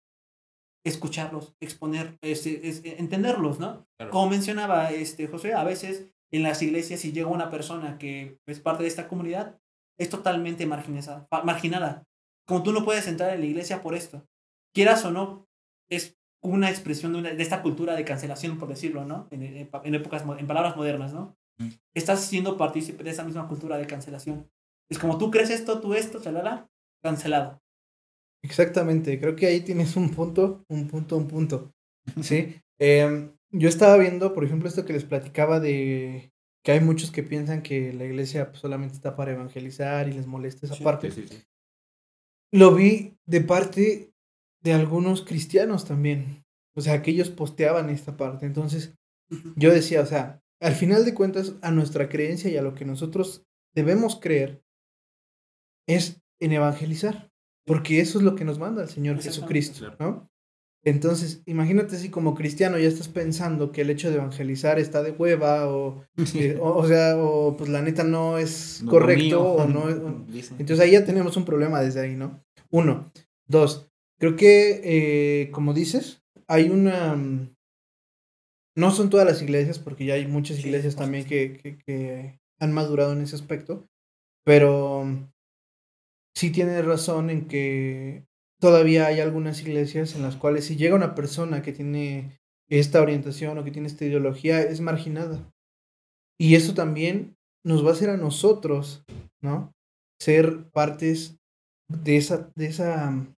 escucharlos, 0.86 1.56
exponer, 1.60 2.18
este, 2.22 3.00
entenderlos, 3.00 3.60
¿no? 3.60 3.88
Como 4.10 4.30
mencionaba 4.30 4.92
este, 4.92 5.28
José, 5.28 5.54
a 5.54 5.64
veces 5.64 6.12
en 6.32 6.44
las 6.44 6.62
iglesias 6.62 7.00
si 7.02 7.12
llega 7.12 7.28
una 7.28 7.52
persona 7.52 7.98
que 7.98 8.40
es 8.48 8.60
parte 8.60 8.84
de 8.84 8.90
esta 8.90 9.08
comunidad, 9.08 9.60
es 10.00 10.10
totalmente 10.10 10.66
marginada, 10.66 11.28
marginada. 11.44 12.04
Como 12.48 12.64
tú 12.64 12.72
no 12.74 12.84
puedes 12.84 13.08
entrar 13.08 13.34
en 13.34 13.42
la 13.42 13.46
iglesia 13.46 13.82
por 13.84 13.94
esto. 13.96 14.26
Quieras 14.74 15.06
o 15.06 15.12
no, 15.12 15.48
es 15.90 16.18
una 16.44 16.70
expresión 16.72 17.14
de, 17.14 17.20
una- 17.20 17.34
de 17.34 17.44
esta 17.44 17.62
cultura 17.62 17.96
de 17.96 18.06
cancelación, 18.06 18.58
por 18.58 18.70
decirlo, 18.70 19.06
¿no? 19.06 19.28
En, 19.30 19.44
en- 19.44 19.70
en 19.84 19.96
épocas, 19.96 20.24
en 20.40 20.48
palabras 20.48 20.76
modernas, 20.76 21.14
¿no? 21.14 21.38
Estás 21.94 22.26
siendo 22.26 22.58
partícipe 22.58 23.04
de 23.04 23.12
esa 23.12 23.24
misma 23.24 23.48
cultura 23.48 23.78
de 23.78 23.88
cancelación. 23.88 24.50
Es 24.90 25.00
como 25.00 25.18
tú 25.18 25.32
crees 25.32 25.50
esto, 25.50 25.80
tú 25.80 25.94
esto, 25.94 26.22
chalala, 26.22 26.70
cancelado. 27.02 27.62
Exactamente, 28.44 29.20
creo 29.20 29.36
que 29.36 29.48
ahí 29.48 29.62
tienes 29.62 29.96
un 29.96 30.10
punto, 30.12 30.66
un 30.68 30.88
punto, 30.88 31.18
un 31.18 31.28
punto. 31.28 31.74
Sí. 32.22 32.56
Em, 32.80 33.32
yo 33.52 33.70
estaba 33.70 33.98
viendo, 33.98 34.34
por 34.34 34.44
ejemplo, 34.44 34.68
esto 34.68 34.86
que 34.86 34.94
les 34.94 35.04
platicaba 35.04 35.60
de 35.60 36.34
que 36.64 36.72
hay 36.72 36.80
muchos 36.80 37.12
que 37.12 37.24
piensan 37.24 37.62
que 37.64 37.94
la 37.94 38.06
iglesia 38.06 38.50
pues, 38.50 38.62
solamente 38.62 38.96
está 38.96 39.16
para 39.16 39.32
evangelizar 39.32 40.08
y 40.08 40.14
les 40.14 40.28
molesta 40.28 40.66
esa 40.66 40.76
Sí, 40.76 40.84
parte. 40.84 41.12
Sí, 41.12 41.28
sí, 41.28 41.36
sí. 41.36 41.44
Lo 42.52 42.76
vi 42.76 43.18
de 43.26 43.42
parte 43.42 44.14
de 44.62 44.74
algunos 44.74 45.24
cristianos 45.24 45.86
también. 45.86 46.44
O 46.76 46.82
sea, 46.82 47.02
que 47.02 47.12
ellos 47.12 47.30
posteaban 47.30 47.90
esta 47.90 48.16
parte. 48.16 48.46
Entonces, 48.46 48.96
yo 49.56 49.74
decía, 49.74 50.02
o 50.02 50.06
sea, 50.06 50.42
al 50.62 50.76
final 50.76 51.04
de 51.06 51.14
cuentas, 51.14 51.56
a 51.62 51.72
nuestra 51.72 52.08
creencia 52.08 52.50
y 52.50 52.58
a 52.58 52.62
lo 52.62 52.74
que 52.76 52.86
nosotros 52.86 53.44
debemos 53.76 54.20
creer 54.20 54.64
es 55.88 56.22
en 56.40 56.54
evangelizar. 56.54 57.30
Porque 57.66 58.00
eso 58.02 58.18
es 58.18 58.24
lo 58.24 58.36
que 58.36 58.44
nos 58.46 58.58
manda 58.60 58.82
el 58.82 58.90
Señor 58.90 59.22
Jesucristo, 59.22 59.96
¿no? 60.00 60.30
Entonces, 60.84 61.44
imagínate 61.46 61.96
si 62.00 62.10
como 62.10 62.34
cristiano 62.34 62.80
ya 62.80 62.88
estás 62.88 63.08
pensando 63.08 63.72
que 63.72 63.82
el 63.82 63.92
hecho 63.92 64.10
de 64.10 64.16
evangelizar 64.16 64.80
está 64.80 65.04
de 65.04 65.12
hueva 65.12 65.70
o, 65.70 66.04
eh, 66.36 66.58
o, 66.60 66.70
o 66.76 66.88
sea, 66.88 67.18
o 67.18 67.56
pues 67.56 67.70
la 67.70 67.84
neta 67.84 68.04
no 68.04 68.40
es 68.40 68.82
No, 68.84 68.90
correcto 68.90 69.44
o 69.44 69.68
no 69.68 69.80
o- 69.84 70.26
entonces 70.58 70.80
ahí 70.80 70.92
ya 70.92 71.06
tenemos 71.06 71.38
un 71.38 71.46
problema 71.46 71.82
desde 71.82 72.02
ahí, 72.02 72.16
¿no? 72.16 72.44
Uno. 72.72 73.12
Dos. 73.48 73.92
Creo 74.20 74.36
que, 74.36 74.82
eh, 74.84 75.52
como 75.52 75.74
dices, 75.76 76.24
hay 76.48 76.70
una... 76.70 77.16
No 78.76 78.92
son 78.92 79.10
todas 79.10 79.26
las 79.26 79.42
iglesias, 79.42 79.80
porque 79.80 80.06
ya 80.06 80.14
hay 80.14 80.28
muchas 80.28 80.60
iglesias 80.60 80.96
también 80.96 81.26
que, 81.26 81.58
que, 81.58 81.78
que 81.78 82.40
han 82.60 82.72
madurado 82.72 83.14
en 83.14 83.22
ese 83.22 83.36
aspecto, 83.36 83.88
pero 84.46 85.06
sí 86.36 86.52
tienes 86.52 86.86
razón 86.86 87.30
en 87.30 87.48
que 87.48 88.26
todavía 88.60 89.08
hay 89.08 89.20
algunas 89.20 89.62
iglesias 89.62 90.16
en 90.16 90.22
las 90.22 90.36
cuales 90.36 90.66
si 90.66 90.78
llega 90.78 90.96
una 90.96 91.16
persona 91.16 91.62
que 91.62 91.74
tiene 91.74 92.40
esta 92.70 93.02
orientación 93.02 93.58
o 93.58 93.64
que 93.64 93.72
tiene 93.72 93.88
esta 93.88 94.06
ideología, 94.06 94.62
es 94.62 94.80
marginada. 94.80 95.52
Y 96.40 96.56
eso 96.56 96.74
también 96.74 97.36
nos 97.66 97.86
va 97.86 97.90
a 97.90 97.94
hacer 97.94 98.10
a 98.10 98.18
nosotros, 98.18 99.04
¿no? 99.42 99.74
Ser 100.20 100.70
partes 100.72 101.38
de 101.90 102.18
esa, 102.18 102.50
de 102.56 102.68
esa 102.68 103.12
mm, 103.12 103.36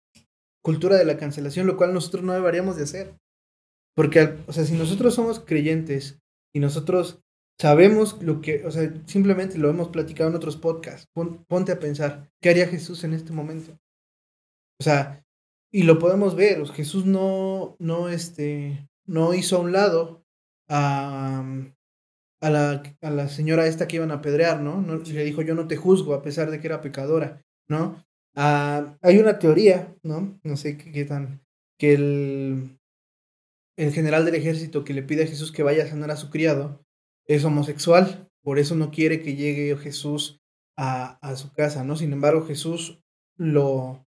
cultura 0.62 0.96
de 0.96 1.04
la 1.04 1.16
cancelación, 1.16 1.66
lo 1.66 1.76
cual 1.76 1.94
nosotros 1.94 2.22
no 2.22 2.34
deberíamos 2.34 2.76
de 2.76 2.82
hacer. 2.82 3.16
Porque, 3.94 4.38
o 4.46 4.52
sea, 4.52 4.64
si 4.64 4.74
nosotros 4.74 5.14
somos 5.14 5.40
creyentes 5.40 6.18
y 6.54 6.60
nosotros 6.60 7.20
sabemos 7.60 8.22
lo 8.22 8.40
que, 8.40 8.64
o 8.66 8.70
sea, 8.70 8.92
simplemente 9.06 9.58
lo 9.58 9.68
hemos 9.70 9.88
platicado 9.88 10.30
en 10.30 10.36
otros 10.36 10.56
podcasts, 10.56 11.06
pon- 11.14 11.44
ponte 11.46 11.72
a 11.72 11.78
pensar, 11.80 12.30
¿qué 12.40 12.50
haría 12.50 12.66
Jesús 12.68 13.04
en 13.04 13.12
este 13.14 13.32
momento? 13.32 13.78
O 14.80 14.84
sea, 14.84 15.24
y 15.72 15.84
lo 15.84 15.98
podemos 15.98 16.34
ver, 16.34 16.66
Jesús 16.68 17.06
no, 17.06 17.76
no, 17.78 18.08
este, 18.08 18.88
no 19.06 19.32
hizo 19.34 19.56
a 19.56 19.60
un 19.60 19.72
lado 19.72 20.24
a, 20.68 21.44
a, 22.40 22.50
la, 22.50 22.82
a 23.00 23.10
la 23.10 23.28
señora 23.28 23.66
esta 23.66 23.88
que 23.88 23.96
iban 23.96 24.10
a 24.10 24.14
apedrear, 24.14 24.60
¿no? 24.60 24.80
no 24.82 24.96
Le 24.98 25.24
dijo, 25.24 25.42
yo 25.42 25.54
no 25.54 25.68
te 25.68 25.76
juzgo 25.76 26.14
a 26.14 26.22
pesar 26.22 26.50
de 26.50 26.60
que 26.60 26.66
era 26.66 26.80
pecadora, 26.80 27.42
¿no? 27.68 28.04
Ah, 28.34 28.96
hay 29.02 29.18
una 29.18 29.38
teoría, 29.38 29.94
¿no? 30.02 30.38
No 30.42 30.56
sé 30.56 30.76
qué, 30.76 30.90
qué 30.92 31.04
tan, 31.04 31.42
que 31.78 31.94
el, 31.94 32.78
el 33.82 33.92
general 33.92 34.24
del 34.24 34.34
ejército 34.34 34.84
que 34.84 34.94
le 34.94 35.02
pide 35.02 35.24
a 35.24 35.26
Jesús 35.26 35.52
que 35.52 35.62
vaya 35.62 35.84
a 35.84 35.88
sanar 35.88 36.10
a 36.10 36.16
su 36.16 36.30
criado 36.30 36.84
es 37.26 37.44
homosexual, 37.44 38.28
por 38.42 38.58
eso 38.58 38.74
no 38.74 38.90
quiere 38.90 39.22
que 39.22 39.36
llegue 39.36 39.76
Jesús 39.76 40.40
a, 40.76 41.18
a 41.26 41.36
su 41.36 41.52
casa, 41.52 41.84
¿no? 41.84 41.96
Sin 41.96 42.12
embargo, 42.12 42.46
Jesús 42.46 43.00
lo 43.36 44.06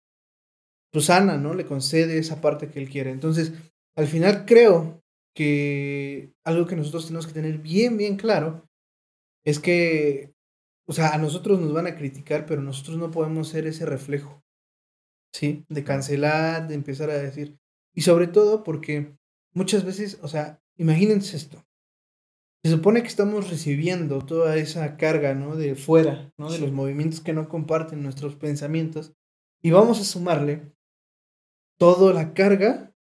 pues, 0.93 1.07
sana, 1.07 1.39
¿no? 1.39 1.55
Le 1.55 1.67
concede 1.67 2.19
esa 2.19 2.41
parte 2.41 2.69
que 2.69 2.79
él 2.81 2.89
quiere. 2.89 3.11
Entonces, 3.11 3.53
al 3.97 4.07
final 4.07 4.45
creo 4.47 5.03
que 5.35 6.35
algo 6.45 6.67
que 6.67 6.77
nosotros 6.77 7.07
tenemos 7.07 7.27
que 7.27 7.33
tener 7.33 7.59
bien, 7.59 7.97
bien 7.97 8.17
claro 8.17 8.69
es 9.45 9.59
que, 9.59 10.35
o 10.87 10.93
sea, 10.93 11.15
a 11.15 11.19
nosotros 11.19 11.61
nos 11.61 11.73
van 11.73 11.87
a 11.87 11.97
criticar, 11.97 12.47
pero 12.47 12.63
nosotros 12.63 12.99
no 12.99 13.11
podemos 13.11 13.49
ser 13.49 13.67
ese 13.67 13.87
reflejo, 13.87 14.43
¿sí? 15.33 15.65
De 15.69 15.83
cancelar, 15.85 16.69
de 16.69 16.75
empezar 16.75 17.11
a 17.11 17.19
decir. 17.19 17.59
Y 17.95 18.03
sobre 18.03 18.27
todo 18.27 18.63
porque 18.63 19.17
muchas 19.55 19.85
veces, 19.85 20.19
o 20.23 20.29
sea, 20.29 20.61
imagínense 20.77 21.37
esto. 21.37 21.65
Se 22.65 22.71
supone 22.71 23.03
que 23.03 23.09
estamos 23.09 23.51
recibiendo 23.51 24.21
toda 24.21 24.57
esa 24.57 24.97
carga, 24.97 25.35
¿no? 25.35 25.57
De 25.57 25.75
fuera, 25.75 26.33
¿no? 26.39 26.51
De 26.51 26.59
los 26.59 26.71
movimientos 26.71 27.21
que 27.21 27.33
no 27.33 27.49
comparten 27.49 28.03
nuestros 28.03 28.37
pensamientos. 28.37 29.15
Y 29.61 29.71
vamos 29.73 30.01
a 30.01 30.05
sumarle 30.05 30.73
toda 31.79 32.15
la 32.15 32.35
carga 32.35 32.95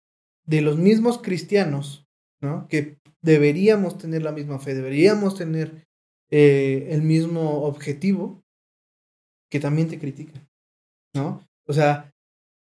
de 0.47 0.63
los 0.63 0.79
mismos 0.79 1.19
cristianos, 1.19 2.09
¿no? 2.41 2.67
Que 2.69 2.99
deberíamos 3.21 3.99
tener 3.99 4.23
la 4.23 4.33
misma 4.33 4.59
fe, 4.59 4.75
deberíamos 4.75 5.37
tener 5.37 5.87
eh, 6.31 6.89
el 6.91 7.03
mismo 7.03 7.65
objetivo, 7.65 8.43
que 9.51 9.61
también 9.61 9.89
te 9.89 9.99
critican, 9.99 10.49
¿no? 11.15 11.47
O 11.67 11.73
sea, 11.73 12.10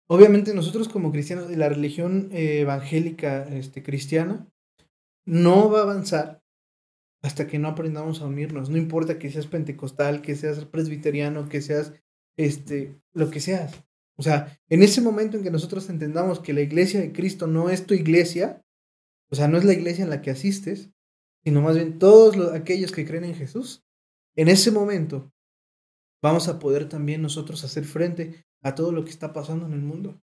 obviamente 0.07 0.53
nosotros 0.53 0.89
como 0.89 1.11
cristianos 1.11 1.47
de 1.49 1.57
la 1.57 1.69
religión 1.69 2.29
eh, 2.31 2.61
evangélica 2.61 3.43
este, 3.43 3.83
cristiana 3.83 4.47
no 5.25 5.69
va 5.69 5.79
a 5.79 5.83
avanzar 5.83 6.43
hasta 7.21 7.47
que 7.47 7.57
no 7.57 7.69
aprendamos 7.69 8.21
a 8.21 8.25
unirnos. 8.25 8.69
No 8.69 8.77
importa 8.77 9.17
que 9.17 9.31
seas 9.31 9.47
pentecostal, 9.47 10.21
que 10.21 10.35
seas 10.35 10.65
presbiteriano, 10.65 11.47
que 11.47 11.61
seas 11.61 11.93
este, 12.37 12.99
lo 13.13 13.29
que 13.29 13.39
seas. 13.39 13.83
O 14.17 14.23
sea, 14.23 14.59
en 14.69 14.83
ese 14.83 15.01
momento 15.01 15.37
en 15.37 15.43
que 15.43 15.51
nosotros 15.51 15.89
entendamos 15.89 16.39
que 16.39 16.53
la 16.53 16.61
iglesia 16.61 16.99
de 16.99 17.13
Cristo 17.13 17.47
no 17.47 17.69
es 17.69 17.85
tu 17.85 17.93
iglesia, 17.93 18.63
o 19.31 19.35
sea, 19.35 19.47
no 19.47 19.57
es 19.57 19.63
la 19.63 19.73
iglesia 19.73 20.03
en 20.03 20.09
la 20.09 20.21
que 20.21 20.31
asistes, 20.31 20.91
sino 21.43 21.61
más 21.61 21.75
bien 21.75 21.97
todos 21.97 22.35
los, 22.35 22.53
aquellos 22.53 22.91
que 22.91 23.05
creen 23.05 23.23
en 23.23 23.35
Jesús, 23.35 23.83
en 24.35 24.49
ese 24.49 24.71
momento 24.71 25.31
vamos 26.21 26.47
a 26.47 26.59
poder 26.59 26.87
también 26.87 27.21
nosotros 27.21 27.63
hacer 27.63 27.85
frente 27.85 28.45
a 28.63 28.75
todo 28.75 28.91
lo 28.91 29.03
que 29.03 29.11
está 29.11 29.33
pasando 29.33 29.65
en 29.67 29.73
el 29.73 29.81
mundo. 29.81 30.19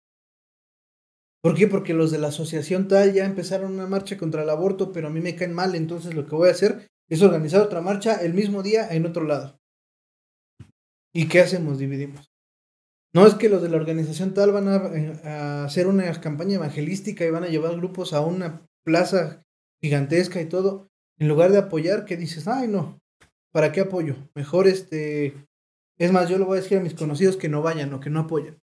¿Por 1.42 1.54
qué? 1.54 1.68
Porque 1.68 1.94
los 1.94 2.10
de 2.10 2.18
la 2.18 2.28
asociación 2.28 2.88
tal 2.88 3.14
ya 3.14 3.24
empezaron 3.24 3.72
una 3.72 3.86
marcha 3.86 4.18
contra 4.18 4.42
el 4.42 4.50
aborto, 4.50 4.92
pero 4.92 5.08
a 5.08 5.10
mí 5.10 5.20
me 5.20 5.36
caen 5.36 5.54
mal, 5.54 5.74
entonces 5.74 6.14
lo 6.14 6.26
que 6.26 6.34
voy 6.34 6.48
a 6.48 6.52
hacer 6.52 6.88
es 7.08 7.22
organizar 7.22 7.62
otra 7.62 7.80
marcha 7.80 8.16
el 8.16 8.34
mismo 8.34 8.62
día 8.62 8.88
en 8.90 9.06
otro 9.06 9.24
lado. 9.24 9.58
¿Y 11.12 11.28
qué 11.28 11.40
hacemos? 11.40 11.78
Dividimos. 11.78 12.30
No 13.12 13.26
es 13.26 13.34
que 13.34 13.48
los 13.48 13.62
de 13.62 13.68
la 13.68 13.76
organización 13.76 14.34
tal 14.34 14.52
van 14.52 14.68
a, 14.68 15.64
hacer 15.64 15.88
una 15.88 16.12
campaña 16.20 16.56
evangelística 16.56 17.24
y 17.24 17.30
van 17.30 17.44
a 17.44 17.48
llevar 17.48 17.74
grupos 17.76 18.12
a 18.12 18.20
una 18.20 18.64
plaza 18.84 19.42
gigantesca 19.82 20.40
y 20.40 20.48
todo. 20.48 20.88
En 21.18 21.28
lugar 21.28 21.50
de 21.50 21.58
apoyar, 21.58 22.04
que 22.04 22.16
dices, 22.16 22.46
ay 22.46 22.68
no, 22.68 23.00
¿para 23.52 23.72
qué 23.72 23.80
apoyo? 23.80 24.14
Mejor 24.34 24.68
este... 24.68 25.34
Es 26.00 26.12
más, 26.12 26.28
yo 26.30 26.38
le 26.38 26.44
voy 26.44 26.58
a 26.58 26.62
decir 26.62 26.78
a 26.78 26.80
mis 26.80 26.94
conocidos 26.94 27.36
que 27.36 27.48
no 27.48 27.60
vayan 27.62 27.92
o 27.92 28.00
que 28.00 28.08
no 28.10 28.20
apoyen. 28.20 28.58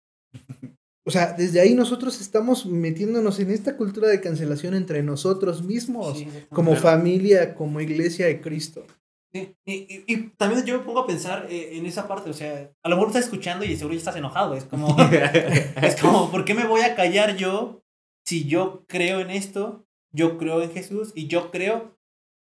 O 1.07 1.11
sea, 1.11 1.35
desde 1.35 1.61
ahí 1.61 1.75
nosotros 1.75 2.21
estamos 2.21 2.67
metiéndonos 2.67 3.39
en 3.39 3.51
esta 3.51 3.77
cultura 3.77 4.09
de 4.09 4.21
cancelación 4.21 4.75
entre 4.75 5.03
nosotros 5.03 5.63
mismos, 5.63 6.19
Sí, 6.19 6.27
como 6.51 6.73
Claro. 6.73 6.83
familia, 6.83 7.55
como 7.55 7.81
iglesia 7.81 8.27
de 8.27 8.41
Cristo. 8.41 8.85
Sí, 9.33 9.55
Y, 9.67 9.73
y, 9.75 10.05
y 10.07 10.17
también 10.39 10.65
yo 10.65 10.79
me 10.79 10.85
pongo 10.85 11.01
a 11.01 11.07
pensar 11.07 11.47
eh, 11.51 11.77
en 11.77 11.85
esa 11.85 12.09
parte, 12.09 12.31
o 12.31 12.33
sea, 12.33 12.73
a 12.83 12.89
lo 12.89 12.97
mejor 12.97 13.09
estás 13.09 13.25
escuchando 13.25 13.65
y 13.65 13.77
seguro 13.77 13.93
ya 13.95 13.99
estás 13.99 14.17
enojado, 14.17 14.55
es 14.55 14.65
como, 14.65 14.97
es 15.83 15.97
como, 16.01 16.31
¿por 16.31 16.45
qué 16.45 16.55
me 16.55 16.67
voy 16.67 16.81
a 16.81 16.95
callar 16.97 17.37
yo 17.37 17.83
si 18.27 18.47
yo 18.49 18.85
creo 18.89 19.21
en 19.21 19.31
esto, 19.31 19.85
yo 20.13 20.39
creo 20.39 20.63
en 20.63 20.73
Jesús 20.73 21.13
y 21.15 21.27
yo 21.29 21.51
creo, 21.51 21.97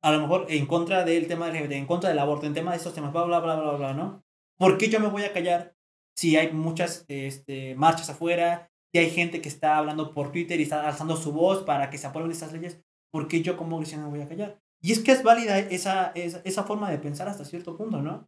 a 0.04 0.12
lo 0.12 0.20
mejor, 0.20 0.46
en 0.50 0.66
contra 0.68 1.06
del 1.06 1.28
tema 1.28 1.48
del 1.50 1.56
LGBT, 1.64 1.72
en 1.74 1.86
contra 1.88 2.10
del 2.10 2.20
aborto, 2.20 2.46
en 2.46 2.54
tema 2.54 2.72
de 2.72 2.78
estos 2.78 2.94
temas, 2.94 3.14
bla, 3.14 3.24
bla, 3.24 3.40
bla, 3.40 3.56
bla, 3.56 3.72
bla, 3.78 3.94
¿no? 3.94 4.23
¿Por 4.58 4.78
qué 4.78 4.90
yo 4.90 5.00
me 5.00 5.08
voy 5.08 5.24
a 5.24 5.34
callar 5.34 5.76
si 6.16 6.38
hay 6.38 6.52
muchas 6.52 7.06
este, 7.08 7.76
marchas 7.76 8.10
afuera, 8.10 8.70
si 8.92 9.00
hay 9.00 9.10
gente 9.10 9.42
que 9.42 9.50
está 9.50 9.78
hablando 9.78 10.14
por 10.14 10.32
Twitter 10.32 10.60
y 10.60 10.64
está 10.64 10.88
alzando 10.88 11.18
su 11.18 11.32
voz 11.32 11.64
para 11.64 11.90
que 11.90 11.98
se 11.98 12.08
aprueben 12.08 12.32
estas 12.32 12.54
leyes? 12.54 12.82
¿Por 13.12 13.28
qué 13.28 13.42
yo 13.42 13.58
como 13.58 13.78
cristiano 13.78 14.06
me 14.06 14.12
voy 14.12 14.22
a 14.22 14.30
callar? 14.30 14.60
Y 14.82 14.92
es 14.92 15.00
que 15.00 15.12
es 15.12 15.24
válida 15.24 15.60
esa, 15.60 16.12
esa, 16.16 16.42
esa 16.44 16.64
forma 16.64 16.92
de 16.92 16.98
pensar 16.98 17.28
hasta 17.28 17.46
cierto 17.46 17.78
punto, 17.78 18.02
¿no? 18.02 18.28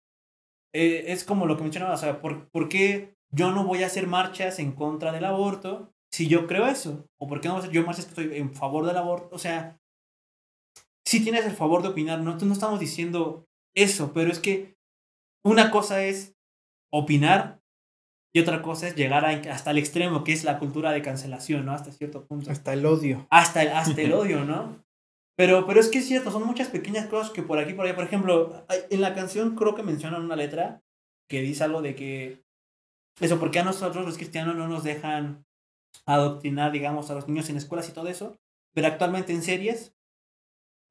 Eh, 0.73 1.11
es 1.11 1.23
como 1.23 1.45
lo 1.45 1.57
que 1.57 1.63
mencionaba, 1.63 1.93
o 1.93 1.97
sea, 1.97 2.21
¿por, 2.21 2.49
¿por 2.49 2.69
qué 2.69 3.15
yo 3.31 3.51
no 3.51 3.65
voy 3.65 3.83
a 3.83 3.87
hacer 3.87 4.07
marchas 4.07 4.59
en 4.59 4.73
contra 4.73 5.11
del 5.11 5.25
aborto 5.25 5.93
si 6.11 6.27
yo 6.27 6.47
creo 6.47 6.67
eso? 6.67 7.07
¿O 7.17 7.27
por 7.27 7.41
qué 7.41 7.47
no 7.47 7.55
voy 7.55 7.61
a 7.61 7.63
hacer 7.63 7.75
yo 7.75 7.85
marchas 7.85 8.05
que 8.05 8.09
estoy 8.09 8.37
en 8.37 8.53
favor 8.53 8.85
del 8.85 8.97
aborto? 8.97 9.35
O 9.35 9.39
sea, 9.39 9.79
sí 11.05 11.23
tienes 11.23 11.45
el 11.45 11.53
favor 11.53 11.81
de 11.81 11.89
opinar, 11.89 12.19
no, 12.19 12.35
no 12.35 12.53
estamos 12.53 12.79
diciendo 12.79 13.45
eso, 13.75 14.11
pero 14.13 14.31
es 14.31 14.39
que 14.39 14.74
una 15.45 15.71
cosa 15.71 16.03
es 16.03 16.35
opinar 16.91 17.59
Y 18.35 18.41
otra 18.41 18.61
cosa 18.61 18.87
es 18.89 18.95
llegar 18.95 19.25
a- 19.25 19.53
hasta 19.53 19.71
el 19.71 19.77
extremo, 19.77 20.23
que 20.23 20.33
es 20.33 20.43
la 20.43 20.59
cultura 20.59 20.91
de 20.91 21.01
cancelación, 21.01 21.65
¿no? 21.65 21.71
Hasta 21.73 21.91
cierto 21.91 22.25
punto. 22.27 22.51
Hasta 22.51 22.73
el 22.73 22.85
odio. 22.85 23.27
Hasta 23.31 23.63
el, 23.63 23.69
hasta 23.69 24.01
el 24.01 24.13
odio, 24.21 24.43
¿no? 24.45 24.83
Pero, 25.37 25.67
pero 25.67 25.79
es 25.79 25.89
que 25.89 25.99
es 25.99 26.07
cierto, 26.07 26.31
son 26.31 26.45
muchas 26.45 26.69
pequeñas 26.69 27.07
cosas 27.07 27.31
que 27.31 27.43
por 27.43 27.59
aquí, 27.59 27.73
por 27.73 27.85
allá, 27.85 27.95
por 27.95 28.05
ejemplo, 28.05 28.65
en 28.89 29.01
la 29.01 29.15
canción 29.15 29.55
creo 29.55 29.75
que 29.75 29.83
mencionan 29.83 30.23
una 30.25 30.35
letra 30.35 30.81
que 31.29 31.41
dice 31.41 31.63
algo 31.63 31.81
de 31.81 31.95
que, 31.95 32.43
eso, 33.21 33.39
porque 33.39 33.59
a 33.59 33.63
nosotros 33.65 34.05
los 34.05 34.17
cristianos 34.17 34.55
no 34.55 34.67
nos 34.67 34.83
dejan 34.83 35.45
adoctrinar, 36.05 36.71
digamos, 36.71 37.09
a 37.11 37.15
los 37.15 37.27
niños 37.27 37.49
en 37.49 37.57
escuelas 37.57 37.89
y 37.89 37.93
todo 37.93 38.07
eso, 38.09 38.37
pero 38.73 38.87
actualmente 38.87 39.33
en 39.33 39.43
series 39.43 39.95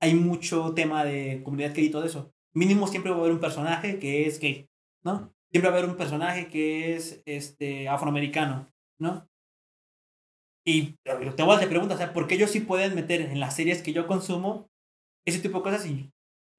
hay 0.00 0.14
mucho 0.14 0.74
tema 0.74 1.04
de 1.04 1.42
comunidad 1.44 1.74
gay 1.74 1.86
y 1.86 1.90
todo 1.90 2.04
eso. 2.04 2.32
Mínimo 2.54 2.86
siempre 2.86 3.10
va 3.10 3.18
a 3.18 3.20
haber 3.20 3.32
un 3.32 3.40
personaje 3.40 3.98
que 3.98 4.26
es 4.26 4.38
gay, 4.38 4.68
¿no? 5.02 5.34
Siempre 5.50 5.70
va 5.70 5.76
a 5.76 5.78
haber 5.78 5.90
un 5.90 5.96
personaje 5.96 6.48
que 6.48 6.94
es 6.94 7.22
este, 7.26 7.88
afroamericano, 7.88 8.68
¿no? 8.98 9.28
Y 10.66 10.94
te 11.04 11.42
voy 11.42 11.52
a 11.52 11.56
hacer 11.56 11.68
preguntas, 11.68 11.96
o 11.96 11.98
sea, 11.98 12.12
¿por 12.12 12.26
qué 12.26 12.36
ellos 12.36 12.50
sí 12.50 12.60
pueden 12.60 12.94
meter 12.94 13.20
en 13.20 13.38
las 13.38 13.54
series 13.54 13.82
que 13.82 13.92
yo 13.92 14.06
consumo 14.06 14.70
ese 15.26 15.40
tipo 15.40 15.58
de 15.58 15.62
cosas 15.62 15.86
y 15.86 16.10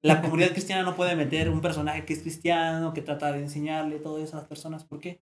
la 0.02 0.20
comunidad 0.22 0.52
cristiana 0.52 0.82
no 0.82 0.94
puede 0.96 1.16
meter 1.16 1.50
un 1.50 1.60
personaje 1.60 2.04
que 2.04 2.12
es 2.12 2.20
cristiano, 2.20 2.92
que 2.94 3.02
trata 3.02 3.32
de 3.32 3.40
enseñarle 3.40 3.98
todo 3.98 4.22
eso 4.22 4.36
a 4.36 4.40
las 4.40 4.48
personas? 4.48 4.84
¿Por 4.84 5.00
qué? 5.00 5.20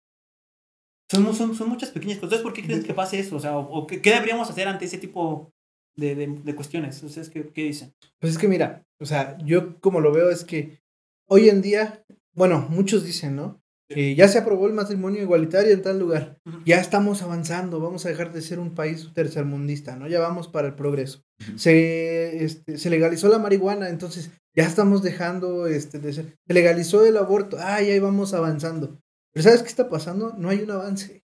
Son, 1.11 1.33
son, 1.33 1.55
son 1.55 1.69
muchas 1.69 1.89
pequeñas 1.89 2.19
cosas. 2.19 2.39
Entonces, 2.39 2.43
¿por 2.43 2.53
qué 2.53 2.63
crees 2.63 2.85
que 2.85 2.93
pase 2.93 3.19
eso? 3.19 3.35
O 3.35 3.39
sea, 3.39 3.57
o, 3.57 3.87
qué, 3.87 4.01
qué 4.01 4.11
deberíamos 4.11 4.49
hacer 4.49 4.67
ante 4.67 4.85
ese 4.85 4.99
tipo 4.99 5.51
de, 5.97 6.15
de, 6.15 6.27
de 6.27 6.55
cuestiones? 6.55 7.01
¿Ustedes 7.01 7.29
qué, 7.29 7.51
qué 7.51 7.63
dicen? 7.63 7.93
Pues 8.19 8.33
es 8.33 8.37
que 8.39 8.47
mira, 8.47 8.85
o 8.99 9.05
sea, 9.05 9.37
yo 9.43 9.79
como 9.79 10.01
lo 10.01 10.11
veo 10.11 10.29
es 10.29 10.43
que 10.43 10.81
hoy 11.27 11.49
en 11.49 11.61
día, 11.61 12.05
bueno, 12.33 12.67
muchos 12.69 13.03
dicen, 13.03 13.35
¿no? 13.35 13.61
Que 13.87 14.13
ya 14.13 14.27
se 14.27 14.37
aprobó 14.37 14.67
el 14.67 14.73
matrimonio 14.73 15.21
igualitario 15.21 15.73
en 15.73 15.81
tal 15.81 15.97
lugar. 15.97 16.39
Ya 16.63 16.79
estamos 16.79 17.23
avanzando, 17.23 17.79
vamos 17.79 18.05
a 18.05 18.09
dejar 18.09 18.31
de 18.31 18.41
ser 18.41 18.59
un 18.59 18.75
país 18.75 19.09
tercermundista, 19.15 19.95
¿no? 19.95 20.07
Ya 20.07 20.19
vamos 20.19 20.47
para 20.47 20.67
el 20.67 20.75
progreso. 20.75 21.23
Se, 21.55 22.43
este, 22.43 22.77
se 22.77 22.89
legalizó 22.91 23.29
la 23.29 23.39
marihuana, 23.39 23.89
entonces 23.89 24.31
ya 24.55 24.65
estamos 24.65 25.01
dejando 25.01 25.65
este, 25.65 25.97
de 25.97 26.13
ser. 26.13 26.37
Se 26.45 26.53
legalizó 26.53 27.03
el 27.03 27.17
aborto, 27.17 27.57
ah, 27.59 27.81
ya 27.81 27.93
ahí 27.93 27.99
vamos 27.99 28.33
avanzando. 28.35 29.01
Pero 29.33 29.43
¿sabes 29.43 29.63
qué 29.63 29.69
está 29.69 29.89
pasando? 29.89 30.35
No 30.37 30.49
hay 30.49 30.61
un 30.61 30.71
avance. 30.71 31.23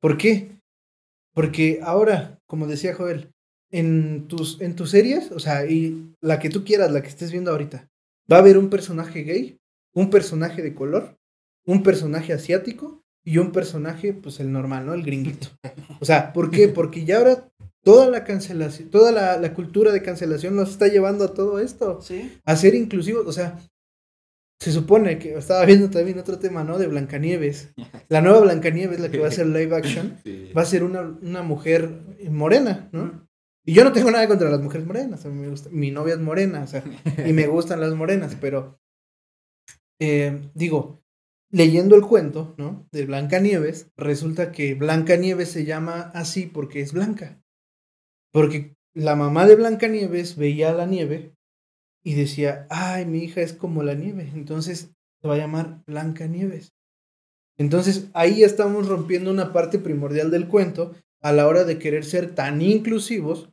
¿Por 0.00 0.16
qué? 0.16 0.60
Porque 1.34 1.80
ahora, 1.82 2.40
como 2.46 2.66
decía 2.66 2.94
Joel, 2.94 3.32
en 3.70 4.26
tus, 4.28 4.60
en 4.60 4.74
tus 4.76 4.90
series, 4.90 5.30
o 5.32 5.38
sea, 5.38 5.66
y 5.66 6.14
la 6.20 6.38
que 6.38 6.50
tú 6.50 6.64
quieras, 6.64 6.90
la 6.90 7.02
que 7.02 7.08
estés 7.08 7.30
viendo 7.30 7.50
ahorita, 7.50 7.88
va 8.30 8.36
a 8.36 8.40
haber 8.40 8.58
un 8.58 8.68
personaje 8.70 9.22
gay, 9.22 9.58
un 9.94 10.10
personaje 10.10 10.62
de 10.62 10.74
color, 10.74 11.16
un 11.66 11.82
personaje 11.82 12.32
asiático 12.32 13.02
y 13.24 13.38
un 13.38 13.52
personaje, 13.52 14.12
pues 14.12 14.40
el 14.40 14.50
normal, 14.52 14.86
¿no? 14.86 14.94
El 14.94 15.02
gringuito. 15.04 15.48
O 16.00 16.04
sea, 16.04 16.32
¿por 16.32 16.50
qué? 16.50 16.68
Porque 16.76 17.04
ya 17.04 17.18
ahora 17.18 17.48
toda 17.82 18.08
la 18.08 18.24
cancelación, 18.24 18.90
toda 18.90 19.12
la, 19.12 19.36
la 19.38 19.54
cultura 19.54 19.92
de 19.92 20.02
cancelación 20.02 20.56
nos 20.56 20.70
está 20.70 20.88
llevando 20.88 21.24
a 21.24 21.34
todo 21.34 21.58
esto, 21.60 22.00
Sí. 22.02 22.30
a 22.44 22.56
ser 22.56 22.74
inclusivos, 22.74 23.26
o 23.26 23.32
sea, 23.32 23.58
se 24.58 24.72
supone 24.72 25.18
que 25.18 25.34
estaba 25.34 25.64
viendo 25.64 25.88
también 25.88 26.18
otro 26.18 26.38
tema, 26.38 26.64
¿no? 26.64 26.76
De 26.78 26.86
Blancanieves. 26.86 27.70
La 28.10 28.20
nueva 28.20 28.40
Blancanieves, 28.40 29.00
la 29.00 29.10
que 29.10 29.18
va 29.18 29.28
a 29.28 29.32
ser 29.32 29.46
live 29.46 29.74
action, 29.74 30.18
Sí. 30.24 30.50
va 30.56 30.62
a 30.62 30.66
ser 30.66 30.82
una, 30.84 31.00
una 31.22 31.42
mujer 31.42 31.88
morena, 32.30 32.88
¿no? 32.92 33.26
Y 33.64 33.74
yo 33.74 33.84
no 33.84 33.92
tengo 33.92 34.10
nada 34.10 34.26
contra 34.26 34.50
las 34.50 34.60
mujeres 34.60 34.86
morenas, 34.86 35.24
a 35.24 35.28
mí 35.28 35.38
me 35.38 35.48
gusta, 35.48 35.68
mi 35.70 35.90
novia 35.90 36.14
es 36.14 36.20
morena, 36.20 36.62
o 36.62 36.66
sea, 36.66 36.82
y 37.26 37.32
me 37.32 37.46
gustan 37.46 37.80
las 37.80 37.94
morenas, 37.94 38.36
pero 38.40 38.80
eh, 40.00 40.50
digo, 40.54 41.02
leyendo 41.50 41.94
el 41.94 42.02
cuento, 42.02 42.54
¿no? 42.56 42.88
De 42.90 43.04
Blancanieves, 43.04 43.90
resulta 43.96 44.50
que 44.52 44.74
Blancanieves 44.74 45.50
se 45.50 45.64
llama 45.64 46.10
así 46.14 46.46
porque 46.46 46.80
es 46.80 46.92
blanca. 46.92 47.42
Porque 48.32 48.76
la 48.94 49.16
mamá 49.16 49.46
de 49.46 49.56
Blancanieves 49.56 50.36
veía 50.36 50.72
la 50.72 50.86
nieve 50.86 51.34
y 52.02 52.14
decía, 52.14 52.66
ay, 52.70 53.04
mi 53.04 53.24
hija 53.24 53.42
es 53.42 53.52
como 53.52 53.82
la 53.82 53.94
nieve, 53.94 54.30
entonces 54.34 54.94
se 55.20 55.28
va 55.28 55.34
a 55.34 55.38
llamar 55.38 55.82
Blancanieves. 55.86 56.72
Entonces 57.58 58.08
ahí 58.14 58.42
estamos 58.42 58.88
rompiendo 58.88 59.30
una 59.30 59.52
parte 59.52 59.78
primordial 59.78 60.30
del 60.30 60.48
cuento 60.48 60.94
a 61.20 61.32
la 61.32 61.46
hora 61.46 61.64
de 61.64 61.78
querer 61.78 62.04
ser 62.04 62.34
tan 62.34 62.62
inclusivos 62.62 63.49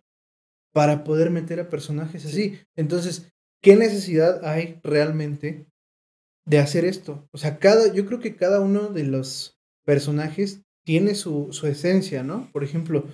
para 0.77 1.03
poder 1.03 1.31
meter 1.31 1.59
a 1.59 1.69
personajes 1.69 2.23
así. 2.23 2.59
Entonces, 2.75 3.33
¿qué 3.63 3.75
necesidad 3.75 4.45
hay 4.45 4.79
realmente 4.83 5.65
de 6.45 6.59
hacer 6.59 6.85
esto? 6.85 7.27
O 7.31 7.39
sea, 7.39 7.57
cada, 7.57 7.91
yo 7.91 8.05
creo 8.05 8.19
que 8.19 8.35
cada 8.35 8.61
uno 8.61 8.89
de 8.89 9.03
los 9.03 9.59
personajes 9.87 10.61
tiene 10.85 11.15
su, 11.15 11.47
su 11.49 11.65
esencia, 11.65 12.21
¿no? 12.21 12.51
Por 12.51 12.63
ejemplo, 12.63 13.07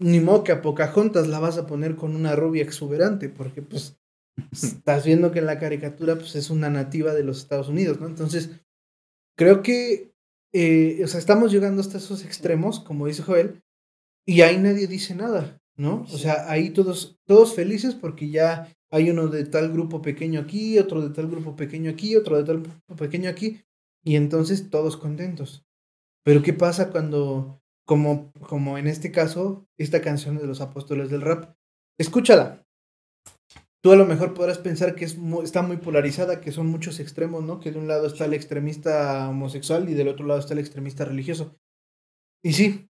ni 0.00 0.18
modo 0.18 0.42
que 0.42 0.50
a 0.50 0.62
Pocahontas 0.62 1.28
la 1.28 1.38
vas 1.38 1.58
a 1.58 1.68
poner 1.68 1.94
con 1.94 2.16
una 2.16 2.34
rubia 2.34 2.64
exuberante, 2.64 3.28
porque 3.28 3.62
pues 3.62 4.00
estás 4.50 5.06
viendo 5.06 5.30
que 5.30 5.38
en 5.38 5.46
la 5.46 5.60
caricatura 5.60 6.16
pues 6.16 6.34
es 6.34 6.50
una 6.50 6.70
nativa 6.70 7.14
de 7.14 7.22
los 7.22 7.38
Estados 7.38 7.68
Unidos, 7.68 8.00
¿no? 8.00 8.08
Entonces, 8.08 8.50
creo 9.38 9.62
que, 9.62 10.12
eh, 10.52 11.00
o 11.04 11.06
sea, 11.06 11.20
estamos 11.20 11.52
llegando 11.52 11.82
hasta 11.82 11.98
esos 11.98 12.24
extremos, 12.24 12.80
como 12.80 13.06
dice 13.06 13.22
Joel, 13.22 13.62
y 14.26 14.40
ahí 14.40 14.58
nadie 14.58 14.88
dice 14.88 15.14
nada, 15.14 15.62
¿no? 15.76 16.02
O 16.02 16.18
sea, 16.18 16.50
ahí 16.50 16.70
todos, 16.70 17.18
todos 17.26 17.54
felices 17.54 17.94
porque 17.94 18.30
ya 18.30 18.72
hay 18.90 19.10
uno 19.10 19.28
de 19.28 19.44
tal 19.44 19.72
grupo 19.72 20.00
pequeño 20.00 20.40
aquí, 20.40 20.78
otro 20.78 21.06
de 21.06 21.14
tal 21.14 21.28
grupo 21.28 21.56
pequeño 21.56 21.90
aquí, 21.90 22.16
otro 22.16 22.36
de 22.36 22.44
tal 22.44 22.62
grupo 22.62 22.96
pequeño 22.96 23.28
aquí, 23.28 23.60
y 24.04 24.16
entonces 24.16 24.70
todos 24.70 24.96
contentos. 24.96 25.64
Pero 26.24 26.42
¿qué 26.42 26.52
pasa 26.52 26.90
cuando, 26.90 27.60
como, 27.84 28.32
como 28.48 28.78
en 28.78 28.86
este 28.86 29.12
caso, 29.12 29.66
esta 29.78 30.00
canción 30.00 30.38
de 30.38 30.46
los 30.46 30.60
apóstoles 30.60 31.10
del 31.10 31.20
rap, 31.22 31.54
escúchala. 31.98 32.64
Tú 33.82 33.92
a 33.92 33.96
lo 33.96 34.06
mejor 34.06 34.34
podrás 34.34 34.58
pensar 34.58 34.96
que 34.96 35.04
es 35.04 35.16
mu- 35.16 35.42
está 35.42 35.62
muy 35.62 35.76
polarizada, 35.76 36.40
que 36.40 36.50
son 36.50 36.66
muchos 36.66 36.98
extremos, 36.98 37.44
¿no? 37.44 37.60
Que 37.60 37.70
de 37.70 37.78
un 37.78 37.86
lado 37.86 38.06
está 38.08 38.24
el 38.24 38.34
extremista 38.34 39.28
homosexual 39.28 39.88
y 39.88 39.94
del 39.94 40.08
otro 40.08 40.26
lado 40.26 40.40
está 40.40 40.54
el 40.54 40.60
extremista 40.60 41.04
religioso. 41.04 41.56
Y 42.42 42.54
sí, 42.54 42.88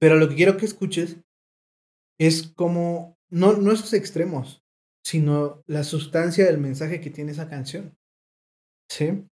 pero 0.00 0.14
lo 0.16 0.28
que 0.28 0.36
quiero 0.36 0.56
que 0.56 0.66
escuches 0.66 1.16
es 2.18 2.52
como, 2.54 3.16
no, 3.30 3.54
no 3.54 3.72
esos 3.72 3.92
extremos, 3.92 4.62
sino 5.04 5.62
la 5.66 5.84
sustancia 5.84 6.44
del 6.44 6.58
mensaje 6.58 7.00
que 7.00 7.10
tiene 7.10 7.32
esa 7.32 7.48
canción. 7.48 7.96
¿Sí? 8.90 9.24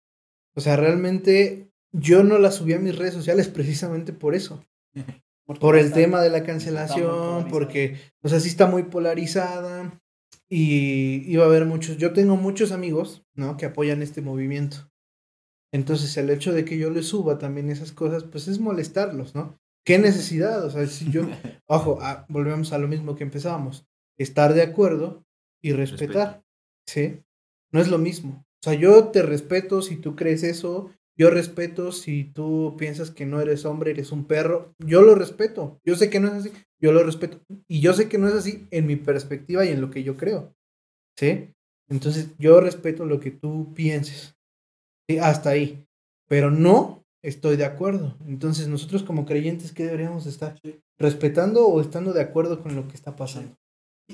O 0.57 0.61
sea, 0.61 0.77
realmente 0.77 1.71
yo 1.93 2.23
no 2.25 2.39
la 2.39 2.51
subí 2.51 2.73
a 2.75 2.79
mis 2.79 2.97
redes 2.97 3.15
sociales 3.15 3.49
precisamente 3.49 4.13
por 4.13 4.35
eso. 4.35 4.65
Por 5.61 5.77
el 5.77 5.87
está- 5.89 5.97
tema 5.97 6.23
de 6.23 6.31
la 6.31 6.43
cancelación, 6.43 7.49
porque, 7.49 7.99
o 8.23 8.31
sea, 8.31 8.41
sí 8.41 8.49
está 8.49 8.67
muy 8.67 8.85
polarizada 8.85 10.01
y 10.49 11.31
iba 11.31 11.45
a 11.45 11.47
haber 11.49 11.67
muchos, 11.67 11.99
yo 11.99 12.15
tengo 12.15 12.37
muchos 12.37 12.73
amigos, 12.73 13.27
¿no? 13.35 13.59
Que 13.59 13.67
apoyan 13.67 14.01
este 14.01 14.23
movimiento. 14.23 14.91
Entonces, 15.71 16.17
el 16.17 16.31
hecho 16.31 16.55
de 16.55 16.65
que 16.65 16.79
yo 16.79 16.89
les 16.89 17.09
suba 17.09 17.37
también 17.37 17.69
esas 17.69 17.93
cosas, 17.93 18.25
pues 18.25 18.49
es 18.49 18.59
molestarlos, 18.59 19.35
¿no? 19.35 19.59
¿Qué 19.85 19.99
necesidad? 19.99 20.65
O 20.65 20.71
sea, 20.71 20.87
si 20.87 21.11
yo, 21.11 21.23
ojo, 21.67 21.99
ah, 22.01 22.25
volvemos 22.29 22.73
a 22.73 22.79
lo 22.79 22.89
mismo 22.89 23.15
que 23.15 23.25
empezábamos, 23.25 23.87
estar 24.19 24.55
de 24.55 24.63
acuerdo 24.63 25.25
y 25.63 25.73
respetar, 25.73 26.43
¿sí? 26.87 27.21
No 27.73 27.81
es 27.81 27.89
lo 27.89 27.99
mismo. 27.99 28.45
O 28.47 28.63
sea, 28.65 28.75
yo 28.75 29.09
te 29.09 29.23
respeto 29.23 29.83
si 29.83 29.97
tú 29.97 30.17
crees 30.17 30.43
eso, 30.43 30.91
yo 31.17 31.31
respeto 31.31 31.93
si 31.93 32.25
tú 32.25 32.77
piensas 32.79 33.11
que 33.11 33.27
no 33.27 33.41
eres 33.41 33.65
hombre, 33.65 33.91
eres 33.91 34.11
un 34.11 34.27
perro, 34.27 34.75
yo 34.79 35.03
lo 35.03 35.15
respeto. 35.15 35.81
Yo 35.85 35.97
sé 35.97 36.11
que 36.11 36.19
no 36.19 36.29
es 36.29 36.35
así, 36.35 36.53
yo 36.81 36.93
lo 36.93 37.03
respeto. 37.03 37.41
Y 37.69 37.81
yo 37.81 37.93
sé 37.93 38.09
que 38.09 38.19
no 38.19 38.29
es 38.29 38.35
así 38.35 38.67
en 38.71 38.87
mi 38.87 38.97
perspectiva 38.97 39.65
y 39.65 39.69
en 39.69 39.81
lo 39.81 39.91
que 39.91 40.03
yo 40.03 40.17
creo, 40.17 40.55
¿sí? 41.19 41.55
Entonces, 41.89 42.31
yo 42.39 42.61
respeto 42.61 43.05
lo 43.05 43.21
que 43.21 43.31
tú 43.31 43.73
pienses. 43.75 44.35
Sí, 45.09 45.19
hasta 45.19 45.51
ahí. 45.51 45.87
Pero 46.29 46.51
no 46.51 47.04
estoy 47.25 47.57
de 47.57 47.65
acuerdo. 47.65 48.17
Entonces, 48.27 48.69
nosotros 48.69 49.03
como 49.03 49.25
creyentes, 49.27 49.73
¿qué 49.73 49.85
deberíamos 49.85 50.27
estar? 50.27 50.59
¿Respetando 50.99 51.67
o 51.67 51.81
estando 51.81 52.13
de 52.13 52.21
acuerdo 52.23 52.63
con 52.63 52.77
lo 52.77 52.87
que 52.87 52.95
está 52.95 53.17
pasando? 53.17 53.57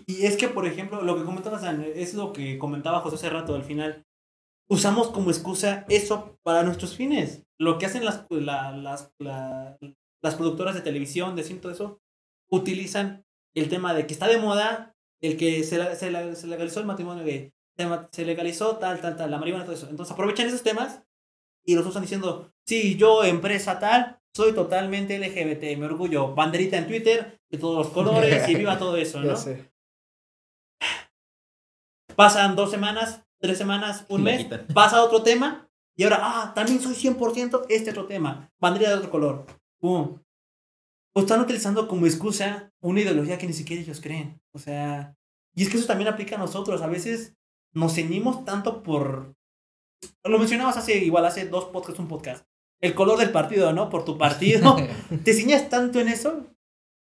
Y 0.06 0.24
es 0.24 0.36
que, 0.36 0.48
por 0.48 0.66
ejemplo, 0.66 1.02
lo 1.02 1.16
que 1.16 1.24
comentabas, 1.24 1.62
es 1.94 2.14
lo 2.14 2.32
que 2.32 2.58
comentaba 2.58 3.00
José 3.00 3.16
hace 3.16 3.30
rato 3.30 3.54
al 3.54 3.64
final. 3.64 4.06
Usamos 4.68 5.10
como 5.10 5.30
excusa 5.30 5.84
eso 5.88 6.38
para 6.42 6.62
nuestros 6.62 6.94
fines. 6.96 7.42
Lo 7.58 7.78
que 7.78 7.86
hacen 7.86 8.04
las, 8.04 8.24
la- 8.30 8.72
las, 8.76 9.12
la- 9.18 9.76
las 10.22 10.34
productoras 10.36 10.74
de 10.74 10.80
televisión, 10.82 11.34
de 11.34 11.42
cine, 11.42 11.60
todo 11.60 11.72
eso, 11.72 12.00
utilizan 12.50 13.24
el 13.54 13.68
tema 13.68 13.94
de 13.94 14.06
que 14.06 14.12
está 14.12 14.28
de 14.28 14.38
moda, 14.38 14.94
el 15.20 15.36
que 15.36 15.64
se, 15.64 15.96
se, 15.96 16.34
se 16.36 16.46
legalizó 16.46 16.80
el 16.80 16.86
matrimonio 16.86 17.24
gay, 17.24 17.52
se 18.12 18.24
legalizó 18.24 18.76
tal, 18.76 19.00
tal, 19.00 19.16
tal, 19.16 19.30
la 19.30 19.38
marihuana, 19.38 19.64
todo 19.64 19.74
eso. 19.74 19.88
Entonces 19.88 20.12
aprovechan 20.12 20.46
esos 20.46 20.62
temas 20.62 21.02
y 21.64 21.74
los 21.74 21.86
usan 21.86 22.02
diciendo, 22.02 22.49
sí, 22.70 22.96
yo, 22.96 23.24
empresa 23.24 23.80
tal, 23.80 24.20
soy 24.32 24.54
totalmente 24.54 25.18
LGBT, 25.18 25.76
me 25.76 25.86
orgullo, 25.86 26.36
banderita 26.36 26.78
en 26.78 26.86
Twitter 26.86 27.40
de 27.50 27.58
todos 27.58 27.84
los 27.84 27.92
colores 27.92 28.48
y 28.48 28.54
viva 28.54 28.78
todo 28.78 28.96
eso, 28.96 29.20
Ya 29.22 29.32
¿no? 29.32 29.36
sé. 29.36 29.68
Pasan 32.14 32.54
dos 32.54 32.70
semanas, 32.70 33.24
tres 33.40 33.58
semanas, 33.58 34.06
un 34.08 34.22
mes, 34.22 34.44
quitan. 34.44 34.68
pasa 34.72 35.02
otro 35.02 35.22
tema 35.22 35.68
Y 35.96 36.04
ahora, 36.04 36.18
ah, 36.20 36.54
también 36.54 36.80
soy 36.80 36.94
100% 36.94 37.66
este 37.68 37.90
otro 37.90 38.06
tema. 38.06 38.48
Bandera 38.60 38.90
de 38.90 38.96
otro 38.96 39.10
color. 39.10 39.46
Pum. 39.80 40.20
O 41.12 41.20
están 41.20 41.40
utilizando 41.40 41.88
como 41.88 42.06
excusa 42.06 42.72
una 42.80 43.00
ideología 43.00 43.36
que 43.36 43.48
ni 43.48 43.52
siquiera 43.52 43.82
ellos 43.82 44.00
creen. 44.00 44.40
O 44.52 44.58
sea, 44.58 45.16
y 45.56 45.62
es 45.62 45.70
que 45.70 45.76
eso 45.76 45.86
también 45.88 46.08
aplica 46.08 46.36
a 46.36 46.38
nosotros. 46.38 46.82
A 46.82 46.86
veces 46.86 47.34
nos 47.74 47.94
ceñimos 47.94 48.44
tanto 48.44 48.82
por... 48.84 49.34
Lo 50.24 50.38
mencionabas 50.38 50.76
hace, 50.76 50.98
igual 50.98 51.24
hace 51.24 51.48
dos 51.48 51.64
podcasts, 51.66 51.98
un 51.98 52.08
podcast. 52.08 52.49
El 52.80 52.94
color 52.94 53.18
del 53.18 53.30
partido, 53.30 53.72
¿no? 53.72 53.90
Por 53.90 54.04
tu 54.04 54.16
partido. 54.16 54.76
Te 55.24 55.34
ciñas 55.34 55.68
tanto 55.68 56.00
en 56.00 56.08
eso 56.08 56.46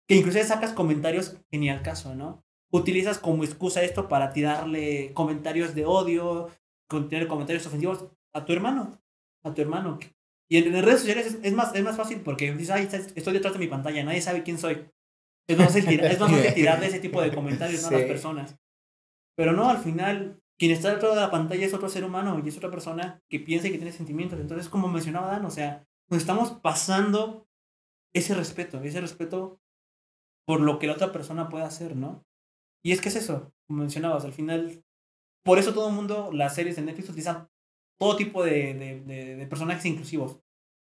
que 0.07 0.15
inclusive 0.15 0.43
sacas 0.43 0.73
comentarios 0.73 1.37
que 1.49 1.57
ni 1.57 1.69
al 1.69 1.81
caso, 1.81 2.15
¿no? 2.15 2.43
Utilizas 2.71 3.17
como 3.17 3.43
excusa 3.43 3.83
esto 3.83 4.07
para 4.07 4.31
tirarle 4.31 5.11
comentarios 5.13 5.73
de 5.73 5.85
odio, 5.85 6.49
tener 7.09 7.27
comentarios 7.27 7.65
ofensivos 7.65 8.05
a 8.33 8.45
tu 8.45 8.53
hermano, 8.53 9.01
a 9.43 9.53
tu 9.53 9.61
hermano. 9.61 9.99
Y 10.49 10.57
en, 10.57 10.83
redes 10.83 10.99
sociales 10.99 11.39
es, 11.41 11.53
más, 11.53 11.73
es 11.73 11.83
más 11.83 11.95
fácil 11.95 12.21
porque 12.21 12.53
dices, 12.53 12.71
ay, 12.71 12.89
estoy 13.15 13.33
detrás 13.33 13.53
de 13.53 13.59
mi 13.59 13.67
pantalla, 13.67 14.03
nadie 14.03 14.21
sabe 14.21 14.43
quién 14.43 14.57
soy. 14.57 14.85
Es 15.47 15.57
más 15.57 15.67
fácil, 15.67 15.85
tirar, 15.85 16.11
es 16.11 16.19
más 16.19 16.31
fácil 16.31 16.53
tirarle 16.55 16.87
ese 16.87 16.99
tipo 16.99 17.21
de 17.21 17.33
comentarios 17.33 17.83
a 17.85 17.91
las 17.91 18.03
personas. 18.03 18.55
Pero 19.35 19.53
no, 19.53 19.69
al 19.69 19.79
final, 19.79 20.41
quien 20.57 20.71
está 20.71 20.93
detrás 20.93 21.15
de 21.15 21.21
la 21.21 21.31
pantalla 21.31 21.65
es 21.65 21.73
otro 21.73 21.89
ser 21.89 22.05
humano 22.05 22.41
y 22.43 22.47
es 22.47 22.57
otra 22.57 22.71
persona 22.71 23.21
que 23.29 23.39
piensa 23.39 23.67
y 23.67 23.71
que 23.71 23.77
tiene 23.77 23.91
sentimientos. 23.91 24.39
Entonces, 24.39 24.69
como 24.69 24.87
mencionaba 24.87 25.27
Dan, 25.27 25.45
o 25.45 25.51
sea, 25.51 25.85
nos 26.09 26.21
estamos 26.21 26.51
pasando 26.61 27.47
ese 28.13 28.33
respeto, 28.33 28.81
ese 28.81 29.01
respeto 29.01 29.59
por 30.45 30.61
lo 30.61 30.79
que 30.79 30.87
la 30.87 30.93
otra 30.93 31.11
persona 31.11 31.49
puede 31.49 31.65
hacer, 31.65 31.95
¿no? 31.95 32.25
Y 32.83 32.91
es 32.91 33.01
que 33.01 33.09
es 33.09 33.15
eso, 33.15 33.51
como 33.67 33.79
mencionabas, 33.79 34.25
al 34.25 34.33
final, 34.33 34.83
por 35.43 35.57
eso 35.59 35.73
todo 35.73 35.89
el 35.89 35.95
mundo, 35.95 36.29
las 36.31 36.55
series 36.55 36.75
de 36.75 36.83
Netflix 36.83 37.09
utilizan 37.09 37.49
todo 37.97 38.15
tipo 38.15 38.43
de, 38.43 38.73
de, 38.73 39.35
de, 39.35 39.47
personajes 39.47 39.85
inclusivos. 39.85 40.39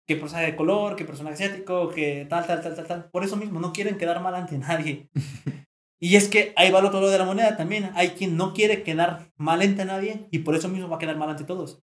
Que 0.06 0.16
personaje 0.16 0.52
de 0.52 0.56
color, 0.56 0.96
que 0.96 1.04
personaje 1.04 1.34
asiático, 1.34 1.90
que 1.90 2.26
tal, 2.30 2.46
tal, 2.46 2.62
tal, 2.62 2.74
tal, 2.74 2.86
tal. 2.86 3.10
Por 3.10 3.24
eso 3.24 3.36
mismo, 3.36 3.60
no 3.60 3.72
quieren 3.72 3.98
quedar 3.98 4.22
mal 4.22 4.34
ante 4.34 4.56
nadie. 4.56 5.10
Y 6.00 6.16
es 6.16 6.28
que 6.28 6.52
ahí 6.56 6.70
va 6.70 6.78
el 6.78 6.86
otro 6.86 7.00
lado 7.00 7.12
de 7.12 7.18
la 7.18 7.24
moneda 7.24 7.56
también. 7.56 7.90
Hay 7.94 8.10
quien 8.10 8.36
no 8.36 8.52
quiere 8.52 8.82
quedar 8.82 9.32
mal 9.36 9.60
ante 9.60 9.84
nadie 9.84 10.28
y 10.30 10.40
por 10.40 10.54
eso 10.54 10.68
mismo 10.68 10.88
va 10.88 10.96
a 10.96 10.98
quedar 11.00 11.16
mal 11.16 11.30
ante 11.30 11.44
todos. 11.44 11.82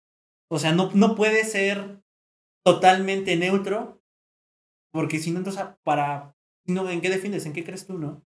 O 0.50 0.58
sea, 0.58 0.72
no, 0.72 0.90
no 0.94 1.16
puede 1.16 1.44
ser 1.46 2.02
totalmente 2.66 3.36
neutro 3.36 4.02
porque 4.92 5.20
si 5.20 5.32
no, 5.32 5.40
entonces, 5.40 5.64
para... 5.84 6.36
No, 6.66 6.90
¿En 6.90 7.02
qué 7.02 7.10
defiendes? 7.10 7.46
¿En 7.46 7.54
qué 7.54 7.64
crees 7.64 7.86
tú, 7.86 7.98
no? 7.98 8.26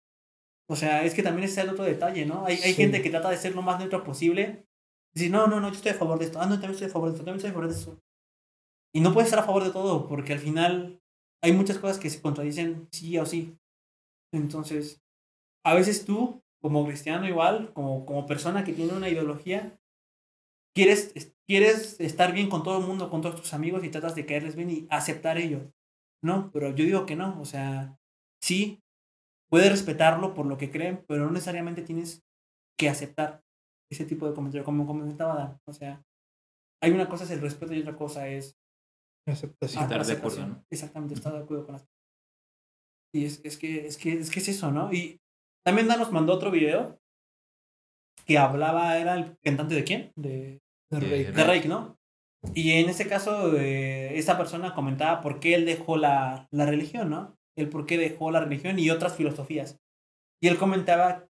O 0.69 0.77
sea, 0.77 1.05
es 1.05 1.15
que 1.15 1.23
también 1.23 1.49
es 1.49 1.57
el 1.59 1.69
otro 1.69 1.85
detalle, 1.85 2.25
¿no? 2.27 2.45
Hay, 2.47 2.57
hay 2.57 2.75
gente 2.75 3.03
que 3.03 3.11
trata 3.11 3.31
de 3.31 3.37
ser 3.37 3.55
lo 3.55 3.63
más 3.63 3.79
neutro 3.79 4.05
posible. 4.05 4.67
Dice, 5.15 5.29
no, 5.29 5.47
no, 5.47 5.61
no, 5.61 5.69
yo 5.69 5.75
estoy 5.75 5.93
a 5.93 5.97
favor 5.97 6.19
de 6.19 6.27
esto. 6.27 6.41
Ah, 6.41 6.47
no, 6.47 6.53
también 6.53 6.73
estoy 6.73 6.89
a 6.89 6.93
favor 6.93 7.09
de 7.09 7.15
esto, 7.15 7.25
también 7.25 7.37
estoy 7.37 7.51
a 7.51 7.53
favor 7.53 7.69
de 7.69 7.77
esto. 7.77 8.01
Y 8.95 9.01
no 9.01 9.13
puedes 9.13 9.29
estar 9.29 9.43
a 9.43 9.47
favor 9.47 9.65
de 9.65 9.71
todo 9.71 10.09
porque 10.09 10.33
al 10.33 10.39
final 10.39 11.01
hay 11.43 11.53
muchas 11.53 11.79
cosas 11.79 11.99
que 11.99 12.11
se 12.11 12.21
contradicen 12.21 12.89
sí 12.93 13.19
o 13.19 13.27
sí. 13.27 13.59
Entonces, 14.33 15.02
a 15.65 15.75
veces 15.75 16.05
tú, 16.05 16.43
como 16.61 16.87
cristiano 16.87 17.27
igual, 17.27 17.73
como, 17.73 18.07
como 18.07 18.27
persona 18.27 18.65
que 18.65 18.73
tiene 18.73 18.93
una 18.93 19.09
ideología, 19.09 19.79
quieres, 20.75 21.13
quieres 21.47 22.01
estar 22.01 22.33
bien 22.33 22.49
con 22.49 22.63
todo 22.63 22.79
el 22.79 22.87
mundo, 22.87 23.11
con 23.11 23.21
todos 23.21 23.41
tus 23.41 23.53
amigos 23.55 23.85
y 23.85 23.91
tratas 23.91 24.15
de 24.15 24.27
caerles 24.27 24.57
bien 24.57 24.71
y 24.71 24.87
aceptar 24.91 25.39
ello. 25.39 25.73
No, 26.25 26.51
pero 26.53 26.71
yo 26.75 26.85
digo 26.85 27.05
que 27.07 27.17
no, 27.17 27.41
o 27.41 27.45
sea, 27.45 27.99
sí, 28.43 28.81
puedes 29.51 29.71
respetarlo 29.71 30.35
por 30.35 30.47
lo 30.47 30.57
que 30.57 30.71
creen, 30.71 31.05
pero 31.07 31.25
no 31.25 31.33
necesariamente 31.33 31.83
tienes 31.83 32.23
que 32.79 32.89
aceptar 32.89 33.43
ese 33.91 34.05
tipo 34.05 34.27
de 34.27 34.35
comentario, 34.35 34.65
como 34.65 34.87
comentaba 34.87 35.35
Dan. 35.35 35.61
O 35.67 35.73
sea, 35.73 36.03
hay 36.83 36.93
una 36.93 37.09
cosa 37.09 37.25
es 37.25 37.31
el 37.31 37.41
respeto 37.41 37.75
y 37.75 37.81
otra 37.81 37.97
cosa 37.97 38.29
es 38.29 38.57
aceptación. 39.27 39.83
Estar 39.83 40.07
de 40.07 40.13
acuerdo. 40.13 40.65
Exactamente, 40.71 41.15
estar 41.15 41.33
de 41.33 41.41
acuerdo 41.41 41.67
con 41.67 41.75
las 41.75 41.87
y 43.15 43.27
es, 43.27 43.45
es, 43.45 43.59
que, 43.59 43.87
es, 43.87 43.99
que, 43.99 44.15
es 44.15 44.31
que 44.31 44.41
es 44.41 44.49
eso, 44.49 44.73
¿no? 44.73 44.91
Y 44.91 45.21
también 45.65 45.89
Dan 45.89 45.99
nos 45.99 46.13
mandó 46.13 46.33
otro 46.33 46.51
video 46.51 46.99
que 48.27 48.39
hablaba, 48.39 48.99
era 48.99 49.15
el 49.15 49.37
cantante 49.43 49.75
de 49.75 49.85
quién? 49.85 50.13
De, 50.17 50.61
de 50.91 51.01
Rake. 51.01 51.33
De 51.33 51.45
Rake, 51.45 51.69
¿no? 51.69 51.99
Y 52.55 52.73
en 52.73 52.89
ese 52.89 53.09
caso, 53.09 53.57
eh, 53.57 54.19
esta 54.19 54.37
persona 54.37 54.75
comentaba 54.75 55.21
por 55.21 55.39
qué 55.41 55.55
él 55.55 55.65
dejó 55.65 55.97
la, 55.97 56.49
la 56.51 56.67
religión, 56.67 57.11
¿no? 57.11 57.37
El 57.57 57.69
por 57.69 57.87
qué 57.87 57.99
dejó 57.99 58.31
la 58.31 58.41
religión 58.41 58.79
y 58.79 58.91
otras 58.91 59.17
filosofías. 59.17 59.79
Y 60.41 60.49
él 60.49 60.59
comentaba 60.59 61.29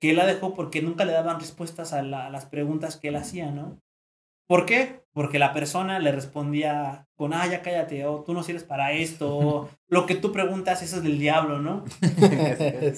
que 0.00 0.10
él 0.10 0.16
la 0.16 0.26
dejó 0.26 0.54
porque 0.54 0.82
nunca 0.82 1.04
le 1.04 1.12
daban 1.12 1.40
respuestas 1.40 1.92
a, 1.92 2.02
las 2.02 2.46
preguntas 2.46 2.96
que 2.96 3.08
él 3.08 3.16
hacía, 3.16 3.50
¿no? 3.50 3.80
¿Por 4.46 4.66
qué? 4.66 5.02
Porque 5.12 5.38
la 5.38 5.52
persona 5.52 5.98
le 5.98 6.12
respondía 6.12 7.08
con, 7.16 7.34
ah, 7.34 7.46
ya 7.46 7.62
cállate, 7.62 8.04
o 8.06 8.22
tú 8.24 8.34
no 8.34 8.42
sirves 8.42 8.64
para 8.64 8.92
esto, 8.92 9.36
o 9.36 9.68
lo 9.88 10.06
que 10.06 10.14
tú 10.14 10.32
preguntas, 10.32 10.82
eso 10.82 10.96
es 10.96 11.02
del 11.02 11.18
diablo, 11.18 11.58
¿no? 11.58 11.84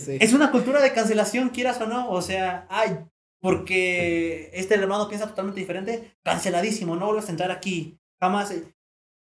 Es 0.06 0.32
una 0.32 0.50
cultura 0.50 0.80
de 0.80 0.92
cancelación, 0.92 1.50
quieras 1.50 1.80
o 1.80 1.86
no, 1.86 2.10
o 2.10 2.22
sea, 2.22 2.66
ay, 2.70 2.98
porque 3.40 4.50
este 4.54 4.74
hermano 4.74 5.06
piensa 5.08 5.28
totalmente 5.28 5.60
diferente, 5.60 6.16
canceladísimo, 6.22 6.96
no 6.96 7.06
vuelves 7.06 7.28
a 7.28 7.32
entrar 7.32 7.50
aquí, 7.50 8.00
jamás. 8.18 8.54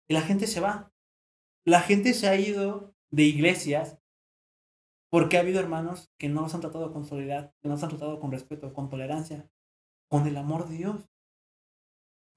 Y 0.07 0.13
la 0.13 0.21
gente 0.21 0.47
se 0.47 0.59
va. 0.59 0.91
La 1.63 1.81
gente 1.81 2.15
se 2.15 2.27
ha 2.27 2.35
ido 2.35 2.95
de 3.11 3.23
iglesias 3.23 3.99
porque 5.11 5.37
ha 5.37 5.41
habido 5.41 5.59
hermanos 5.59 6.11
que 6.17 6.29
no 6.29 6.41
los 6.41 6.53
han 6.55 6.61
tratado 6.61 6.91
con 6.91 7.05
solidaridad, 7.05 7.53
que 7.61 7.67
no 7.67 7.75
los 7.75 7.83
han 7.83 7.89
tratado 7.89 8.19
con 8.19 8.31
respeto, 8.31 8.73
con 8.73 8.89
tolerancia, 8.89 9.47
con 10.07 10.27
el 10.27 10.37
amor 10.37 10.67
de 10.67 10.77
Dios. 10.77 11.09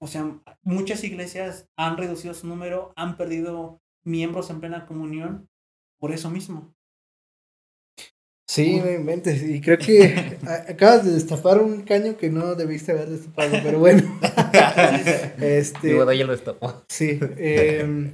O 0.03 0.07
sea, 0.07 0.37
muchas 0.63 1.01
iglesias 1.05 1.69
han 1.77 1.95
reducido 1.95 2.33
su 2.33 2.45
número, 2.45 2.91
han 2.97 3.15
perdido 3.15 3.81
miembros 4.03 4.49
en 4.49 4.59
plena 4.59 4.85
comunión 4.85 5.47
por 5.97 6.11
eso 6.11 6.29
mismo. 6.29 6.75
Sí, 8.45 8.81
me 8.83 8.95
inventes. 8.95 9.41
Y 9.41 9.61
creo 9.61 9.77
que 9.77 10.37
acabas 10.67 11.05
de 11.05 11.13
destapar 11.13 11.61
un 11.61 11.83
caño 11.83 12.17
que 12.17 12.29
no 12.29 12.55
debiste 12.55 12.91
haber 12.91 13.11
destapado, 13.11 13.53
pero 13.63 13.79
bueno. 13.79 14.03
este, 15.39 15.95
ya 15.95 16.25
lo 16.25 16.31
destapó. 16.33 16.83
Sí. 16.89 17.17
Eh, 17.37 18.11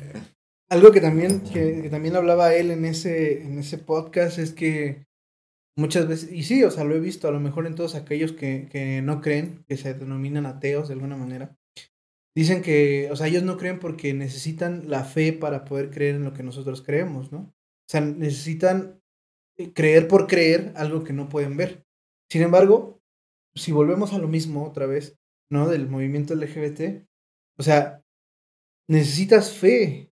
algo 0.69 0.91
que 0.91 1.01
también, 1.01 1.39
que, 1.39 1.89
también 1.89 2.15
hablaba 2.15 2.53
él 2.53 2.69
en 2.69 2.85
ese, 2.85 3.41
en 3.41 3.57
ese 3.57 3.79
podcast 3.79 4.37
es 4.37 4.53
que 4.53 5.07
muchas 5.75 6.07
veces, 6.07 6.31
y 6.31 6.43
sí, 6.43 6.63
o 6.63 6.69
sea, 6.69 6.83
lo 6.83 6.93
he 6.93 6.99
visto 6.99 7.27
a 7.27 7.31
lo 7.31 7.39
mejor 7.39 7.65
en 7.65 7.73
todos 7.73 7.95
aquellos 7.95 8.33
que, 8.33 8.69
que 8.71 9.01
no 9.01 9.21
creen, 9.21 9.65
que 9.67 9.75
se 9.75 9.95
denominan 9.95 10.45
ateos 10.45 10.89
de 10.89 10.93
alguna 10.93 11.17
manera, 11.17 11.57
dicen 12.35 12.61
que, 12.61 13.09
o 13.11 13.15
sea, 13.15 13.27
ellos 13.27 13.43
no 13.43 13.57
creen 13.57 13.79
porque 13.79 14.13
necesitan 14.13 14.89
la 14.89 15.03
fe 15.03 15.33
para 15.33 15.65
poder 15.65 15.89
creer 15.89 16.15
en 16.15 16.23
lo 16.23 16.33
que 16.33 16.43
nosotros 16.43 16.81
creemos, 16.81 17.31
¿no? 17.31 17.39
O 17.39 17.89
sea, 17.89 18.01
necesitan 18.01 19.01
eh, 19.57 19.73
creer 19.73 20.07
por 20.07 20.27
creer 20.27 20.73
algo 20.75 21.03
que 21.03 21.13
no 21.13 21.29
pueden 21.29 21.57
ver. 21.57 21.85
Sin 22.29 22.41
embargo, 22.41 23.01
si 23.55 23.71
volvemos 23.71 24.13
a 24.13 24.19
lo 24.19 24.27
mismo 24.27 24.65
otra 24.65 24.85
vez, 24.85 25.17
¿no? 25.51 25.67
Del 25.67 25.89
movimiento 25.89 26.35
LGBT, 26.35 27.05
o 27.57 27.63
sea, 27.63 28.03
necesitas 28.87 29.53
fe 29.57 30.11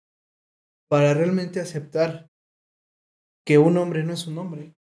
para 0.90 1.14
realmente 1.14 1.60
aceptar 1.60 2.30
que 3.46 3.58
un 3.58 3.78
hombre 3.78 4.04
no 4.04 4.14
es 4.14 4.28
un 4.28 4.38
hombre. 4.40 4.76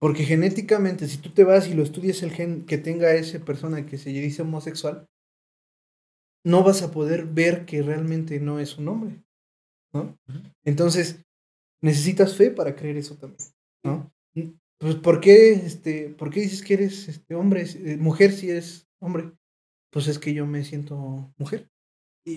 Porque 0.00 0.24
genéticamente, 0.24 1.06
si 1.06 1.18
tú 1.18 1.30
te 1.30 1.44
vas 1.44 1.68
y 1.68 1.74
lo 1.74 1.82
estudias 1.82 2.22
el 2.22 2.32
gen 2.32 2.64
que 2.66 2.78
tenga 2.78 3.12
esa 3.12 3.38
persona 3.44 3.84
que 3.86 3.98
se 3.98 4.10
dice 4.10 4.42
homosexual, 4.42 5.06
no 6.44 6.62
vas 6.62 6.82
a 6.82 6.90
poder 6.90 7.26
ver 7.26 7.64
que 7.64 7.82
realmente 7.82 8.40
no 8.40 8.58
es 8.60 8.78
un 8.78 8.88
hombre, 8.88 9.22
¿no? 9.92 10.18
Entonces, 10.64 11.24
necesitas 11.82 12.36
fe 12.36 12.50
para 12.50 12.74
creer 12.74 12.96
eso 12.96 13.16
también, 13.16 13.48
¿no? 13.84 14.10
Pues, 14.78 14.94
¿por 14.94 15.20
qué, 15.20 15.52
este, 15.52 16.08
¿por 16.08 16.30
qué 16.30 16.40
dices 16.40 16.62
que 16.62 16.74
eres 16.74 17.06
este, 17.08 17.34
hombre, 17.34 17.66
eh, 17.84 17.98
mujer 17.98 18.32
si 18.32 18.48
eres 18.48 18.88
hombre? 18.98 19.32
Pues 19.90 20.08
es 20.08 20.18
que 20.18 20.32
yo 20.32 20.46
me 20.46 20.64
siento 20.64 21.30
mujer. 21.36 21.68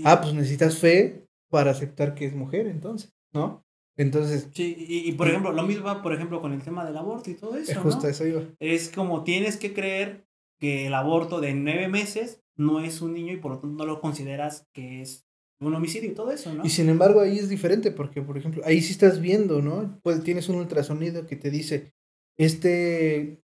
Ah, 0.04 0.20
pues 0.22 0.34
necesitas 0.34 0.78
fe 0.78 1.26
para 1.50 1.72
aceptar 1.72 2.16
que 2.16 2.26
es 2.26 2.36
mujer, 2.36 2.68
entonces, 2.68 3.14
¿no? 3.32 3.64
Entonces. 3.96 4.50
Sí, 4.54 4.76
y, 4.78 5.12
por 5.14 5.28
ejemplo, 5.28 5.52
lo 5.52 5.64
mismo 5.64 5.86
va, 5.86 6.02
por 6.02 6.14
ejemplo, 6.14 6.42
con 6.42 6.52
el 6.52 6.64
tema 6.64 6.84
del 6.84 6.98
aborto 6.98 7.30
y 7.30 7.36
todo 7.36 7.56
eso. 7.56 7.72
Es 7.72 7.78
justo 7.78 8.08
eso 8.08 8.26
iba. 8.26 8.42
Es 8.60 8.90
como 8.90 9.24
tienes 9.24 9.58
que 9.58 9.74
creer 9.74 10.26
que 10.64 10.88
el 10.88 10.94
aborto 10.94 11.42
de 11.42 11.54
nueve 11.54 11.90
meses 11.90 12.42
no 12.56 12.80
es 12.80 13.02
un 13.02 13.14
niño 13.14 13.34
y 13.34 13.36
por 13.36 13.52
lo 13.52 13.60
tanto 13.60 13.76
no 13.76 13.86
lo 13.86 14.00
consideras 14.00 14.66
que 14.72 15.02
es 15.02 15.28
un 15.60 15.76
homicidio 15.76 16.10
y 16.10 16.14
todo 16.14 16.32
eso, 16.32 16.54
¿no? 16.54 16.64
Y 16.64 16.70
sin 16.70 16.88
embargo 16.88 17.20
ahí 17.20 17.38
es 17.38 17.50
diferente 17.50 17.92
porque, 17.92 18.22
por 18.22 18.38
ejemplo, 18.38 18.62
ahí 18.64 18.82
sí 18.82 18.94
estás 18.94 19.20
viendo, 19.20 19.62
¿no? 19.62 20.00
Pues 20.04 20.24
tienes 20.24 20.48
un 20.48 20.56
ultrasonido 20.56 21.28
que 21.28 21.36
te 21.36 21.52
dice, 21.52 21.92
este 22.38 23.44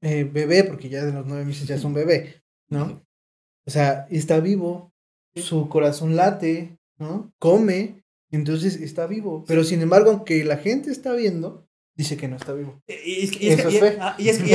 eh, 0.00 0.24
bebé, 0.24 0.64
porque 0.64 0.88
ya 0.88 1.04
de 1.04 1.12
los 1.12 1.24
nueve 1.26 1.44
meses 1.44 1.68
ya 1.68 1.76
es 1.76 1.84
un 1.84 1.94
bebé, 1.94 2.42
¿no? 2.68 3.06
O 3.64 3.70
sea, 3.70 4.08
está 4.10 4.40
vivo, 4.40 4.92
su 5.36 5.68
corazón 5.68 6.16
late, 6.16 6.76
¿no? 6.98 7.32
Come, 7.38 8.02
entonces 8.32 8.80
está 8.80 9.06
vivo. 9.06 9.44
Pero 9.46 9.62
sin 9.62 9.80
embargo, 9.80 10.10
aunque 10.10 10.44
la 10.44 10.56
gente 10.56 10.90
está 10.90 11.12
viendo, 11.12 11.68
dice 11.96 12.16
que 12.16 12.28
no 12.28 12.36
está 12.36 12.52
vivo. 12.52 12.80
Y 14.18 14.28
es 14.28 14.38
que, 14.38 14.54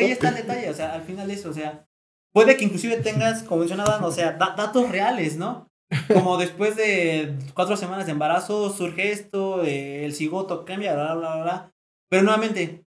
ahí 0.00 0.10
está 0.12 0.28
el 0.30 0.34
detalle, 0.36 0.70
o 0.70 0.74
sea, 0.74 0.94
al 0.94 1.02
final 1.02 1.30
eso, 1.30 1.50
o 1.50 1.52
sea, 1.52 1.86
puede 2.32 2.56
que 2.56 2.64
inclusive 2.64 2.96
tengas, 2.98 3.42
como 3.42 3.60
mencionaban, 3.60 4.02
o 4.04 4.12
sea, 4.12 4.32
da- 4.32 4.54
datos 4.56 4.88
reales, 4.90 5.36
¿no? 5.36 5.68
Como 6.12 6.38
después 6.38 6.76
de 6.76 7.36
cuatro 7.54 7.76
semanas 7.76 8.06
de 8.06 8.12
embarazo 8.12 8.70
surge 8.70 9.10
esto, 9.10 9.64
eh, 9.64 10.04
el 10.04 10.14
cigoto 10.14 10.64
cambia, 10.64 10.94
bla, 10.94 11.14
bla, 11.16 11.34
bla, 11.34 11.42
bla. 11.42 11.72
Pero 12.08 12.22
nuevamente, 12.22 12.84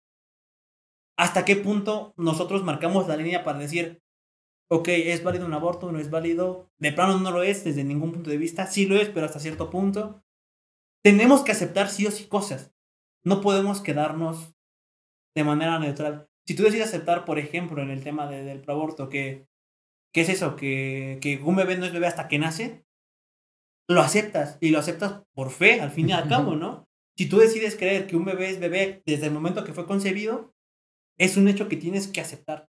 ¿hasta 1.18 1.46
qué 1.46 1.56
punto 1.56 2.14
nosotros 2.18 2.64
marcamos 2.64 3.08
la 3.08 3.18
línea 3.18 3.44
para 3.44 3.60
decir, 3.60 4.02
ok, 4.72 4.88
¿es 4.90 5.24
válido 5.24 5.46
un 5.46 5.54
aborto? 5.54 5.92
¿No 5.92 6.00
es 6.00 6.10
válido? 6.10 6.70
De 6.80 6.92
plano 6.92 7.20
no 7.20 7.32
lo 7.32 7.44
es 7.44 7.64
desde 7.64 7.84
ningún 7.84 8.12
punto 8.12 8.30
de 8.30 8.38
vista. 8.38 8.66
Sí 8.68 8.86
lo 8.86 8.96
es, 8.98 9.10
pero 9.10 9.26
hasta 9.26 9.40
cierto 9.40 9.70
punto. 9.70 10.24
Tenemos 11.04 11.42
que 11.44 11.52
aceptar 11.52 11.90
sí 11.90 12.06
o 12.08 12.12
sí 12.12 12.26
cosas. 12.26 12.74
No 13.28 13.42
podemos 13.42 13.82
quedarnos 13.82 14.56
de 15.36 15.44
manera 15.44 15.78
neutral. 15.80 16.28
Si 16.48 16.56
tú 16.56 16.64
decides 16.64 16.88
aceptar, 16.88 17.26
por 17.26 17.40
ejemplo, 17.40 17.82
en 17.82 17.90
el 17.92 18.02
tema 18.04 18.28
de- 18.28 18.44
del 18.44 18.64
aborto, 18.70 19.10
que, 19.10 19.48
que 20.14 20.22
es 20.22 20.30
eso, 20.30 20.56
que, 20.56 21.20
que 21.22 21.38
un 21.44 21.56
bebé 21.58 21.78
no 21.78 21.86
es 21.86 21.92
bebé 21.92 22.08
hasta 22.08 22.28
que 22.30 22.40
nace, 22.40 22.86
lo 23.90 24.02
aceptas 24.02 24.58
y 24.62 24.70
lo 24.70 24.80
aceptas 24.80 25.24
por 25.36 25.50
fe, 25.52 25.82
al 25.82 25.92
fin 25.92 26.10
y 26.10 26.14
al 26.14 26.28
cabo, 26.30 26.56
¿no? 26.56 26.86
Si 27.18 27.28
tú 27.28 27.38
decides 27.38 27.76
creer 27.76 28.08
que 28.08 28.16
un 28.16 28.26
bebé 28.26 28.50
es 28.50 28.60
bebé 28.60 29.02
desde 29.06 29.28
el 29.28 29.34
momento 29.34 29.64
que 29.66 29.74
fue 29.74 29.86
concebido, 29.86 30.54
es 31.20 31.36
un 31.36 31.48
hecho 31.48 31.68
que 31.68 31.78
tienes 31.78 32.08
que 32.08 32.22
aceptar. 32.22 32.70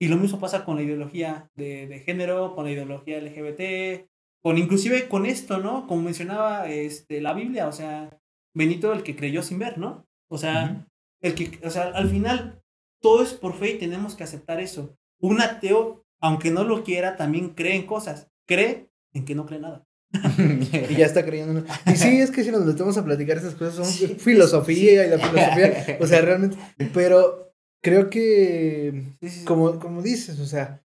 Y 0.00 0.08
lo 0.08 0.16
mismo 0.16 0.38
pasa 0.40 0.64
con 0.64 0.76
la 0.76 0.82
ideología 0.82 1.50
de, 1.54 1.86
de 1.86 2.00
género, 2.00 2.54
con 2.54 2.64
la 2.64 2.72
ideología 2.72 3.18
LGBT, 3.18 4.08
con 4.42 4.58
inclusive 4.58 5.08
con 5.08 5.26
esto, 5.26 5.58
¿no? 5.58 5.86
Como 5.86 6.02
mencionaba 6.02 6.68
este, 6.68 7.20
la 7.20 7.34
Biblia, 7.34 7.68
o 7.68 7.72
sea, 7.72 8.18
Benito 8.54 8.92
el 8.92 9.02
que 9.02 9.16
creyó 9.16 9.42
sin 9.42 9.58
ver, 9.58 9.78
¿no? 9.78 10.06
O 10.28 10.38
sea, 10.38 10.86
el 11.20 11.34
que, 11.34 11.58
o 11.66 11.70
sea, 11.70 11.84
al 11.94 12.08
final 12.08 12.62
todo 13.00 13.22
es 13.22 13.32
por 13.34 13.54
fe 13.54 13.72
y 13.72 13.78
tenemos 13.78 14.14
que 14.14 14.24
aceptar 14.24 14.60
eso. 14.60 14.96
Un 15.20 15.40
ateo, 15.40 16.04
aunque 16.20 16.50
no 16.50 16.64
lo 16.64 16.84
quiera, 16.84 17.16
también 17.16 17.50
cree 17.50 17.74
en 17.76 17.86
cosas. 17.86 18.28
Cree 18.46 18.90
en 19.12 19.24
que 19.24 19.34
no 19.34 19.46
cree 19.46 19.60
nada. 19.60 19.84
Y 20.90 20.96
ya 20.96 21.06
está 21.06 21.24
creyendo. 21.24 21.60
en- 21.60 21.92
Y 21.92 21.96
sí, 21.96 22.20
es 22.20 22.30
que 22.30 22.44
si 22.44 22.50
nos 22.50 22.64
metemos 22.64 22.96
a 22.98 23.04
platicar 23.04 23.38
esas 23.38 23.54
cosas, 23.54 23.74
son 23.74 23.84
Sí. 23.86 24.06
filosofía 24.18 25.06
y 25.06 25.10
la 25.10 25.18
filosofía. 25.18 25.98
O 26.00 26.06
sea, 26.06 26.20
realmente. 26.20 26.56
Pero 26.92 27.52
creo 27.82 28.10
que, 28.10 29.16
como, 29.44 29.78
como 29.78 30.02
dices, 30.02 30.38
o 30.40 30.46
sea, 30.46 30.82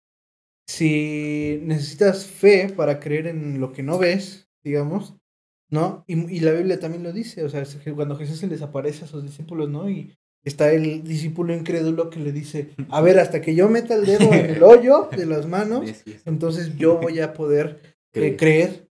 si 0.67 1.59
necesitas 1.63 2.27
fe 2.27 2.69
para 2.75 3.01
creer 3.01 3.27
en 3.27 3.61
lo 3.61 3.73
que 3.73 3.83
no 3.83 3.99
ves, 3.99 4.49
digamos, 4.65 5.17
¿no? 5.73 6.05
Y, 6.07 6.37
y 6.37 6.39
la 6.41 6.53
Biblia 6.53 6.79
también 6.79 7.03
lo 7.03 7.13
dice, 7.13 7.43
o 7.45 7.49
sea, 7.49 7.63
es 7.63 7.75
que 7.77 7.93
cuando 7.93 8.15
Jesús 8.17 8.39
se 8.39 8.47
les 8.47 8.63
aparece 8.63 9.05
a 9.05 9.09
sus 9.09 9.25
discípulos, 9.25 9.69
¿no? 9.69 9.91
Y 9.91 10.15
está 10.45 10.71
el 10.71 11.03
discípulo 11.03 11.55
incrédulo 11.55 12.11
que 12.11 12.21
le 12.21 12.31
dice, 12.31 12.71
a 12.91 13.01
ver, 13.01 13.19
hasta 13.19 13.41
que 13.41 13.55
yo 13.55 13.69
meta 13.69 13.95
el 13.95 14.05
dedo 14.07 14.33
en 14.33 14.47
el 14.51 14.63
hoyo 14.63 15.09
de 15.17 15.27
las 15.27 15.47
manos, 15.49 15.91
entonces 16.25 16.77
yo 16.77 16.99
voy 16.99 17.19
a 17.21 17.33
poder 17.33 17.81
eh, 18.13 18.37
Creer. 18.37 18.89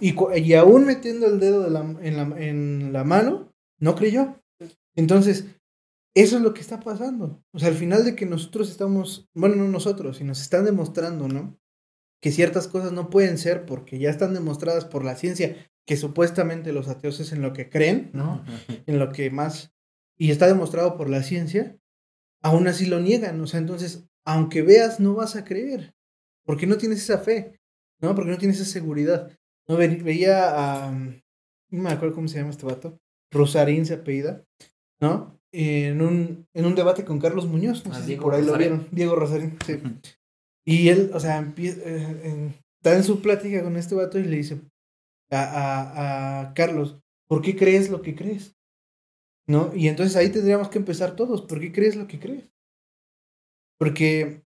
Y, 0.00 0.12
cu- 0.14 0.30
y 0.34 0.54
aún 0.54 0.84
metiendo 0.86 1.26
el 1.26 1.40
dedo 1.40 1.62
de 1.62 1.70
la- 1.70 1.96
en, 2.02 2.16
la, 2.16 2.22
en 2.40 2.92
la 2.92 3.02
mano, 3.04 3.52
no 3.78 3.94
creyó. 3.94 4.36
Entonces, 4.94 5.46
eso 6.14 6.36
es 6.36 6.42
lo 6.42 6.52
que 6.54 6.60
está 6.60 6.80
pasando. 6.80 7.42
O 7.52 7.58
sea, 7.58 7.68
al 7.68 7.74
final 7.76 8.04
de 8.04 8.14
que 8.14 8.26
nosotros 8.26 8.70
estamos, 8.70 9.28
bueno, 9.34 9.56
no 9.56 9.68
nosotros, 9.68 10.18
sino 10.18 10.28
nos 10.28 10.42
están 10.42 10.64
demostrando, 10.64 11.28
¿no? 11.28 11.58
Que 12.20 12.30
ciertas 12.30 12.68
cosas 12.68 12.92
no 12.92 13.08
pueden 13.08 13.38
ser 13.38 13.64
porque 13.64 13.98
ya 13.98 14.10
están 14.10 14.34
demostradas 14.34 14.84
por 14.84 15.04
la 15.04 15.16
ciencia, 15.16 15.56
que 15.90 15.96
supuestamente 15.96 16.72
los 16.72 16.86
ateos 16.86 17.18
es 17.18 17.32
en 17.32 17.42
lo 17.42 17.52
que 17.52 17.68
creen, 17.68 18.10
¿no? 18.12 18.44
En 18.86 19.00
lo 19.00 19.10
que 19.10 19.28
más, 19.28 19.72
y 20.16 20.30
está 20.30 20.46
demostrado 20.46 20.96
por 20.96 21.10
la 21.10 21.24
ciencia, 21.24 21.76
aún 22.44 22.68
así 22.68 22.86
lo 22.86 23.00
niegan. 23.00 23.40
O 23.40 23.48
sea, 23.48 23.58
entonces, 23.58 24.04
aunque 24.24 24.62
veas, 24.62 25.00
no 25.00 25.14
vas 25.16 25.34
a 25.34 25.42
creer, 25.44 25.92
porque 26.44 26.68
no 26.68 26.76
tienes 26.76 27.00
esa 27.02 27.18
fe, 27.18 27.58
¿no? 28.00 28.14
Porque 28.14 28.30
no 28.30 28.38
tienes 28.38 28.60
esa 28.60 28.70
seguridad. 28.70 29.36
No 29.66 29.76
Ve- 29.76 29.88
veía 29.96 30.86
a, 30.86 30.92
no 30.92 31.82
me 31.82 31.90
acuerdo 31.90 32.14
cómo 32.14 32.28
se 32.28 32.38
llama 32.38 32.50
este 32.50 32.66
vato, 32.66 33.00
Rosarín 33.32 33.84
se 33.84 33.94
apellida, 33.94 34.44
¿no? 35.00 35.40
En 35.50 36.00
un, 36.02 36.46
en 36.54 36.66
un 36.66 36.76
debate 36.76 37.04
con 37.04 37.18
Carlos 37.18 37.48
Muñoz, 37.48 37.84
no 37.84 37.92
Ah, 37.92 37.98
sé 37.98 38.06
si 38.06 38.14
por 38.14 38.32
ahí 38.36 38.44
lo 38.44 38.56
vieron, 38.56 38.86
Diego 38.92 39.16
Rosarín, 39.16 39.58
sí. 39.66 39.80
Y 40.64 40.88
él, 40.90 41.10
o 41.12 41.18
sea, 41.18 41.40
eh, 41.56 42.20
en- 42.22 42.54
está 42.80 42.94
en 42.96 43.02
su 43.02 43.20
plática 43.20 43.60
con 43.64 43.76
este 43.76 43.96
vato 43.96 44.20
y 44.20 44.22
le 44.22 44.36
dice 44.36 44.60
a, 45.30 45.42
a, 45.42 46.40
a 46.40 46.54
Carlos, 46.54 47.00
¿por 47.28 47.42
qué 47.42 47.56
crees 47.56 47.90
lo 47.90 48.02
que 48.02 48.14
crees? 48.14 48.56
¿No? 49.46 49.72
Y 49.74 49.88
entonces 49.88 50.16
ahí 50.16 50.30
tendríamos 50.30 50.68
que 50.68 50.78
empezar 50.78 51.16
todos, 51.16 51.42
¿por 51.42 51.60
qué 51.60 51.72
crees 51.72 51.96
lo 51.96 52.06
que 52.06 52.20
crees? 52.20 52.48
Porque 53.78 54.44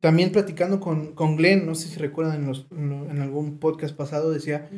también 0.00 0.32
platicando 0.32 0.80
con, 0.80 1.14
con 1.14 1.36
Glenn, 1.36 1.66
no 1.66 1.74
sé 1.74 1.88
si 1.88 1.98
recuerdan 1.98 2.42
en, 2.42 2.46
los, 2.46 2.68
en, 2.70 3.20
algún 3.20 3.58
podcast 3.58 3.96
pasado, 3.96 4.30
decía 4.30 4.70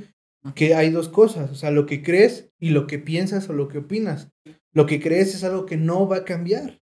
que 0.54 0.74
hay 0.74 0.90
dos 0.90 1.08
cosas, 1.08 1.50
o 1.50 1.54
sea, 1.54 1.70
lo 1.70 1.84
que 1.84 2.02
crees 2.02 2.50
y 2.58 2.70
lo 2.70 2.86
que 2.86 2.98
piensas 2.98 3.48
o 3.48 3.52
lo 3.52 3.68
que 3.68 3.78
opinas. 3.78 4.30
Lo 4.72 4.86
que 4.86 5.00
crees 5.00 5.34
es 5.34 5.44
algo 5.44 5.66
que 5.66 5.76
no 5.76 6.08
va 6.08 6.18
a 6.18 6.24
cambiar. 6.24 6.80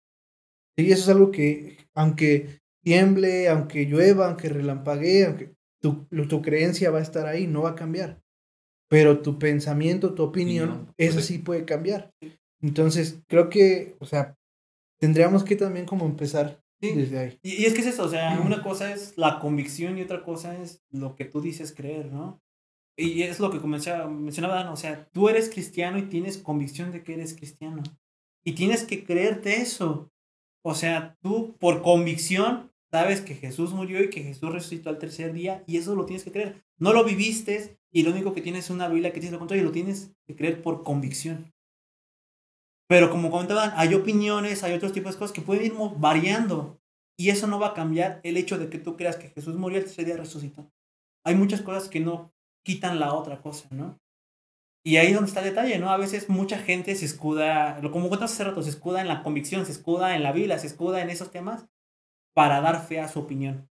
Y 0.76 0.92
eso 0.92 1.04
es 1.04 1.08
algo 1.08 1.30
que, 1.30 1.78
aunque 1.94 2.60
tiemble, 2.82 3.48
aunque 3.48 3.86
llueva, 3.86 4.28
aunque 4.28 4.48
relampaguee, 4.48 5.24
aunque 5.24 5.56
tu, 5.80 6.06
tu 6.28 6.42
creencia 6.42 6.90
va 6.90 6.98
a 6.98 7.02
estar 7.02 7.26
ahí, 7.26 7.46
no 7.46 7.62
va 7.62 7.70
a 7.70 7.74
cambiar. 7.74 8.22
Pero 8.88 9.20
tu 9.20 9.38
pensamiento, 9.38 10.14
tu 10.14 10.22
opinión, 10.22 10.92
eso 10.96 11.12
correcto. 11.14 11.20
sí 11.22 11.38
puede 11.38 11.64
cambiar. 11.64 12.12
Entonces, 12.62 13.18
creo 13.26 13.48
que, 13.50 13.96
o 14.00 14.06
sea, 14.06 14.36
tendríamos 14.98 15.44
que 15.44 15.56
también 15.56 15.86
como 15.86 16.06
empezar 16.06 16.62
Sí. 16.80 16.92
desde 16.92 17.18
ahí. 17.18 17.38
Y, 17.42 17.62
y 17.62 17.64
es 17.64 17.72
que 17.72 17.80
es 17.80 17.86
eso, 17.86 18.04
o 18.04 18.08
sea, 18.08 18.38
una 18.44 18.62
cosa 18.62 18.92
es 18.92 19.14
la 19.16 19.38
convicción 19.40 19.96
y 19.96 20.02
otra 20.02 20.22
cosa 20.22 20.60
es 20.60 20.84
lo 20.90 21.16
que 21.16 21.24
tú 21.24 21.40
dices 21.40 21.72
creer, 21.74 22.12
¿no? 22.12 22.42
Y 22.98 23.22
es 23.22 23.40
lo 23.40 23.50
que 23.50 23.58
comencé- 23.60 24.06
mencionaba, 24.08 24.56
Dan, 24.56 24.68
o 24.68 24.76
sea, 24.76 25.08
tú 25.12 25.28
eres 25.30 25.48
cristiano 25.48 25.96
y 25.98 26.02
tienes 26.02 26.36
convicción 26.38 26.92
de 26.92 27.02
que 27.02 27.14
eres 27.14 27.34
cristiano. 27.34 27.82
Y 28.44 28.52
tienes 28.52 28.84
que 28.84 29.04
creerte 29.04 29.56
eso. 29.60 30.10
O 30.62 30.74
sea, 30.74 31.16
tú 31.22 31.56
por 31.58 31.80
convicción 31.82 32.70
sabes 32.90 33.20
que 33.22 33.34
Jesús 33.34 33.72
murió 33.72 34.02
y 34.02 34.10
que 34.10 34.22
Jesús 34.22 34.52
resucitó 34.52 34.90
al 34.90 34.98
tercer 34.98 35.32
día 35.32 35.64
y 35.66 35.78
eso 35.78 35.94
lo 35.94 36.04
tienes 36.06 36.24
que 36.24 36.32
creer. 36.32 36.62
No 36.78 36.92
lo 36.92 37.04
viviste 37.04 37.78
y 37.96 38.02
lo 38.02 38.10
único 38.10 38.34
que 38.34 38.42
tienes 38.42 38.66
es 38.66 38.70
una 38.70 38.88
Biblia 38.88 39.10
que 39.10 39.20
tienes 39.20 39.32
lo 39.32 39.38
contrario 39.38 39.62
y 39.62 39.64
lo 39.64 39.72
tienes 39.72 40.12
que 40.26 40.36
creer 40.36 40.60
por 40.60 40.82
convicción. 40.82 41.50
Pero 42.90 43.08
como 43.08 43.30
comentaban, 43.30 43.72
hay 43.74 43.94
opiniones, 43.94 44.62
hay 44.62 44.74
otros 44.74 44.92
tipos 44.92 45.14
de 45.14 45.18
cosas 45.18 45.32
que 45.32 45.40
pueden 45.40 45.64
ir 45.64 45.72
variando. 45.96 46.78
Y 47.18 47.30
eso 47.30 47.46
no 47.46 47.58
va 47.58 47.68
a 47.68 47.74
cambiar 47.74 48.20
el 48.22 48.36
hecho 48.36 48.58
de 48.58 48.68
que 48.68 48.78
tú 48.78 48.98
creas 48.98 49.16
que 49.16 49.30
Jesús 49.30 49.56
murió 49.56 49.78
el 49.78 49.84
tercer 49.84 50.04
día 50.04 50.12
y 50.12 50.18
resucitó. 50.18 50.70
Hay 51.24 51.36
muchas 51.36 51.62
cosas 51.62 51.88
que 51.88 52.00
no 52.00 52.34
quitan 52.66 53.00
la 53.00 53.14
otra 53.14 53.40
cosa, 53.40 53.66
¿no? 53.70 53.98
Y 54.84 54.98
ahí 54.98 55.06
es 55.06 55.14
donde 55.14 55.28
está 55.28 55.40
el 55.40 55.46
detalle, 55.46 55.78
¿no? 55.78 55.88
A 55.88 55.96
veces 55.96 56.28
mucha 56.28 56.58
gente 56.58 56.94
se 56.96 57.06
escuda, 57.06 57.80
como 57.90 58.10
contaste 58.10 58.34
hace 58.34 58.44
rato, 58.44 58.62
se 58.62 58.68
escuda 58.68 59.00
en 59.00 59.08
la 59.08 59.22
convicción, 59.22 59.64
se 59.64 59.72
escuda 59.72 60.14
en 60.14 60.22
la 60.22 60.32
Biblia, 60.32 60.58
se 60.58 60.66
escuda 60.66 61.00
en 61.00 61.08
esos 61.08 61.30
temas 61.30 61.66
para 62.34 62.60
dar 62.60 62.86
fe 62.86 63.00
a 63.00 63.08
su 63.08 63.20
opinión. 63.20 63.70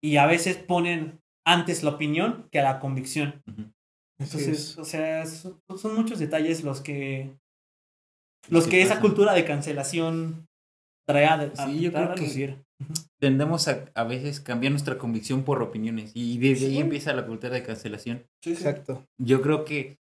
Y 0.00 0.18
a 0.18 0.26
veces 0.26 0.58
ponen 0.58 1.20
antes 1.46 1.82
la 1.82 1.90
opinión 1.90 2.48
que 2.50 2.60
a 2.60 2.64
la 2.64 2.78
convicción. 2.80 3.42
Entonces, 4.18 4.48
es. 4.48 4.78
o 4.78 4.84
sea, 4.84 5.24
son, 5.26 5.60
son 5.78 5.94
muchos 5.94 6.18
detalles 6.18 6.62
los 6.62 6.80
que 6.80 7.32
los 8.48 8.64
que 8.64 8.70
que 8.70 8.82
esa 8.82 9.00
cultura 9.00 9.32
de 9.34 9.44
cancelación 9.44 10.46
trae 11.06 11.24
a, 11.26 11.34
a- 11.34 11.66
Sí, 11.66 11.80
yo 11.80 11.90
a 11.90 11.92
creo 11.92 12.14
que-. 12.14 12.58
Tendemos 13.20 13.68
a, 13.68 13.84
a 13.94 14.04
veces 14.04 14.40
cambiar 14.40 14.70
nuestra 14.72 14.96
convicción 14.96 15.42
por 15.44 15.62
opiniones 15.62 16.12
y 16.14 16.38
desde 16.38 16.66
ahí 16.66 16.78
empieza 16.78 17.12
la 17.12 17.26
cultura 17.26 17.52
de 17.52 17.62
cancelación. 17.62 18.24
Exacto. 18.44 19.04
Yo 19.18 19.42
creo 19.42 19.64
que 19.66 19.98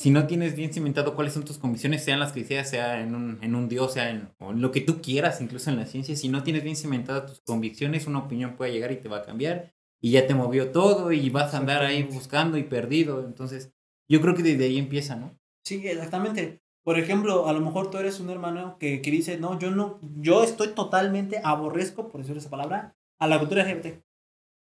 si 0.00 0.10
no 0.10 0.26
tienes 0.26 0.54
bien 0.54 0.72
cimentado 0.72 1.14
cuáles 1.14 1.34
son 1.34 1.44
tus 1.44 1.58
convicciones, 1.58 2.04
sean 2.04 2.20
las 2.20 2.32
que 2.32 2.44
seas, 2.44 2.70
sea 2.70 3.00
en 3.02 3.14
un, 3.14 3.38
en 3.42 3.54
un 3.54 3.68
Dios, 3.68 3.92
sea 3.94 4.10
en, 4.10 4.30
o 4.38 4.52
en 4.52 4.62
lo 4.62 4.70
que 4.70 4.80
tú 4.80 5.02
quieras, 5.02 5.40
incluso 5.40 5.68
en 5.70 5.76
la 5.76 5.86
ciencia, 5.86 6.16
si 6.16 6.28
no 6.28 6.42
tienes 6.42 6.62
bien 6.62 6.76
cimentadas 6.76 7.26
tus 7.26 7.40
convicciones, 7.42 8.06
una 8.06 8.20
opinión 8.20 8.56
puede 8.56 8.72
llegar 8.72 8.92
y 8.92 8.96
te 8.96 9.08
va 9.08 9.18
a 9.18 9.24
cambiar 9.24 9.74
y 10.00 10.12
ya 10.12 10.26
te 10.26 10.34
movió 10.34 10.70
todo 10.70 11.12
y 11.12 11.28
vas 11.30 11.54
a 11.54 11.58
andar 11.58 11.82
ahí 11.82 12.02
buscando 12.04 12.56
y 12.56 12.64
perdido. 12.64 13.24
Entonces, 13.24 13.72
yo 14.08 14.20
creo 14.20 14.34
que 14.34 14.42
desde 14.42 14.64
ahí 14.64 14.78
empieza, 14.78 15.16
¿no? 15.16 15.38
Sí, 15.64 15.86
exactamente. 15.86 16.60
Por 16.84 16.98
ejemplo, 16.98 17.48
a 17.48 17.52
lo 17.52 17.60
mejor 17.60 17.90
tú 17.90 17.98
eres 17.98 18.20
un 18.20 18.30
hermano 18.30 18.78
que, 18.78 19.02
que 19.02 19.10
dice, 19.10 19.38
no, 19.38 19.58
yo 19.58 19.70
no, 19.70 19.98
yo 20.16 20.42
estoy 20.42 20.68
totalmente 20.68 21.40
aborrezco, 21.44 22.08
por 22.08 22.22
decir 22.22 22.36
esa 22.36 22.48
palabra, 22.48 22.96
a 23.18 23.26
la 23.26 23.38
cultura 23.38 23.64
LGBT. 23.64 24.02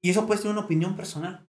Y 0.02 0.10
eso 0.10 0.26
puede 0.26 0.40
ser 0.40 0.50
una 0.50 0.60
opinión 0.60 0.94
personal. 0.94 1.48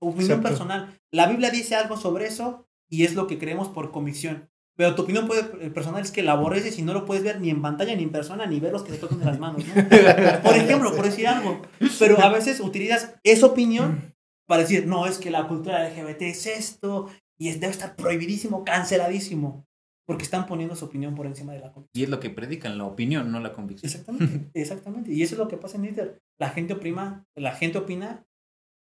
Opinión 0.00 0.38
Exacto. 0.38 0.48
personal. 0.48 0.98
La 1.10 1.26
Biblia 1.26 1.50
dice 1.50 1.74
algo 1.74 1.96
sobre 1.96 2.26
eso 2.26 2.66
y 2.88 3.04
es 3.04 3.14
lo 3.14 3.26
que 3.26 3.38
creemos 3.38 3.68
por 3.68 3.90
convicción. 3.90 4.48
Pero 4.78 4.94
tu 4.94 5.02
opinión 5.02 5.26
puede, 5.26 5.40
eh, 5.66 5.70
personal 5.70 6.00
es 6.00 6.12
que 6.12 6.22
la 6.22 6.32
aborreces 6.32 6.78
y 6.78 6.82
no 6.82 6.92
lo 6.94 7.04
puedes 7.04 7.24
ver 7.24 7.40
ni 7.40 7.50
en 7.50 7.60
pantalla, 7.60 7.96
ni 7.96 8.04
en 8.04 8.12
persona, 8.12 8.46
ni 8.46 8.60
ver 8.60 8.72
los 8.72 8.84
que 8.84 8.92
te 8.92 8.98
tocan 8.98 9.18
de 9.18 9.24
las 9.24 9.38
manos. 9.40 9.64
¿no? 9.66 9.74
Por 10.42 10.56
ejemplo, 10.56 10.94
por 10.94 11.04
decir 11.04 11.26
algo. 11.26 11.60
Pero 11.98 12.20
a 12.20 12.28
veces 12.28 12.60
utilizas 12.60 13.16
esa 13.24 13.46
opinión 13.46 14.14
para 14.46 14.62
decir, 14.62 14.86
no, 14.86 15.06
es 15.06 15.18
que 15.18 15.30
la 15.32 15.48
cultura 15.48 15.88
LGBT 15.88 16.22
es 16.22 16.46
esto 16.46 17.08
y 17.36 17.48
es, 17.48 17.58
debe 17.60 17.72
estar 17.72 17.96
prohibidísimo, 17.96 18.64
canceladísimo. 18.64 19.66
porque 20.06 20.22
están 20.24 20.46
poniendo 20.46 20.74
su 20.76 20.84
opinión 20.86 21.14
por 21.16 21.26
encima 21.26 21.52
de 21.52 21.58
la 21.58 21.72
convicción. 21.72 22.00
Y 22.00 22.04
es 22.04 22.08
lo 22.08 22.20
que 22.20 22.30
predican, 22.30 22.78
la 22.78 22.84
opinión, 22.84 23.30
no 23.32 23.40
la 23.40 23.52
convicción. 23.52 23.90
Exactamente, 23.90 24.48
exactamente. 24.54 25.12
Y 25.12 25.22
eso 25.22 25.34
es 25.34 25.38
lo 25.38 25.48
que 25.48 25.56
pasa 25.58 25.76
en 25.76 25.82
Twitter. 25.82 26.18
La 26.38 26.50
gente 26.50 26.72
oprima, 26.74 27.24
la 27.36 27.52
gente 27.52 27.76
opina, 27.78 28.24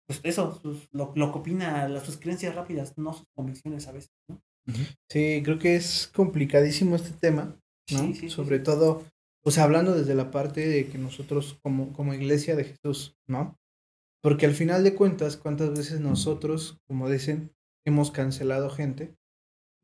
pues 0.07 0.21
eso, 0.25 0.61
sus- 0.63 0.89
lo, 0.93 1.13
lo 1.17 1.33
que 1.33 1.39
opina, 1.39 1.89
las, 1.89 2.05
sus 2.05 2.19
creencias 2.19 2.55
rápidas, 2.55 2.93
no 2.97 3.13
sus 3.15 3.25
convicciones 3.35 3.89
a 3.89 3.93
veces, 3.93 4.11
¿no? 4.29 4.41
Sí, 5.11 5.43
creo 5.45 5.59
que 5.59 5.77
es 5.77 6.11
complicadísimo 6.15 6.97
este 6.97 7.13
tema, 7.13 7.59
¿no? 7.91 7.99
Sí, 8.01 8.15
sí, 8.15 8.31
Sobre 8.31 8.59
sí. 8.59 8.65
todo, 8.65 9.05
pues 9.43 9.59
hablando 9.59 9.95
desde 9.95 10.15
la 10.15 10.31
parte 10.31 10.67
de 10.67 10.89
que 10.89 10.99
nosotros 10.99 11.59
como, 11.63 11.93
como 11.93 12.15
iglesia 12.15 12.57
de 12.57 12.65
Jesús, 12.65 13.17
¿no? 13.29 13.57
Porque 14.23 14.47
al 14.47 14.55
final 14.55 14.83
de 14.83 14.95
cuentas, 14.95 15.37
¿cuántas 15.37 15.71
veces 15.71 16.01
nosotros, 16.01 16.79
como 16.89 17.09
dicen, 17.09 17.53
hemos 17.87 18.11
cancelado 18.11 18.71
gente 18.71 19.15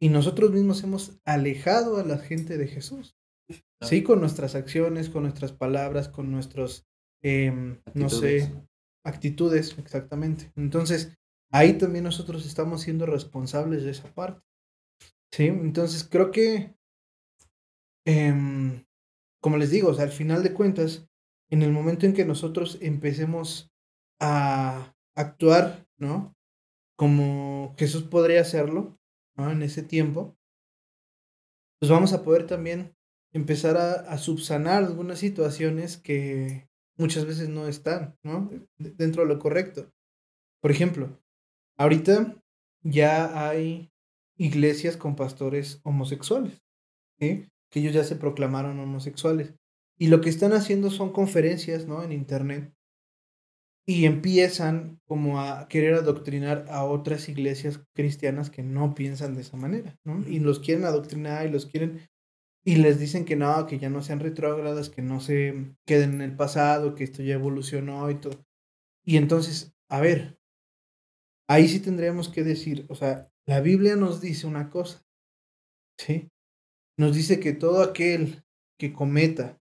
y 0.00 0.08
nosotros 0.08 0.50
mismos 0.50 0.82
hemos 0.82 1.20
alejado 1.24 1.98
a 1.98 2.04
la 2.04 2.18
gente 2.18 2.58
de 2.58 2.66
Jesús? 2.66 3.14
Sí, 3.80 4.02
con 4.02 4.20
nuestras 4.20 4.54
acciones, 4.54 5.10
con 5.10 5.24
nuestras 5.24 5.52
palabras, 5.52 6.08
con 6.08 6.30
nuestros, 6.30 6.86
em, 7.22 7.80
no 7.94 8.08
sé, 8.08 8.52
actitudes, 9.04 9.76
exactamente. 9.78 10.52
Entonces, 10.56 11.14
ahí 11.52 11.74
también 11.78 12.04
nosotros 12.04 12.46
estamos 12.46 12.82
siendo 12.82 13.06
responsables 13.06 13.84
de 13.84 13.90
esa 13.90 14.12
parte. 14.14 14.40
Sí, 15.32 15.46
entonces 15.46 16.04
creo 16.08 16.30
que, 16.30 16.76
em, 18.04 18.84
como 19.40 19.56
les 19.56 19.70
digo, 19.70 19.90
al 19.98 20.10
final 20.10 20.42
de 20.42 20.52
cuentas, 20.54 21.08
en 21.50 21.62
el 21.62 21.72
momento 21.72 22.06
en 22.06 22.14
que 22.14 22.24
nosotros 22.24 22.78
empecemos 22.80 23.72
a 24.20 24.94
actuar, 25.16 25.86
¿no? 25.98 26.34
Como 26.96 27.74
Jesús 27.78 28.04
podría 28.04 28.40
hacerlo, 28.42 28.98
¿no? 29.36 29.50
En 29.50 29.62
ese 29.62 29.82
tiempo, 29.82 30.36
pues 31.80 31.90
vamos 31.90 32.12
a 32.12 32.22
poder 32.22 32.46
también 32.46 32.94
empezar 33.32 33.76
a, 33.76 33.92
a 33.92 34.18
subsanar 34.18 34.84
algunas 34.84 35.18
situaciones 35.18 35.96
que 35.96 36.68
muchas 36.96 37.26
veces 37.26 37.48
no 37.48 37.66
están, 37.66 38.16
¿no? 38.22 38.50
Dentro 38.78 39.22
de 39.22 39.28
lo 39.28 39.38
correcto. 39.38 39.90
Por 40.60 40.70
ejemplo, 40.70 41.20
ahorita 41.78 42.42
ya 42.84 43.48
hay 43.48 43.91
iglesias 44.42 44.96
con 44.96 45.14
pastores 45.14 45.80
homosexuales, 45.84 46.62
¿sí? 47.18 47.48
Que 47.70 47.80
ellos 47.80 47.92
ya 47.92 48.04
se 48.04 48.16
proclamaron 48.16 48.80
homosexuales. 48.80 49.54
Y 49.98 50.08
lo 50.08 50.20
que 50.20 50.30
están 50.30 50.52
haciendo 50.52 50.90
son 50.90 51.12
conferencias, 51.12 51.86
¿no? 51.86 52.02
En 52.02 52.12
internet. 52.12 52.74
Y 53.86 54.04
empiezan 54.04 55.00
como 55.06 55.40
a 55.40 55.68
querer 55.68 55.94
adoctrinar 55.94 56.66
a 56.70 56.84
otras 56.84 57.28
iglesias 57.28 57.80
cristianas 57.94 58.50
que 58.50 58.62
no 58.62 58.94
piensan 58.94 59.34
de 59.34 59.42
esa 59.42 59.56
manera, 59.56 59.96
¿no? 60.04 60.26
Y 60.28 60.40
los 60.40 60.60
quieren 60.60 60.84
adoctrinar 60.84 61.46
y 61.46 61.50
los 61.50 61.66
quieren 61.66 62.00
y 62.64 62.76
les 62.76 63.00
dicen 63.00 63.24
que 63.24 63.34
no, 63.34 63.66
que 63.66 63.78
ya 63.78 63.90
no 63.90 64.02
sean 64.02 64.20
retrógradas, 64.20 64.88
que 64.88 65.02
no 65.02 65.20
se 65.20 65.74
queden 65.84 66.14
en 66.14 66.20
el 66.22 66.36
pasado, 66.36 66.94
que 66.94 67.04
esto 67.04 67.22
ya 67.22 67.34
evolucionó 67.34 68.08
y 68.10 68.16
todo. 68.16 68.44
Y 69.04 69.16
entonces, 69.16 69.74
a 69.88 70.00
ver, 70.00 70.38
ahí 71.48 71.66
sí 71.66 71.80
tendríamos 71.80 72.28
que 72.28 72.44
decir, 72.44 72.86
o 72.88 72.94
sea, 72.94 73.31
la 73.46 73.60
Biblia 73.60 73.96
nos 73.96 74.20
dice 74.20 74.46
una 74.46 74.70
cosa, 74.70 75.04
¿sí? 75.98 76.30
Nos 76.96 77.14
dice 77.14 77.40
que 77.40 77.52
todo 77.52 77.82
aquel 77.82 78.44
que 78.78 78.92
cometa, 78.92 79.60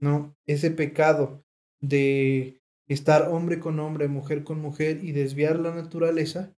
¿no? 0.00 0.36
Ese 0.46 0.70
pecado 0.70 1.44
de 1.80 2.60
estar 2.88 3.28
hombre 3.28 3.58
con 3.58 3.78
hombre, 3.80 4.08
mujer 4.08 4.44
con 4.44 4.60
mujer 4.60 5.02
y 5.02 5.12
desviar 5.12 5.58
la 5.58 5.74
naturaleza, 5.74 6.54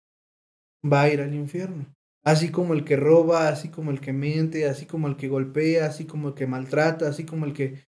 va 0.84 1.04
a 1.04 1.10
ir 1.10 1.22
al 1.22 1.34
infierno. 1.34 1.94
Así 2.26 2.52
como 2.52 2.74
el 2.74 2.86
que 2.86 2.96
roba, 2.96 3.50
así 3.50 3.70
como 3.70 3.92
el 3.92 4.00
que 4.00 4.14
miente, 4.14 4.68
así 4.68 4.86
como 4.86 5.08
el 5.08 5.18
que 5.18 5.28
golpea, 5.28 5.86
así 5.86 6.06
como 6.06 6.30
el 6.30 6.34
que 6.34 6.48
maltrata, 6.48 7.08
así 7.08 7.26
como 7.26 7.46
el 7.46 7.54
que... 7.54 7.86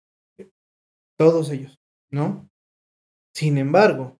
Todos 1.18 1.50
ellos, 1.50 1.78
¿no? 2.12 2.50
Sin 3.34 3.58
embargo, 3.58 4.18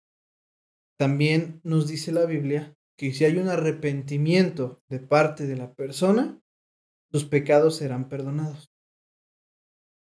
también 0.98 1.62
nos 1.64 1.88
dice 1.88 2.12
la 2.12 2.26
Biblia 2.26 2.76
que 3.00 3.14
si 3.14 3.24
hay 3.24 3.38
un 3.38 3.48
arrepentimiento 3.48 4.84
de 4.90 5.00
parte 5.00 5.48
de 5.48 5.56
la 5.56 5.74
persona, 5.74 6.44
sus 7.10 7.24
pecados 7.24 7.78
serán 7.78 8.10
perdonados. 8.10 8.74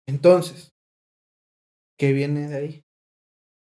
Entonces, 0.07 0.72
¿qué 1.99 2.12
viene 2.12 2.49
de 2.49 2.57
ahí? 2.57 2.84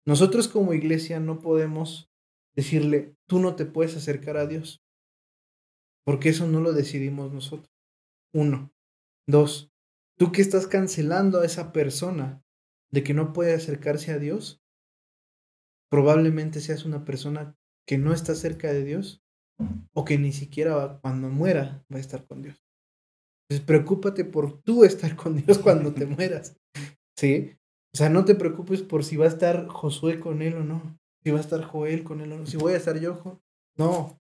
Nosotros 0.05 0.49
como 0.49 0.73
iglesia 0.73 1.21
no 1.21 1.39
podemos 1.39 2.11
decirle, 2.57 3.15
tú 3.25 3.39
no 3.39 3.55
te 3.55 3.65
puedes 3.65 3.95
acercar 3.95 4.36
a 4.36 4.47
Dios, 4.47 4.84
porque 6.03 6.27
eso 6.27 6.45
no 6.45 6.59
lo 6.59 6.73
decidimos 6.73 7.32
nosotros. 7.32 7.71
Uno. 8.34 8.73
Dos, 9.29 9.71
tú 10.17 10.34
que 10.34 10.41
estás 10.41 10.67
cancelando 10.67 11.39
a 11.39 11.45
esa 11.45 11.71
persona 11.71 12.43
de 12.91 13.01
que 13.01 13.13
no 13.13 13.32
puede 13.32 13.53
acercarse 13.53 14.11
a 14.11 14.19
Dios, 14.19 14.61
probablemente 15.89 16.59
seas 16.59 16.84
una 16.84 17.05
persona 17.05 17.55
que 17.88 17.97
no 17.97 18.11
está 18.11 18.36
cerca 18.36 18.73
de 18.73 18.84
Dios 18.84 19.20
o 19.93 20.05
que 20.05 20.18
ni 20.18 20.32
siquiera 20.32 20.76
va- 20.76 20.99
cuando 21.01 21.30
muera 21.30 21.84
va 21.91 21.97
a 21.97 22.01
estar 22.01 22.26
con 22.26 22.41
Dios. 22.41 22.64
Entonces, 23.49 23.66
preocúpate 23.66 24.24
por 24.26 24.62
tú 24.62 24.84
estar 24.86 25.16
con 25.16 25.36
Dios 25.36 25.59
cuando 25.59 25.93
te 25.93 26.05
mueras. 26.05 26.57
¿Sí? 27.18 27.51
O 27.93 27.97
sea, 27.97 28.09
no 28.09 28.24
te 28.24 28.36
preocupes 28.36 28.82
por 28.82 29.03
si 29.03 29.18
va 29.18 29.26
a 29.26 29.30
estar 29.30 29.68
Josué 29.68 30.20
con 30.20 30.41
él 30.41 30.55
o 30.55 30.64
no. 30.64 30.97
Si 31.24 31.32
va 31.32 31.38
a 31.38 31.41
estar 31.41 31.64
Joel 31.64 32.03
con 32.03 32.22
él 32.22 32.32
o 32.32 32.38
no. 32.38 32.45
Si 32.45 32.57
voy 32.57 32.74
a 32.74 32.78
estar 32.78 32.97
yo. 32.99 33.41
No. 33.78 33.97
O 33.99 34.18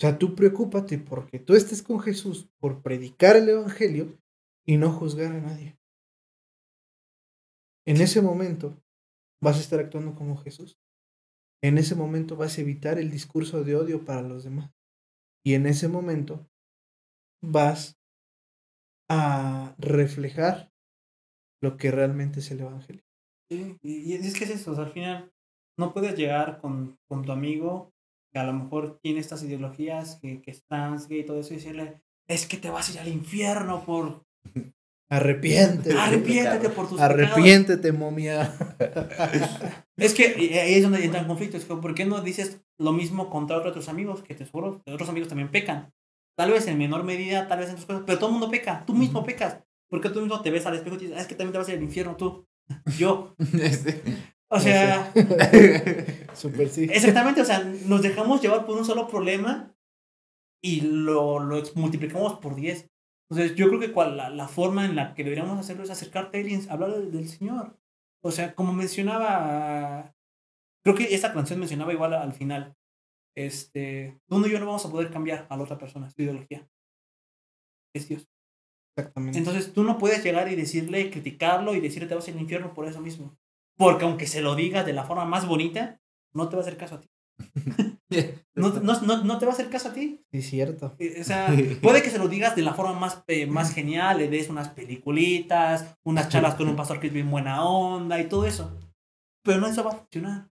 sea, 0.00 0.18
tú 0.18 0.34
preocúpate 0.34 0.98
porque 0.98 1.38
tú 1.38 1.54
estés 1.54 1.82
con 1.82 2.00
Jesús 2.00 2.50
por 2.58 2.82
predicar 2.82 3.36
el 3.36 3.48
Evangelio 3.48 4.18
y 4.66 4.76
no 4.76 4.92
juzgar 4.92 5.32
a 5.32 5.40
nadie. 5.40 5.78
En 7.86 8.00
ese 8.00 8.20
momento 8.20 8.76
vas 9.40 9.56
a 9.56 9.60
estar 9.60 9.78
actuando 9.80 10.14
como 10.14 10.36
Jesús. 10.36 10.76
En 11.66 11.78
ese 11.78 11.96
momento 11.96 12.36
vas 12.36 12.56
a 12.56 12.60
evitar 12.60 12.96
el 12.96 13.10
discurso 13.10 13.64
de 13.64 13.74
odio 13.74 14.04
para 14.04 14.22
los 14.22 14.44
demás. 14.44 14.70
Y 15.44 15.54
en 15.54 15.66
ese 15.66 15.88
momento 15.88 16.48
vas 17.42 17.98
a 19.10 19.74
reflejar 19.76 20.70
lo 21.60 21.76
que 21.76 21.90
realmente 21.90 22.38
es 22.38 22.52
el 22.52 22.60
Evangelio. 22.60 23.02
Sí, 23.50 23.76
y, 23.82 24.12
es 24.12 24.38
que 24.38 24.44
es 24.44 24.50
eso, 24.50 24.80
al 24.80 24.92
final 24.92 25.32
no 25.76 25.92
puedes 25.92 26.16
llegar 26.16 26.60
con, 26.60 27.00
con 27.08 27.24
tu 27.24 27.32
amigo 27.32 27.90
que 28.32 28.38
a 28.38 28.44
lo 28.44 28.52
mejor 28.52 29.00
tiene 29.02 29.18
estas 29.18 29.42
ideologías, 29.42 30.20
que, 30.20 30.40
que 30.42 30.52
es 30.52 30.64
trans, 30.66 31.08
gay 31.08 31.20
y 31.20 31.26
todo 31.26 31.40
eso, 31.40 31.52
y 31.52 31.56
decirle, 31.56 32.00
es 32.28 32.46
que 32.46 32.58
te 32.58 32.70
vas 32.70 32.88
a 32.88 32.92
ir 32.92 32.98
al 33.00 33.08
infierno 33.08 33.84
por... 33.84 34.24
Arrepiéntete. 35.08 35.96
Arrepiéntete 35.96 36.68
por 36.70 36.88
tus 36.88 36.98
pecados". 37.00 37.14
Arrepiéntete, 37.14 37.92
momia. 37.92 38.52
Es 39.96 40.12
que 40.12 40.26
ahí 40.60 40.74
es 40.74 40.82
donde 40.82 41.02
entra 41.04 41.20
el 41.20 41.26
conflicto. 41.26 41.56
Es 41.56 41.64
que, 41.64 41.74
¿por 41.74 41.94
qué 41.94 42.04
no 42.04 42.20
dices 42.20 42.60
lo 42.78 42.92
mismo 42.92 43.30
contra 43.30 43.56
otros 43.56 43.74
tus 43.74 43.88
amigos? 43.88 44.22
Que 44.22 44.34
te 44.34 44.44
que 44.44 44.92
otros 44.92 45.08
amigos 45.08 45.28
también 45.28 45.50
pecan. 45.50 45.92
Tal 46.36 46.50
vez 46.50 46.66
en 46.66 46.76
menor 46.76 47.02
medida, 47.04 47.48
tal 47.48 47.60
vez 47.60 47.70
en 47.70 47.76
tus 47.76 47.86
cosas, 47.86 48.02
pero 48.04 48.18
todo 48.18 48.28
el 48.28 48.32
mundo 48.34 48.50
peca. 48.50 48.84
Tú 48.86 48.92
mismo 48.92 49.24
pecas. 49.24 49.58
Porque 49.88 50.10
tú 50.10 50.20
mismo 50.20 50.42
te 50.42 50.50
ves 50.50 50.66
al 50.66 50.74
espejo 50.74 50.96
y 50.96 50.98
dices, 50.98 51.14
"Ah, 51.16 51.20
es 51.20 51.26
que 51.26 51.34
también 51.34 51.52
te 51.52 51.58
vas 51.58 51.68
a 51.68 51.72
ir 51.72 51.78
al 51.78 51.84
infierno 51.84 52.16
tú. 52.16 52.46
Yo. 52.98 53.34
Este, 53.62 54.02
O 54.48 54.60
sea, 54.60 55.12
Super 56.34 56.68
sí. 56.68 56.84
exactamente. 56.90 57.40
O 57.40 57.44
sea, 57.44 57.60
nos 57.86 58.02
dejamos 58.02 58.42
llevar 58.42 58.66
por 58.66 58.76
un 58.76 58.84
solo 58.84 59.08
problema 59.08 59.74
y 60.62 60.82
lo, 60.82 61.40
lo 61.40 61.62
multiplicamos 61.74 62.34
por 62.34 62.54
10. 62.54 62.88
Entonces, 63.28 63.56
yo 63.56 63.68
creo 63.68 63.80
que 63.80 63.92
cual, 63.92 64.16
la, 64.16 64.30
la 64.30 64.48
forma 64.48 64.84
en 64.84 64.94
la 64.94 65.14
que 65.14 65.24
deberíamos 65.24 65.58
hacerlo 65.58 65.82
es 65.82 65.90
acercarte 65.90 66.38
a 66.38 66.40
él 66.40 66.48
y 66.48 66.68
hablar 66.68 66.92
del, 66.92 67.10
del 67.10 67.28
Señor. 67.28 67.78
O 68.22 68.30
sea, 68.30 68.54
como 68.54 68.72
mencionaba, 68.72 70.14
creo 70.84 70.94
que 70.94 71.14
esta 71.14 71.32
canción 71.32 71.58
mencionaba 71.58 71.92
igual 71.92 72.14
al 72.14 72.32
final, 72.32 72.76
este, 73.36 74.20
tú 74.28 74.44
y 74.46 74.50
yo 74.50 74.58
no 74.58 74.66
vamos 74.66 74.86
a 74.86 74.90
poder 74.90 75.10
cambiar 75.10 75.46
a 75.50 75.56
la 75.56 75.62
otra 75.62 75.78
persona, 75.78 76.10
su 76.10 76.22
ideología. 76.22 76.68
Es 77.94 78.08
Dios. 78.08 78.28
Exactamente. 78.96 79.38
Entonces, 79.38 79.72
tú 79.72 79.84
no 79.84 79.98
puedes 79.98 80.24
llegar 80.24 80.50
y 80.50 80.56
decirle, 80.56 81.10
criticarlo 81.10 81.74
y 81.74 81.80
decirle 81.80 82.08
te 82.08 82.14
vas 82.14 82.28
al 82.28 82.40
infierno 82.40 82.74
por 82.74 82.86
eso 82.86 83.00
mismo. 83.00 83.36
Porque 83.76 84.04
aunque 84.04 84.26
se 84.26 84.40
lo 84.40 84.54
digas 84.54 84.86
de 84.86 84.94
la 84.94 85.04
forma 85.04 85.24
más 85.24 85.46
bonita, 85.46 86.00
no 86.32 86.48
te 86.48 86.56
va 86.56 86.62
a 86.62 86.64
hacer 86.64 86.78
caso 86.78 86.96
a 86.96 87.00
ti. 87.00 87.08
No, 88.54 88.70
no, 88.70 89.00
no, 89.02 89.22
no 89.22 89.38
te 89.38 89.44
va 89.44 89.52
a 89.52 89.54
hacer 89.54 89.68
caso 89.68 89.90
a 89.90 89.92
ti. 89.92 90.24
Sí, 90.32 90.40
cierto. 90.40 90.94
Eh, 90.98 91.20
O 91.20 91.24
sea, 91.24 91.54
puede 91.82 92.02
que 92.02 92.08
se 92.08 92.18
lo 92.18 92.26
digas 92.26 92.56
de 92.56 92.62
la 92.62 92.72
forma 92.72 92.98
más, 92.98 93.22
eh, 93.26 93.46
más 93.46 93.70
genial, 93.74 94.18
le 94.18 94.28
des 94.28 94.48
unas 94.48 94.70
peliculitas, 94.70 95.94
unas 96.04 96.30
charlas 96.30 96.54
con 96.54 96.68
un 96.68 96.76
pastor 96.76 96.98
que 96.98 97.08
es 97.08 97.12
bien 97.12 97.30
buena 97.30 97.62
onda 97.64 98.18
y 98.18 98.28
todo 98.28 98.46
eso. 98.46 98.78
Pero 99.42 99.60
no 99.60 99.66
eso 99.66 99.84
va 99.84 99.90
a 99.90 99.96
funcionar. 99.98 100.48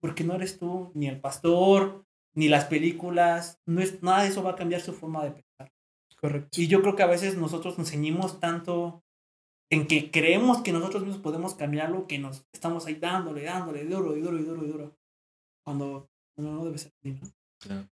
Porque 0.00 0.22
no 0.22 0.34
eres 0.34 0.58
tú, 0.58 0.92
ni 0.94 1.08
el 1.08 1.20
pastor, 1.20 2.04
ni 2.34 2.48
las 2.48 2.66
películas, 2.66 3.60
no 3.66 3.80
es, 3.80 4.02
nada 4.02 4.22
de 4.22 4.28
eso 4.28 4.42
va 4.42 4.52
a 4.52 4.56
cambiar 4.56 4.80
su 4.80 4.92
forma 4.92 5.24
de 5.24 5.32
pensar. 5.32 5.72
Correcto. 6.20 6.60
Y 6.60 6.68
yo 6.68 6.80
creo 6.80 6.94
que 6.94 7.02
a 7.02 7.08
veces 7.08 7.36
nosotros 7.36 7.76
nos 7.78 7.90
ceñimos 7.90 8.38
tanto 8.38 9.02
en 9.70 9.88
que 9.88 10.10
creemos 10.12 10.62
que 10.62 10.72
nosotros 10.72 11.02
mismos 11.02 11.22
podemos 11.22 11.54
cambiarlo, 11.54 12.06
que 12.06 12.18
nos 12.18 12.46
estamos 12.52 12.86
ahí 12.86 12.94
dándole, 12.94 13.42
dándole, 13.42 13.84
duro 13.84 14.16
y 14.16 14.20
duro 14.20 14.38
y 14.38 14.44
duro 14.44 14.64
y 14.64 14.68
duro. 14.68 14.96
Cuando 15.64 16.11
no, 16.36 16.52
no 16.52 16.64
debe 16.64 16.78
ser 16.78 16.92
así, 17.00 17.12
¿no? 17.12 17.30
claro. 17.60 17.88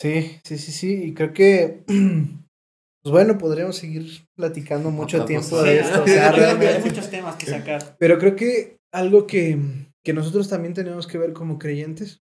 Sí, 0.00 0.40
sí, 0.44 0.58
sí, 0.58 0.72
sí. 0.72 1.02
Y 1.04 1.14
creo 1.14 1.32
que 1.32 1.84
Pues 1.86 1.88
bueno, 3.12 3.38
podríamos 3.38 3.76
seguir 3.76 4.26
platicando 4.36 4.90
mucho 4.90 5.24
tiempo 5.24 5.60
sí, 5.62 5.68
de 5.68 5.80
esto. 5.80 6.02
o 6.02 6.06
Sí, 6.06 6.12
sea, 6.14 6.30
hay- 6.30 6.82
muchos 6.82 7.10
temas 7.10 7.36
que 7.36 7.46
sacar. 7.46 7.96
Pero 7.98 8.18
creo 8.18 8.36
que 8.36 8.78
algo 8.92 9.26
que, 9.26 9.58
que 10.04 10.12
nosotros 10.12 10.48
también 10.48 10.74
tenemos 10.74 11.06
que 11.06 11.18
ver 11.18 11.32
como 11.32 11.58
creyentes 11.58 12.20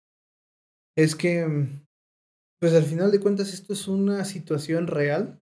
es 0.96 1.14
que, 1.14 1.46
pues 2.60 2.72
al 2.72 2.84
final 2.84 3.10
de 3.10 3.20
cuentas, 3.20 3.52
esto 3.52 3.72
es 3.74 3.86
una 3.88 4.24
situación 4.24 4.86
real 4.86 5.38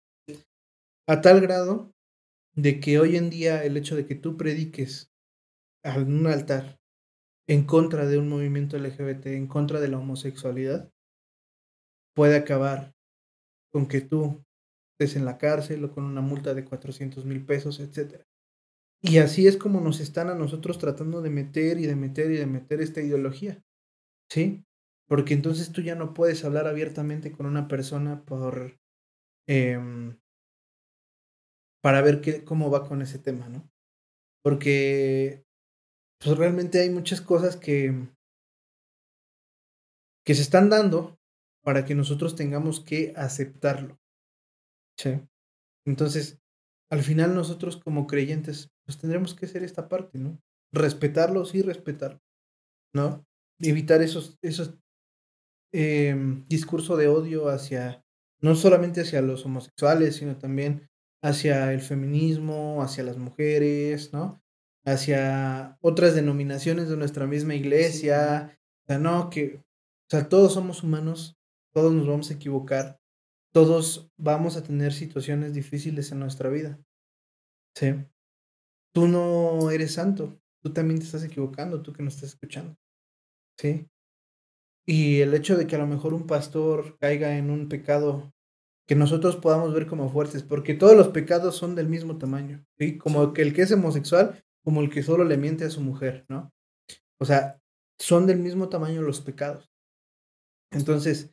a 1.08 1.20
tal 1.20 1.40
grado 1.40 1.92
de 2.54 2.80
que 2.80 2.98
hoy 2.98 3.16
en 3.16 3.28
día 3.30 3.64
el 3.64 3.76
hecho 3.76 3.96
de 3.96 4.06
que 4.06 4.14
tú 4.14 4.36
prediques 4.36 5.10
en 5.84 6.12
un 6.14 6.26
altar 6.26 6.78
en 7.48 7.64
contra 7.64 8.06
de 8.06 8.18
un 8.18 8.28
movimiento 8.28 8.76
LGBT, 8.78 9.26
en 9.26 9.46
contra 9.46 9.80
de 9.80 9.88
la 9.88 9.98
homosexualidad, 9.98 10.90
puede 12.14 12.36
acabar 12.36 12.94
con 13.72 13.86
que 13.86 14.00
tú 14.00 14.44
estés 14.92 15.16
en 15.16 15.24
la 15.24 15.38
cárcel 15.38 15.84
o 15.84 15.92
con 15.92 16.04
una 16.04 16.20
multa 16.20 16.54
de 16.54 16.64
400 16.64 17.24
mil 17.24 17.44
pesos, 17.44 17.80
etcétera. 17.80 18.24
Y 19.02 19.18
así 19.18 19.48
es 19.48 19.56
como 19.56 19.80
nos 19.80 20.00
están 20.00 20.28
a 20.28 20.34
nosotros 20.34 20.78
tratando 20.78 21.22
de 21.22 21.30
meter 21.30 21.78
y 21.78 21.86
de 21.86 21.96
meter 21.96 22.30
y 22.30 22.36
de 22.36 22.46
meter 22.46 22.80
esta 22.80 23.00
ideología. 23.00 23.60
¿Sí? 24.30 24.64
Porque 25.08 25.34
entonces 25.34 25.72
tú 25.72 25.82
ya 25.82 25.94
no 25.94 26.14
puedes 26.14 26.44
hablar 26.44 26.66
abiertamente 26.66 27.32
con 27.32 27.46
una 27.46 27.68
persona 27.68 28.24
por 28.24 28.78
em, 29.48 30.18
para 31.82 32.00
ver 32.00 32.20
qué, 32.20 32.44
cómo 32.44 32.70
va 32.70 32.86
con 32.86 33.02
ese 33.02 33.18
tema, 33.18 33.48
¿no? 33.48 33.68
Porque 34.42 35.44
pues 36.22 36.38
realmente 36.38 36.80
hay 36.80 36.90
muchas 36.90 37.20
cosas 37.20 37.56
que, 37.56 38.08
que 40.24 40.34
se 40.34 40.42
están 40.42 40.70
dando 40.70 41.18
para 41.64 41.84
que 41.84 41.94
nosotros 41.94 42.36
tengamos 42.36 42.80
que 42.80 43.12
aceptarlo. 43.16 43.98
Sí. 44.98 45.20
Entonces, 45.86 46.40
al 46.90 47.02
final 47.02 47.34
nosotros 47.34 47.76
como 47.76 48.06
creyentes, 48.06 48.70
pues 48.84 48.98
tendremos 48.98 49.34
que 49.34 49.46
hacer 49.46 49.62
esta 49.62 49.88
parte, 49.88 50.18
¿no? 50.18 50.40
Respetarlo, 50.72 51.44
sí, 51.44 51.62
respetarlo, 51.62 52.20
¿no? 52.94 53.24
Evitar 53.60 54.02
esos, 54.02 54.38
esos 54.42 54.78
eh, 55.72 56.14
discursos 56.48 56.98
de 56.98 57.08
odio 57.08 57.48
hacia, 57.48 58.04
no 58.40 58.54
solamente 58.54 59.00
hacia 59.00 59.22
los 59.22 59.44
homosexuales, 59.46 60.16
sino 60.16 60.36
también 60.36 60.88
hacia 61.22 61.72
el 61.72 61.80
feminismo, 61.80 62.82
hacia 62.82 63.04
las 63.04 63.16
mujeres, 63.16 64.12
¿no? 64.12 64.41
Hacia 64.84 65.78
otras 65.80 66.14
denominaciones 66.14 66.88
de 66.88 66.96
nuestra 66.96 67.26
misma 67.26 67.54
iglesia. 67.54 68.58
O 68.82 68.86
sea, 68.86 68.98
no, 68.98 69.30
que, 69.30 69.56
o 69.56 70.10
sea, 70.10 70.28
todos 70.28 70.54
somos 70.54 70.82
humanos, 70.82 71.38
todos 71.72 71.92
nos 71.92 72.06
vamos 72.06 72.30
a 72.30 72.34
equivocar, 72.34 73.00
todos 73.52 74.10
vamos 74.16 74.56
a 74.56 74.62
tener 74.62 74.92
situaciones 74.92 75.54
difíciles 75.54 76.10
en 76.10 76.18
nuestra 76.18 76.48
vida. 76.48 76.80
Sí. 77.76 77.94
Tú 78.92 79.08
no 79.08 79.70
eres 79.70 79.94
santo, 79.94 80.38
tú 80.62 80.72
también 80.72 80.98
te 80.98 81.06
estás 81.06 81.24
equivocando, 81.24 81.80
tú 81.82 81.92
que 81.92 82.02
nos 82.02 82.14
estás 82.14 82.30
escuchando. 82.30 82.76
Sí. 83.58 83.88
Y 84.84 85.20
el 85.20 85.32
hecho 85.34 85.56
de 85.56 85.66
que 85.66 85.76
a 85.76 85.78
lo 85.78 85.86
mejor 85.86 86.12
un 86.12 86.26
pastor 86.26 86.98
caiga 86.98 87.36
en 87.36 87.50
un 87.50 87.68
pecado 87.68 88.32
que 88.86 88.96
nosotros 88.96 89.36
podamos 89.36 89.72
ver 89.72 89.86
como 89.86 90.10
fuertes, 90.10 90.42
porque 90.42 90.74
todos 90.74 90.96
los 90.96 91.08
pecados 91.08 91.56
son 91.56 91.74
del 91.74 91.88
mismo 91.88 92.18
tamaño, 92.18 92.66
¿sí? 92.78 92.98
Como 92.98 93.32
que 93.32 93.42
el 93.42 93.54
que 93.54 93.62
es 93.62 93.72
homosexual, 93.72 94.44
como 94.64 94.80
el 94.80 94.90
que 94.90 95.02
solo 95.02 95.24
le 95.24 95.36
miente 95.36 95.64
a 95.64 95.70
su 95.70 95.80
mujer, 95.80 96.24
¿no? 96.28 96.52
O 97.20 97.24
sea, 97.24 97.60
son 97.98 98.26
del 98.26 98.38
mismo 98.38 98.68
tamaño 98.68 99.02
los 99.02 99.20
pecados. 99.20 99.70
Entonces, 100.70 101.32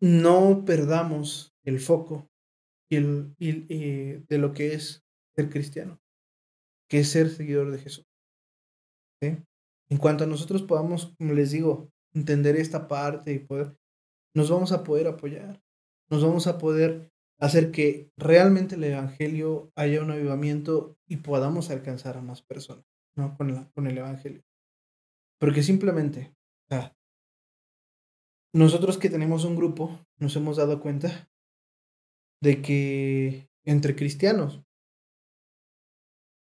no 0.00 0.64
perdamos 0.64 1.54
el 1.64 1.80
foco 1.80 2.28
y 2.90 2.96
el, 2.96 3.34
y 3.38 4.24
de 4.26 4.38
lo 4.38 4.52
que 4.52 4.74
es 4.74 5.04
ser 5.34 5.48
cristiano, 5.48 6.00
que 6.88 7.00
es 7.00 7.08
ser 7.08 7.30
seguidor 7.30 7.70
de 7.70 7.78
Jesús. 7.78 8.04
En 9.22 9.98
cuanto 9.98 10.24
a 10.24 10.26
nosotros 10.26 10.62
podamos, 10.62 11.14
como 11.18 11.32
les 11.34 11.52
digo, 11.52 11.90
entender 12.12 12.56
esta 12.56 12.88
parte 12.88 13.32
y 13.32 13.38
poder, 13.38 13.76
nos 14.34 14.50
vamos 14.50 14.72
a 14.72 14.82
poder 14.82 15.06
apoyar, 15.06 15.62
nos 16.10 16.24
vamos 16.24 16.46
a 16.46 16.58
poder 16.58 17.10
hacer 17.42 17.72
que 17.72 18.08
realmente 18.16 18.76
el 18.76 18.84
Evangelio 18.84 19.72
haya 19.74 20.00
un 20.00 20.12
avivamiento 20.12 20.96
y 21.08 21.16
podamos 21.16 21.70
alcanzar 21.70 22.16
a 22.16 22.22
más 22.22 22.40
personas, 22.40 22.84
¿no? 23.16 23.36
Con, 23.36 23.52
la, 23.52 23.68
con 23.72 23.88
el 23.88 23.98
Evangelio. 23.98 24.44
Porque 25.40 25.64
simplemente, 25.64 26.36
o 26.70 26.74
sea, 26.74 26.96
nosotros 28.54 28.96
que 28.96 29.10
tenemos 29.10 29.44
un 29.44 29.56
grupo, 29.56 30.06
nos 30.20 30.36
hemos 30.36 30.56
dado 30.56 30.80
cuenta 30.80 31.28
de 32.40 32.62
que 32.62 33.50
entre 33.64 33.96
cristianos, 33.96 34.62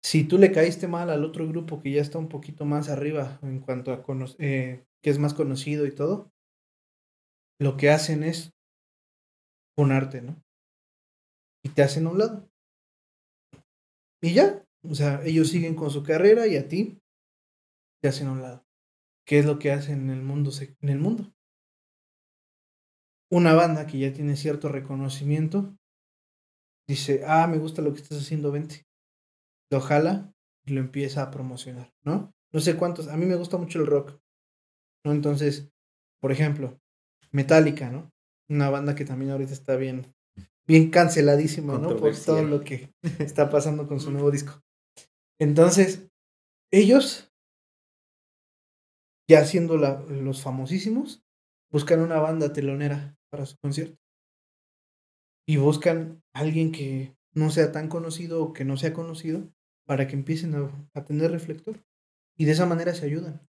si 0.03 0.24
tú 0.24 0.38
le 0.38 0.51
caíste 0.51 0.88
mal 0.88 1.09
al 1.11 1.24
otro 1.24 1.47
grupo 1.47 1.80
que 1.80 1.93
ya 1.93 2.01
está 2.01 2.18
un 2.18 2.28
poquito 2.28 2.64
más 2.64 2.88
arriba 2.88 3.38
en 3.43 3.61
cuanto 3.61 3.93
a 3.93 4.03
eh, 4.38 4.84
que 5.03 5.11
es 5.11 5.20
más 5.20 5.34
conocido 5.34 5.86
y 5.86 5.95
todo, 5.95 6.32
lo 7.61 7.76
que 7.76 7.91
hacen 7.91 8.24
es 8.24 8.53
ponerte, 9.76 10.22
¿no? 10.22 10.43
Y 11.62 11.70
te 11.70 11.82
hacen 11.82 12.06
a 12.06 12.11
un 12.11 12.18
lado. 12.18 12.50
Y 14.22 14.34
ya, 14.34 14.66
o 14.82 14.94
sea, 14.94 15.22
ellos 15.24 15.48
siguen 15.48 15.74
con 15.74 15.90
su 15.90 16.02
carrera 16.02 16.46
y 16.46 16.56
a 16.56 16.68
ti 16.68 17.00
te 18.02 18.08
hacen 18.08 18.28
a 18.28 18.32
un 18.32 18.42
lado. 18.42 18.66
¿Qué 19.26 19.38
es 19.38 19.46
lo 19.46 19.58
que 19.58 19.72
hacen 19.72 20.00
en 20.00 20.11
el 20.11 20.22
mundo? 20.22 20.50
En 20.80 20.88
el 20.88 20.98
mundo? 20.98 21.32
Una 23.30 23.54
banda 23.54 23.86
que 23.86 23.98
ya 23.98 24.12
tiene 24.12 24.36
cierto 24.36 24.68
reconocimiento 24.68 25.76
dice, 26.88 27.22
ah, 27.24 27.46
me 27.46 27.58
gusta 27.58 27.82
lo 27.82 27.92
que 27.92 28.00
estás 28.00 28.18
haciendo, 28.18 28.50
vente. 28.50 28.86
Lo 29.70 29.80
jala 29.80 30.34
y 30.66 30.72
lo 30.72 30.80
empieza 30.80 31.22
a 31.22 31.30
promocionar, 31.30 31.94
¿no? 32.04 32.34
No 32.52 32.61
sé 32.61 32.76
cuántos, 32.76 33.06
a 33.06 33.16
mí 33.16 33.26
me 33.26 33.36
gusta 33.36 33.56
mucho 33.56 33.78
el 33.78 33.86
rock, 33.86 34.20
¿no? 35.04 35.12
Entonces, 35.12 35.70
por 36.20 36.32
ejemplo, 36.32 36.80
Metallica, 37.30 37.90
¿no? 37.90 38.11
Una 38.48 38.70
banda 38.70 38.96
que 38.96 39.04
también 39.04 39.30
ahorita 39.30 39.52
está 39.52 39.76
bien, 39.76 40.12
bien 40.70 40.88
canceladísima, 40.90 41.78
¿no? 41.78 41.96
Por 41.96 42.16
todo 42.16 42.44
lo 42.44 42.60
que 42.60 42.94
está 43.18 43.50
pasando 43.50 43.88
con 43.88 43.98
su 43.98 44.12
nuevo 44.12 44.30
disco. 44.30 44.62
Entonces, 45.40 46.08
ellos, 46.72 47.32
ya 49.28 49.44
siendo 49.44 49.76
la, 49.76 50.00
los 50.02 50.42
famosísimos, 50.42 51.24
buscan 51.72 52.00
una 52.00 52.20
banda 52.20 52.52
telonera 52.52 53.16
para 53.32 53.46
su 53.46 53.56
concierto. 53.58 53.98
Y 55.44 55.56
buscan 55.56 56.22
a 56.32 56.40
alguien 56.40 56.70
que 56.70 57.16
no 57.34 57.50
sea 57.50 57.72
tan 57.72 57.88
conocido 57.88 58.40
o 58.40 58.52
que 58.52 58.64
no 58.64 58.76
sea 58.76 58.92
conocido 58.92 59.52
para 59.88 60.06
que 60.06 60.14
empiecen 60.14 60.54
a, 60.54 60.88
a 60.94 61.04
tener 61.04 61.32
reflector. 61.32 61.84
Y 62.38 62.44
de 62.44 62.52
esa 62.52 62.66
manera 62.66 62.94
se 62.94 63.06
ayudan. 63.06 63.44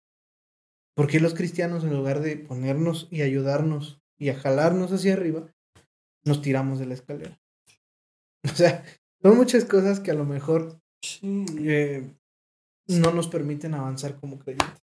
Porque 0.97 1.21
los 1.21 1.35
cristianos, 1.35 1.85
en 1.85 1.95
lugar 1.95 2.21
de 2.21 2.39
ponernos 2.39 3.09
y 3.11 3.21
ayudarnos 3.21 4.01
y 4.19 4.31
a 4.31 4.37
jalarnos 4.37 4.91
hacia 4.91 5.13
arriba, 5.13 5.53
nos 6.25 6.43
tiramos 6.43 6.79
de 6.79 6.87
la 6.87 6.95
escalera? 6.95 7.39
O 8.45 8.57
sea, 8.57 8.83
son 9.23 9.37
muchas 9.37 9.67
cosas 9.67 10.01
que 10.01 10.11
a 10.11 10.15
lo 10.15 10.25
mejor 10.25 10.81
Sí. 11.03 11.45
eh, 11.59 12.11
no 12.89 13.13
nos 13.13 13.29
permiten 13.29 13.75
avanzar 13.75 14.19
como 14.19 14.39
creyentes, 14.39 14.81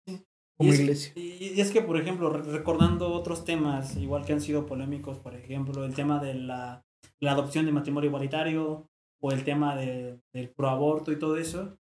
como 0.57 0.69
y 0.69 0.73
es, 0.73 0.79
iglesia. 0.79 1.13
Y 1.15 1.59
es 1.59 1.71
que, 1.71 1.81
por 1.81 1.99
ejemplo, 1.99 2.29
recordando 2.29 3.11
otros 3.11 3.43
temas, 3.45 3.97
igual 3.97 4.25
que 4.25 4.33
han 4.33 4.41
sido 4.41 4.65
polémicos, 4.65 5.19
por 5.19 5.35
ejemplo, 5.35 5.83
el 5.85 5.93
tema 5.93 6.19
de 6.23 6.33
la, 6.35 6.85
la 7.21 7.31
adopción 7.31 7.65
de 7.65 7.71
matrimonio 7.73 8.07
igualitario 8.07 8.87
o 9.21 9.31
el 9.31 9.43
tema 9.43 9.75
de, 9.75 10.19
del 10.33 10.49
proaborto 10.49 11.11
y 11.11 11.19
todo 11.19 11.37
eso, 11.37 11.77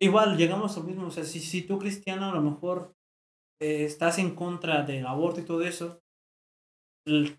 igual 0.00 0.36
llegamos 0.36 0.76
al 0.76 0.84
mismo. 0.84 1.06
O 1.06 1.10
sea, 1.10 1.24
si, 1.24 1.40
si 1.40 1.62
tú, 1.62 1.78
cristiano, 1.78 2.30
a 2.30 2.34
lo 2.34 2.42
mejor 2.42 2.94
eh, 3.60 3.84
estás 3.84 4.18
en 4.18 4.34
contra 4.34 4.82
del 4.82 5.06
aborto 5.06 5.40
y 5.40 5.44
todo 5.44 5.62
eso, 5.62 6.00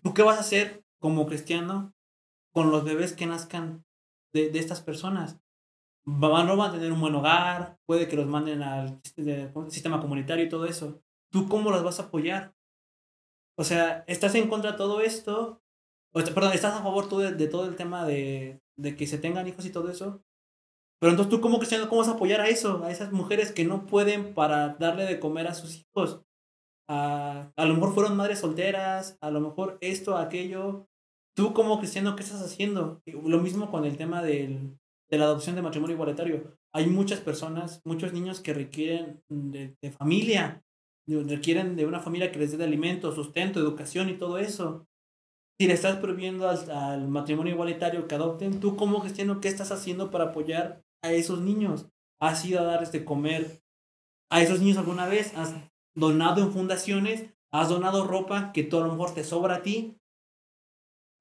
¿tú 0.02 0.12
qué 0.14 0.22
vas 0.22 0.38
a 0.38 0.40
hacer 0.40 0.81
como 1.02 1.26
cristiano 1.26 1.92
con 2.54 2.70
los 2.70 2.84
bebés 2.84 3.12
que 3.12 3.26
nazcan 3.26 3.84
de, 4.32 4.50
de 4.50 4.58
estas 4.58 4.80
personas? 4.80 5.40
Van, 6.04 6.46
no 6.46 6.56
van 6.56 6.70
a 6.70 6.74
tener 6.74 6.92
un 6.92 7.00
buen 7.00 7.14
hogar, 7.14 7.78
puede 7.86 8.08
que 8.08 8.16
los 8.16 8.26
manden 8.26 8.62
al 8.62 9.00
sistema 9.68 10.00
comunitario 10.00 10.44
y 10.44 10.48
todo 10.48 10.64
eso. 10.66 11.02
¿Tú 11.30 11.48
cómo 11.48 11.70
los 11.70 11.82
vas 11.82 12.00
a 12.00 12.04
apoyar? 12.04 12.54
O 13.58 13.64
sea, 13.64 14.04
¿estás 14.06 14.34
en 14.34 14.48
contra 14.48 14.72
de 14.72 14.78
todo 14.78 15.00
esto? 15.00 15.60
O, 16.14 16.20
perdón, 16.20 16.52
¿estás 16.52 16.74
a 16.74 16.82
favor 16.82 17.08
tú 17.08 17.18
de, 17.18 17.32
de, 17.32 17.48
todo 17.48 17.66
el 17.66 17.76
tema 17.76 18.04
de, 18.04 18.60
de 18.76 18.96
que 18.96 19.06
se 19.06 19.18
tengan 19.18 19.46
hijos 19.46 19.66
y 19.66 19.72
todo 19.72 19.90
eso? 19.90 20.22
Pero 21.00 21.10
entonces 21.10 21.30
tú 21.30 21.40
como 21.40 21.58
cristiano, 21.58 21.88
¿cómo 21.88 22.00
vas 22.00 22.08
a 22.10 22.12
apoyar 22.12 22.40
a 22.40 22.48
eso? 22.48 22.84
A 22.84 22.90
esas 22.92 23.10
mujeres 23.12 23.50
que 23.50 23.64
no 23.64 23.86
pueden 23.86 24.34
para 24.34 24.74
darle 24.74 25.04
de 25.04 25.18
comer 25.18 25.48
a 25.48 25.54
sus 25.54 25.82
hijos. 25.82 26.22
A, 26.88 27.50
a 27.56 27.64
lo 27.64 27.74
mejor 27.74 27.94
fueron 27.94 28.16
madres 28.16 28.40
solteras, 28.40 29.18
a 29.20 29.30
lo 29.30 29.40
mejor 29.40 29.78
esto, 29.80 30.16
aquello. 30.16 30.88
Tú 31.34 31.54
como 31.54 31.78
cristiano, 31.78 32.14
¿qué 32.14 32.22
estás 32.22 32.42
haciendo? 32.42 33.02
Lo 33.06 33.38
mismo 33.38 33.70
con 33.70 33.84
el 33.84 33.96
tema 33.96 34.22
del, 34.22 34.78
de 35.10 35.18
la 35.18 35.24
adopción 35.24 35.56
de 35.56 35.62
matrimonio 35.62 35.94
igualitario. 35.94 36.58
Hay 36.74 36.86
muchas 36.86 37.20
personas, 37.20 37.80
muchos 37.84 38.12
niños 38.12 38.40
que 38.40 38.52
requieren 38.52 39.22
de, 39.28 39.74
familia, 39.98 40.62
requieren 41.06 41.76
de 41.76 41.86
una 41.86 42.00
familia 42.00 42.32
que 42.32 42.38
les 42.38 42.56
dé 42.56 42.64
alimento, 42.64 43.12
sustento, 43.12 43.60
educación 43.60 44.10
y 44.10 44.14
todo 44.14 44.38
eso. 44.38 44.86
si 45.58 45.66
le 45.66 45.74
estás 45.74 45.96
prohibiendo 45.98 46.48
al, 46.48 46.70
al 46.70 47.08
matrimonio 47.08 47.54
igualitario 47.54 48.08
que 48.08 48.14
adopten, 48.14 48.60
tú 48.60 48.76
como 48.76 49.00
cristiano, 49.00 49.40
¿qué 49.40 49.48
estás 49.48 49.70
haciendo 49.70 50.10
para 50.10 50.24
apoyar 50.24 50.82
a 51.02 51.12
esos 51.12 51.40
niños? 51.40 51.88
¿Has 52.20 52.44
ido 52.44 52.60
a 52.60 52.64
darles 52.64 52.92
de 52.92 53.04
comer 53.04 53.62
a 54.30 54.42
esos 54.42 54.60
niños 54.60 54.78
alguna 54.78 55.06
vez? 55.08 55.36
¿Has 55.36 55.54
donado 55.94 56.42
en 56.42 56.52
fundaciones? 56.52 57.30
¿Has 57.52 57.68
donado 57.68 58.06
ropa 58.06 58.52
que 58.52 58.64
tú 58.64 58.78
a 58.78 58.86
lo 58.86 58.92
mejor 58.92 59.12
te 59.12 59.24
sobra 59.24 59.56
a 59.56 59.62
ti? 59.62 59.98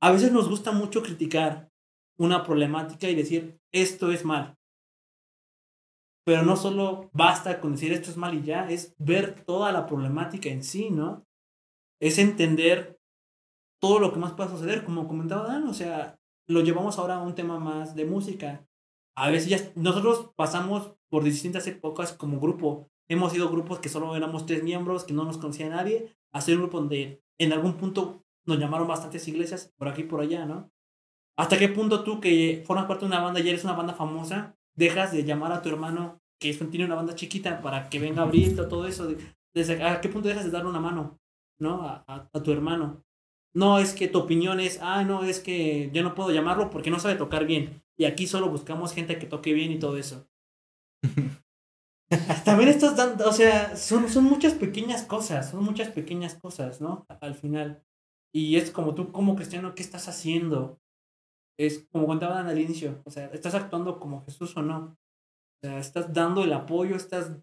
A 0.01 0.11
veces 0.11 0.31
nos 0.31 0.49
gusta 0.49 0.71
mucho 0.71 1.03
criticar 1.03 1.69
una 2.17 2.43
problemática 2.43 3.07
y 3.07 3.15
decir, 3.15 3.59
esto 3.71 4.11
es 4.11 4.25
mal. 4.25 4.57
Pero 6.25 6.43
no 6.43 6.55
solo 6.55 7.09
basta 7.13 7.61
con 7.61 7.73
decir 7.73 7.93
esto 7.93 8.09
es 8.09 8.17
mal 8.17 8.33
y 8.33 8.43
ya, 8.43 8.69
es 8.69 8.95
ver 8.97 9.43
toda 9.45 9.71
la 9.71 9.85
problemática 9.85 10.49
en 10.49 10.63
sí, 10.63 10.89
¿no? 10.89 11.25
Es 11.99 12.17
entender 12.17 12.99
todo 13.79 13.99
lo 13.99 14.11
que 14.11 14.19
más 14.19 14.33
puede 14.33 14.49
suceder, 14.49 14.83
como 14.83 15.07
comentaba 15.07 15.47
Dan, 15.47 15.67
o 15.67 15.73
sea, 15.73 16.19
lo 16.47 16.61
llevamos 16.61 16.97
ahora 16.97 17.15
a 17.15 17.21
un 17.21 17.35
tema 17.35 17.59
más 17.59 17.95
de 17.95 18.05
música. 18.05 18.67
A 19.15 19.29
veces 19.29 19.49
ya 19.49 19.71
nosotros 19.75 20.31
pasamos 20.35 20.93
por 21.09 21.23
distintas 21.23 21.67
épocas 21.67 22.13
como 22.13 22.39
grupo. 22.39 22.89
Hemos 23.07 23.33
sido 23.33 23.49
grupos 23.49 23.79
que 23.79 23.89
solo 23.89 24.15
éramos 24.15 24.45
tres 24.45 24.63
miembros, 24.63 25.03
que 25.03 25.13
no 25.13 25.25
nos 25.25 25.37
conocía 25.37 25.69
nadie, 25.69 26.15
a 26.31 26.41
ser 26.41 26.55
un 26.55 26.63
grupo 26.63 26.79
donde 26.79 27.23
en 27.39 27.53
algún 27.53 27.77
punto 27.77 28.23
nos 28.45 28.59
llamaron 28.59 28.87
bastantes 28.87 29.27
iglesias, 29.27 29.71
por 29.77 29.87
aquí 29.87 30.01
y 30.01 30.05
por 30.05 30.21
allá, 30.21 30.45
¿no? 30.45 30.71
¿Hasta 31.37 31.57
qué 31.57 31.69
punto 31.69 32.03
tú 32.03 32.19
que 32.19 32.63
formas 32.65 32.85
parte 32.85 33.05
de 33.05 33.07
una 33.07 33.21
banda 33.21 33.39
y 33.39 33.49
eres 33.49 33.63
una 33.63 33.73
banda 33.73 33.93
famosa, 33.93 34.55
dejas 34.75 35.11
de 35.11 35.23
llamar 35.23 35.51
a 35.51 35.61
tu 35.61 35.69
hermano 35.69 36.21
que 36.39 36.53
tiene 36.53 36.85
una 36.85 36.95
banda 36.95 37.15
chiquita 37.15 37.61
para 37.61 37.89
que 37.89 37.99
venga 37.99 38.21
a 38.21 38.25
abrirte 38.25 38.63
todo 38.63 38.87
eso? 38.87 39.13
¿Desde 39.53 39.83
a 39.83 40.01
qué 40.01 40.09
punto 40.09 40.27
dejas 40.27 40.45
de 40.45 40.51
darle 40.51 40.69
una 40.69 40.79
mano, 40.79 41.19
¿no? 41.59 41.83
A, 41.83 42.03
a, 42.07 42.29
a, 42.33 42.43
tu 42.43 42.51
hermano. 42.51 43.03
No 43.53 43.79
es 43.79 43.93
que 43.93 44.07
tu 44.07 44.19
opinión 44.19 44.59
es, 44.59 44.79
ah, 44.81 45.03
no, 45.03 45.23
es 45.23 45.39
que 45.39 45.89
yo 45.93 46.03
no 46.03 46.15
puedo 46.15 46.31
llamarlo 46.31 46.69
porque 46.69 46.89
no 46.89 46.99
sabe 46.99 47.15
tocar 47.15 47.45
bien. 47.45 47.83
Y 47.97 48.05
aquí 48.05 48.27
solo 48.27 48.49
buscamos 48.49 48.93
gente 48.93 49.19
que 49.19 49.27
toque 49.27 49.53
bien 49.53 49.71
y 49.71 49.79
todo 49.79 49.97
eso. 49.97 50.27
También 52.45 52.69
estás 52.69 52.95
dando, 52.95 53.27
o 53.27 53.31
sea, 53.31 53.75
son, 53.77 54.09
son 54.09 54.25
muchas 54.25 54.53
pequeñas 54.53 55.03
cosas, 55.03 55.51
son 55.51 55.63
muchas 55.63 55.89
pequeñas 55.89 56.35
cosas, 56.35 56.81
¿no? 56.81 57.05
Al 57.21 57.35
final. 57.35 57.83
Y 58.33 58.55
es 58.55 58.71
como 58.71 58.95
tú, 58.95 59.11
como 59.11 59.35
cristiano, 59.35 59.75
¿qué 59.75 59.83
estás 59.83 60.07
haciendo? 60.07 60.79
Es 61.59 61.87
como 61.91 62.07
contaban 62.07 62.47
al 62.47 62.59
inicio, 62.59 63.01
o 63.05 63.11
sea, 63.11 63.27
¿estás 63.27 63.53
actuando 63.55 63.99
como 63.99 64.23
Jesús 64.23 64.55
o 64.55 64.61
no? 64.61 64.97
O 65.63 65.67
sea, 65.67 65.79
estás 65.79 66.13
dando 66.13 66.43
el 66.43 66.53
apoyo, 66.53 66.95
estás, 66.95 67.37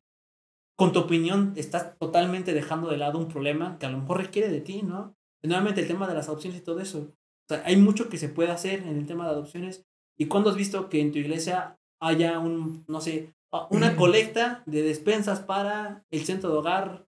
con 0.77 0.93
tu 0.93 1.01
opinión, 1.01 1.53
estás 1.57 1.97
totalmente 1.99 2.55
dejando 2.55 2.89
de 2.89 2.97
lado 2.97 3.19
un 3.19 3.29
problema 3.29 3.79
que 3.79 3.87
a 3.87 3.91
lo 3.91 3.99
mejor 3.99 4.19
requiere 4.19 4.49
de 4.49 4.61
ti, 4.61 4.83
¿no? 4.83 5.15
Nuevamente 5.43 5.83
el 5.83 5.87
tema 5.87 6.09
de 6.09 6.15
las 6.15 6.29
adopciones 6.29 6.61
y 6.61 6.65
todo 6.65 6.81
eso. 6.81 7.13
O 7.51 7.55
sea, 7.55 7.63
hay 7.65 7.77
mucho 7.77 8.09
que 8.09 8.19
se 8.19 8.29
puede 8.29 8.51
hacer 8.51 8.81
en 8.81 8.99
el 8.99 9.07
tema 9.07 9.25
de 9.25 9.31
adopciones. 9.31 9.87
¿Y 10.19 10.27
cuándo 10.27 10.51
has 10.51 10.57
visto 10.57 10.89
que 10.89 11.01
en 11.01 11.13
tu 11.13 11.19
iglesia 11.19 11.79
haya 12.01 12.39
un, 12.39 12.85
no 12.89 13.01
sé, 13.01 13.35
una 13.71 13.97
colecta 13.97 14.63
de 14.67 14.83
despensas 14.83 15.41
para 15.41 16.05
el 16.11 16.25
centro 16.25 16.51
de 16.51 16.59
hogar? 16.59 17.07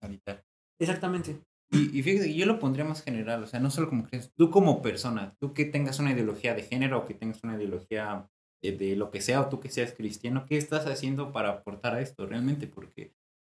Sanitario. 0.00 0.42
Exactamente. 0.78 1.42
Y, 1.72 1.98
y 1.98 2.02
fíjate, 2.02 2.34
yo 2.34 2.44
lo 2.44 2.58
pondría 2.58 2.84
más 2.84 3.02
general, 3.02 3.42
o 3.42 3.46
sea, 3.46 3.58
no 3.58 3.70
solo 3.70 3.88
como 3.88 4.04
crees, 4.04 4.30
tú 4.36 4.50
como 4.50 4.82
persona, 4.82 5.34
tú 5.40 5.54
que 5.54 5.64
tengas 5.64 5.98
una 5.98 6.12
ideología 6.12 6.54
de 6.54 6.62
género 6.62 6.98
o 6.98 7.06
que 7.06 7.14
tengas 7.14 7.42
una 7.42 7.56
ideología 7.56 8.28
de, 8.62 8.72
de, 8.72 8.94
lo 8.94 9.10
que 9.10 9.22
sea, 9.22 9.40
o 9.40 9.48
tú 9.48 9.58
que 9.58 9.70
seas 9.70 9.92
cristiano, 9.92 10.44
¿qué 10.46 10.58
estás 10.58 10.86
haciendo 10.86 11.32
para 11.32 11.48
aportar 11.48 11.94
a 11.94 12.02
esto 12.02 12.26
realmente? 12.26 12.66
Porque 12.66 13.14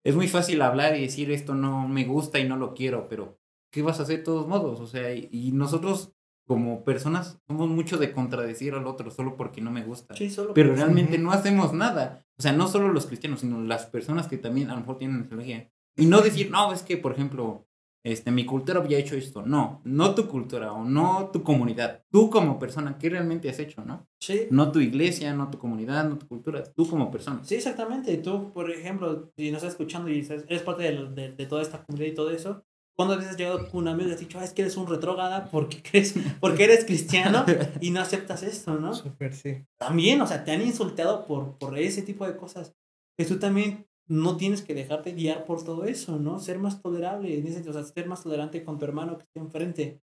es 0.04 0.14
muy 0.14 0.28
fácil 0.28 0.60
hablar 0.60 0.94
y 0.96 1.00
decir 1.00 1.30
esto 1.30 1.54
no 1.54 1.88
me 1.88 2.04
gusta 2.04 2.38
y 2.38 2.46
no 2.46 2.56
lo 2.56 2.74
quiero, 2.74 3.08
pero 3.08 3.38
¿qué 3.72 3.80
vas 3.80 3.98
a 3.98 4.02
hacer 4.02 4.18
de 4.18 4.24
todos 4.24 4.46
modos? 4.46 4.80
O 4.80 4.86
sea, 4.86 5.14
y, 5.14 5.28
y 5.32 5.52
nosotros 5.52 6.12
como 6.46 6.84
personas 6.84 7.38
somos 7.46 7.68
mucho 7.68 7.96
de 7.96 8.12
contradecir 8.12 8.74
al 8.74 8.86
otro 8.86 9.10
solo 9.10 9.36
porque 9.36 9.60
no 9.60 9.70
me 9.70 9.84
gusta. 9.84 10.14
Sí, 10.14 10.28
solo 10.28 10.52
pero 10.52 10.74
realmente 10.74 11.16
no 11.16 11.32
hacemos 11.32 11.72
nada. 11.72 12.26
O 12.38 12.42
sea, 12.42 12.52
no 12.52 12.68
solo 12.68 12.88
los 12.88 13.06
cristianos, 13.06 13.40
sino 13.40 13.62
las 13.62 13.86
personas 13.86 14.26
que 14.26 14.38
también 14.38 14.68
a 14.68 14.74
lo 14.74 14.80
mejor 14.80 14.98
tienen 14.98 15.24
ideología. 15.24 15.70
Y 15.96 16.06
no 16.06 16.20
decir, 16.20 16.50
no, 16.50 16.72
es 16.72 16.82
que, 16.82 16.96
por 16.96 17.12
ejemplo, 17.12 17.66
este, 18.04 18.30
mi 18.30 18.44
cultura 18.44 18.80
había 18.80 18.98
hecho 18.98 19.16
esto. 19.16 19.42
No, 19.42 19.80
no 19.84 20.14
tu 20.14 20.28
cultura 20.28 20.72
o 20.72 20.84
no 20.84 21.30
tu 21.32 21.42
comunidad. 21.42 22.04
Tú 22.10 22.30
como 22.30 22.58
persona, 22.58 22.98
¿qué 22.98 23.10
realmente 23.10 23.48
has 23.48 23.58
hecho, 23.58 23.84
no? 23.84 24.08
Sí. 24.20 24.46
No 24.50 24.72
tu 24.72 24.80
iglesia, 24.80 25.32
no 25.34 25.50
tu 25.50 25.58
comunidad, 25.58 26.08
no 26.08 26.18
tu 26.18 26.26
cultura. 26.26 26.64
Tú 26.64 26.88
como 26.88 27.10
persona. 27.10 27.40
Sí, 27.44 27.54
exactamente. 27.54 28.16
Tú, 28.18 28.52
por 28.52 28.70
ejemplo, 28.70 29.30
si 29.36 29.50
nos 29.50 29.58
estás 29.58 29.74
escuchando 29.74 30.10
y 30.10 30.26
eres 30.48 30.62
parte 30.62 30.82
de, 30.82 31.08
de, 31.10 31.32
de 31.32 31.46
toda 31.46 31.62
esta 31.62 31.84
comunidad 31.84 32.10
y 32.10 32.14
todo 32.14 32.30
eso, 32.30 32.64
¿Cuándo 32.94 33.16
veces 33.16 33.30
has 33.30 33.36
llegado 33.38 33.70
con 33.70 33.80
un 33.80 33.88
amigo 33.88 34.10
y 34.10 34.12
has 34.12 34.20
dicho, 34.20 34.38
ah, 34.38 34.44
es 34.44 34.52
que 34.52 34.62
eres 34.62 34.76
un 34.76 34.86
retrógada 34.86 35.46
porque, 35.50 35.82
crees, 35.82 36.14
porque 36.40 36.64
eres 36.64 36.84
cristiano 36.84 37.44
y 37.80 37.90
no 37.90 38.00
aceptas 38.00 38.42
esto, 38.42 38.74
¿no? 38.74 38.94
Súper, 38.94 39.34
sí. 39.34 39.64
También, 39.78 40.20
o 40.20 40.26
sea, 40.26 40.44
te 40.44 40.52
han 40.52 40.60
insultado 40.60 41.26
por, 41.26 41.56
por 41.56 41.78
ese 41.78 42.02
tipo 42.02 42.26
de 42.26 42.36
cosas. 42.36 42.74
Que 43.16 43.24
tú 43.24 43.38
también 43.38 43.86
no 44.08 44.36
tienes 44.36 44.62
que 44.62 44.74
dejarte 44.74 45.12
guiar 45.12 45.44
por 45.44 45.64
todo 45.64 45.84
eso, 45.84 46.18
¿no? 46.18 46.38
Ser 46.38 46.58
más 46.58 46.82
tolerable, 46.82 47.38
en 47.38 47.46
ese, 47.46 47.68
o 47.68 47.72
sea, 47.72 47.82
ser 47.84 48.06
más 48.06 48.22
tolerante 48.22 48.64
con 48.64 48.78
tu 48.78 48.84
hermano 48.84 49.16
que 49.16 49.24
esté 49.24 49.40
enfrente. 49.40 50.00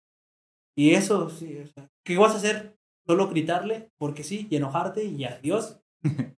Y 0.77 0.95
eso, 0.95 1.31
sí, 1.31 1.59
o 1.59 1.67
sea, 1.67 1.91
¿qué 2.05 2.19
vas 2.19 2.35
a 2.35 2.37
hacer? 2.37 2.77
Solo 3.07 3.29
gritarle, 3.29 3.91
porque 3.99 4.23
sí, 4.25 4.47
y 4.51 4.57
enojarte 4.57 5.05
y 5.05 5.25
adiós. 5.25 5.81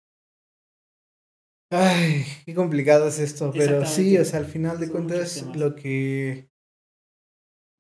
Ay, 1.70 2.24
qué 2.46 2.54
complicado 2.56 3.08
es 3.08 3.20
esto, 3.20 3.52
pero 3.54 3.86
sí, 3.86 4.18
o 4.18 4.24
sea, 4.24 4.40
al 4.40 4.46
final 4.46 4.80
de 4.80 4.90
cuentas 4.90 5.46
lo 5.54 5.76
que 5.76 6.50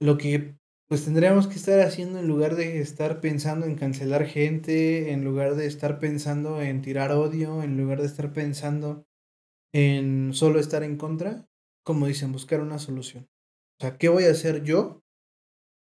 lo 0.01 0.17
que 0.17 0.57
pues 0.89 1.03
tendríamos 1.03 1.47
que 1.47 1.55
estar 1.55 1.79
haciendo 1.81 2.19
en 2.19 2.27
lugar 2.27 2.55
de 2.55 2.79
estar 2.79 3.19
pensando 3.19 3.65
en 3.65 3.75
cancelar 3.75 4.25
gente, 4.25 5.11
en 5.11 5.23
lugar 5.23 5.55
de 5.55 5.67
estar 5.67 5.99
pensando 5.99 6.61
en 6.61 6.81
tirar 6.81 7.11
odio, 7.11 7.61
en 7.61 7.77
lugar 7.77 7.99
de 7.99 8.07
estar 8.07 8.31
pensando 8.31 9.05
en 9.73 10.33
solo 10.33 10.59
estar 10.59 10.83
en 10.83 10.97
contra, 10.97 11.47
como 11.83 12.07
dicen, 12.07 12.31
buscar 12.31 12.61
una 12.61 12.79
solución. 12.79 13.27
O 13.79 13.83
sea, 13.83 13.97
¿qué 13.97 14.09
voy 14.09 14.25
a 14.25 14.31
hacer 14.31 14.63
yo 14.63 15.03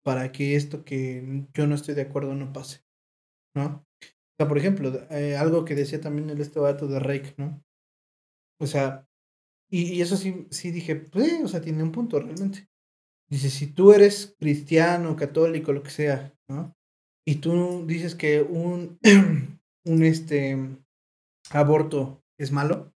para 0.04 0.32
que 0.32 0.56
esto 0.56 0.84
que 0.84 1.46
yo 1.54 1.66
no 1.66 1.74
estoy 1.74 1.94
de 1.94 2.02
acuerdo 2.02 2.34
no 2.34 2.52
pase? 2.52 2.84
¿No? 3.54 3.86
O 4.02 4.36
sea, 4.38 4.48
por 4.48 4.58
ejemplo, 4.58 4.92
eh, 5.10 5.36
algo 5.36 5.64
que 5.64 5.74
decía 5.74 6.00
también 6.00 6.28
el 6.28 6.40
este 6.40 6.60
de 6.60 6.98
Rake, 7.00 7.34
¿no? 7.38 7.62
O 8.60 8.66
sea, 8.66 9.08
y, 9.70 9.94
y, 9.94 10.02
eso 10.02 10.16
sí, 10.16 10.46
sí 10.50 10.70
dije, 10.70 10.96
pues, 10.96 11.42
o 11.42 11.48
sea, 11.48 11.60
tiene 11.60 11.82
un 11.82 11.92
punto 11.92 12.20
realmente. 12.20 12.68
Dice, 13.28 13.50
si 13.50 13.66
tú 13.66 13.92
eres 13.92 14.36
cristiano, 14.38 15.16
católico, 15.16 15.72
lo 15.72 15.82
que 15.82 15.90
sea, 15.90 16.34
¿no? 16.48 16.76
Y 17.26 17.36
tú 17.36 17.84
dices 17.86 18.14
que 18.14 18.42
un, 18.42 19.00
un 19.84 20.02
este, 20.04 20.56
aborto 21.50 22.22
es 22.38 22.52
malo, 22.52 22.94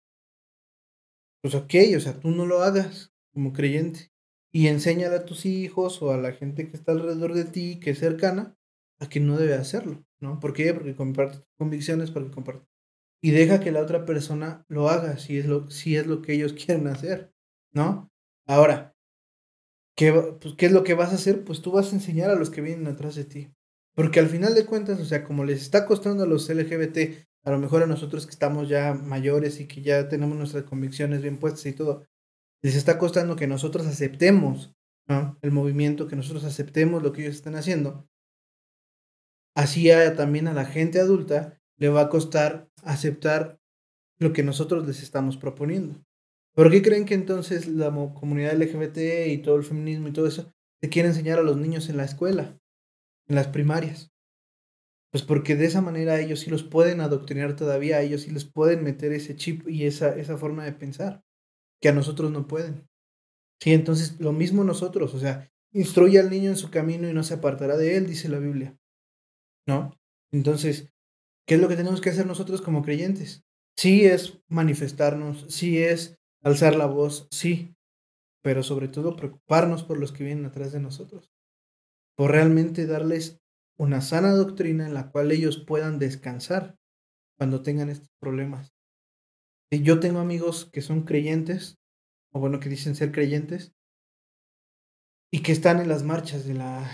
pues 1.43 1.55
ok, 1.55 1.75
o 1.97 2.01
sea, 2.01 2.19
tú 2.21 2.31
no 2.31 2.47
lo 2.47 2.63
hagas 2.63 3.13
como 3.33 3.53
creyente. 3.53 4.11
Y 4.53 4.67
enséñale 4.67 5.17
a 5.17 5.25
tus 5.25 5.47
hijos 5.47 6.03
o 6.03 6.13
a 6.13 6.17
la 6.17 6.33
gente 6.33 6.69
que 6.69 6.77
está 6.77 6.93
alrededor 6.93 7.35
de 7.35 7.45
ti, 7.45 7.79
que 7.79 7.91
es 7.91 7.99
cercana, 8.01 8.57
a 8.99 9.09
que 9.09 9.21
no 9.21 9.39
debe 9.39 9.55
hacerlo, 9.55 10.05
¿no? 10.19 10.41
¿Por 10.41 10.53
qué? 10.53 10.75
Porque 10.75 10.97
comparte 10.97 11.45
convicciones, 11.57 12.11
porque 12.11 12.33
comparte 12.33 12.71
y 13.23 13.33
deja 13.33 13.61
que 13.61 13.73
la 13.73 13.81
otra 13.81 14.05
persona 14.05 14.65
lo 14.69 14.89
haga 14.89 15.19
si 15.19 15.39
es 15.39 15.47
lo, 15.47 15.71
si 15.71 15.97
es 15.97 16.07
lo 16.07 16.23
que 16.23 16.35
ellos 16.35 16.53
quieren 16.65 16.87
hacer, 16.87 17.33
¿no? 17.73 18.11
Ahora, 18.47 18.97
¿qué, 19.97 20.13
pues, 20.13 20.55
¿qué 20.57 20.67
es 20.67 20.73
lo 20.73 20.85
que 20.85 20.95
vas 20.95 21.13
a 21.13 21.17
hacer? 21.17 21.45
Pues 21.45 21.63
tú 21.63 21.73
vas 21.73 21.93
a 21.93 21.97
enseñar 21.97 22.31
a 22.31 22.35
los 22.37 22.51
que 22.51 22.61
vienen 22.61 22.87
atrás 22.87 23.15
de 23.15 23.25
ti. 23.25 23.53
Porque 23.95 24.21
al 24.21 24.29
final 24.29 24.55
de 24.55 24.65
cuentas, 24.65 25.01
o 25.01 25.05
sea, 25.05 25.25
como 25.25 25.45
les 25.45 25.61
está 25.61 25.85
costando 25.85 26.25
a 26.25 26.27
los 26.27 26.49
LGBT, 26.49 27.29
a 27.45 27.51
lo 27.51 27.59
mejor 27.59 27.83
a 27.83 27.87
nosotros 27.87 28.27
que 28.27 28.33
estamos 28.33 28.69
ya 28.69 28.95
mayores 28.95 29.61
y 29.61 29.67
que 29.67 29.83
ya 29.83 30.09
tenemos 30.09 30.37
nuestras 30.37 30.65
convicciones 30.65 31.23
bien 31.23 31.39
puestas 31.39 31.67
y 31.67 31.73
todo, 31.73 32.05
les 32.63 32.75
está 32.75 32.99
costando 32.99 33.37
que 33.37 33.47
nosotros 33.47 33.87
aceptemos 33.87 34.75
el 35.43 35.51
movimiento, 35.51 36.07
que 36.07 36.17
nosotros 36.17 36.45
aceptemos 36.45 37.03
lo 37.03 37.13
que 37.13 37.23
ellos 37.23 37.35
están 37.35 37.57
haciendo. 37.57 38.09
Así 39.57 39.89
también 40.17 40.47
a 40.47 40.55
la 40.55 40.65
gente 40.65 41.01
adulta 41.01 41.61
le 41.77 41.89
va 41.89 42.03
a 42.03 42.09
costar 42.09 42.71
aceptar 42.85 43.59
lo 44.19 44.33
que 44.33 44.43
nosotros 44.43 44.87
les 44.87 45.03
estamos 45.03 45.37
proponiendo. 45.37 46.05
¿Por 46.55 46.71
qué 46.71 46.83
creen 46.83 47.07
que 47.07 47.15
entonces 47.15 47.67
la 47.67 47.91
comunidad 47.91 48.61
LGBT 48.61 49.29
y 49.29 49.39
todo 49.39 49.57
el 49.57 49.65
feminismo 49.65 50.09
y 50.09 50.13
todo 50.13 50.27
eso 50.27 50.53
se 50.81 50.89
quiere 50.89 51.09
enseñar 51.09 51.39
a 51.39 51.43
los 51.43 51.57
niños 51.57 51.89
en 51.89 51.97
la 51.97 52.05
escuela, 52.05 52.59
en 53.29 53.35
las 53.35 53.49
primarias? 53.49 54.13
Pues 55.11 55.25
porque 55.25 55.57
de 55.57 55.67
esa 55.67 55.81
manera 55.81 56.21
ellos 56.21 56.41
sí 56.41 56.51
los 56.51 56.63
pueden 56.63 57.01
adoctrinar 57.01 57.57
todavía, 57.57 58.01
ellos 58.01 58.23
sí 58.23 58.31
les 58.31 58.45
pueden 58.45 58.85
meter 58.85 59.13
ese 59.13 59.35
chip 59.35 59.69
y 59.69 59.85
esa, 59.85 60.15
esa 60.17 60.37
forma 60.39 60.65
de 60.65 60.73
pensar, 60.73 61.25
que 61.81 61.89
a 61.89 61.93
nosotros 61.93 62.31
no 62.31 62.47
pueden. 62.47 62.89
Sí, 63.61 63.73
entonces 63.73 64.21
lo 64.21 64.33
mismo 64.33 64.65
nosotros, 64.65 65.15
o 65.15 65.19
sea, 65.19 65.51
instruye 65.73 66.19
al 66.19 66.31
niño 66.31 66.51
en 66.51 66.57
su 66.57 66.71
camino 66.71 67.09
y 67.09 67.13
no 67.13 67.23
se 67.23 67.35
apartará 67.35 67.77
de 67.77 67.97
él, 67.97 68.07
dice 68.07 68.29
la 68.29 68.39
Biblia. 68.39 68.77
¿No? 69.67 69.95
Entonces, 70.33 70.91
¿Qué 71.51 71.57
es 71.57 71.61
lo 71.61 71.67
que 71.67 71.75
tenemos 71.75 72.01
que 72.01 72.11
hacer 72.11 72.27
nosotros 72.27 72.63
como 72.63 72.85
creyentes? 72.85 73.45
Sí 73.77 74.07
es 74.07 74.41
manifestarnos, 74.47 75.47
sí 75.49 75.83
es 75.83 76.17
alzar 76.45 76.77
la 76.77 76.87
voz, 76.87 77.27
sí, 77.33 77.75
pero 78.41 78.63
sobre 78.63 78.87
todo 78.87 79.17
preocuparnos 79.17 79.83
por 79.83 79.99
los 79.99 80.13
que 80.13 80.23
vienen 80.23 80.47
atrás 80.47 80.71
de 80.71 80.79
nosotros. 80.79 81.33
por 82.17 82.31
realmente 82.31 82.87
darles 82.87 83.40
una 83.81 84.03
sana 84.03 84.33
doctrina 84.33 84.87
en 84.87 84.93
la 84.93 85.11
cual 85.11 85.33
ellos 85.33 85.65
puedan 85.67 85.99
descansar 85.99 86.77
cuando 87.39 87.63
tengan 87.63 87.89
estos 87.89 88.11
problemas. 88.21 88.75
Y 89.73 89.83
yo 89.83 90.01
tengo 90.01 90.19
amigos 90.19 90.69
que 90.71 90.83
son 90.83 91.05
creyentes, 91.05 91.79
o 92.35 92.41
bueno, 92.41 92.61
que 92.61 92.69
dicen 92.69 92.95
ser 92.95 93.11
creyentes, 93.11 93.73
y 95.33 95.43
que 95.43 95.53
están 95.53 95.81
en 95.81 95.89
las 95.89 96.03
marchas 96.03 96.45
de 96.45 96.53
la, 96.53 96.91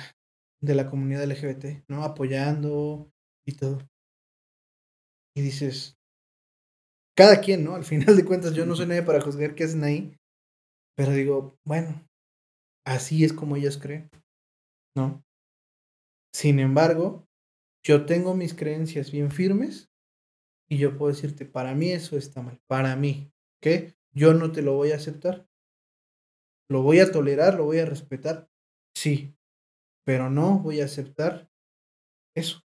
de 0.63 0.75
la 0.77 0.89
comunidad 0.89 1.25
LGBT, 1.25 1.85
¿no? 1.89 2.05
Apoyando 2.05 3.11
y 3.45 3.57
todo. 3.57 3.79
Y 5.35 5.43
dices, 5.43 5.97
cada 7.17 7.41
quien, 7.41 7.65
¿no? 7.65 7.75
Al 7.75 7.85
final 7.85 8.17
de 8.17 8.25
cuentas, 8.25 8.55
yo 8.55 8.65
no 8.65 8.77
soy 8.77 8.87
nadie 8.87 9.03
para 9.03 9.21
juzgar 9.21 9.57
qué 9.57 9.65
hacen 9.65 9.83
ahí, 9.83 10.17
pero 10.97 11.11
digo, 11.11 11.59
bueno, 11.67 12.07
así 12.87 13.25
es 13.25 13.33
como 13.33 13.57
ellos 13.57 13.77
creen, 13.77 14.09
¿no? 14.95 15.26
Sin 16.37 16.59
embargo, 16.59 17.27
yo 17.83 18.05
tengo 18.05 18.35
mis 18.35 18.53
creencias 18.53 19.11
bien 19.11 19.31
firmes 19.31 19.91
y 20.69 20.77
yo 20.77 20.99
puedo 20.99 21.11
decirte, 21.11 21.47
para 21.47 21.75
mí 21.75 21.89
eso 21.93 22.19
está 22.19 22.43
mal, 22.43 22.61
para 22.69 22.95
mí, 22.95 23.33
¿ok? 23.57 23.95
Yo 24.15 24.35
no 24.35 24.53
te 24.53 24.61
lo 24.61 24.75
voy 24.75 24.93
a 24.93 24.97
aceptar. 24.97 25.49
Lo 26.69 26.83
voy 26.83 27.01
a 27.01 27.11
tolerar, 27.11 27.55
lo 27.55 27.65
voy 27.65 27.79
a 27.79 27.87
respetar, 27.87 28.51
sí, 28.95 29.35
pero 30.05 30.29
no 30.29 30.59
voy 30.59 30.83
a 30.83 30.85
aceptar 30.85 31.49
eso. 32.37 32.61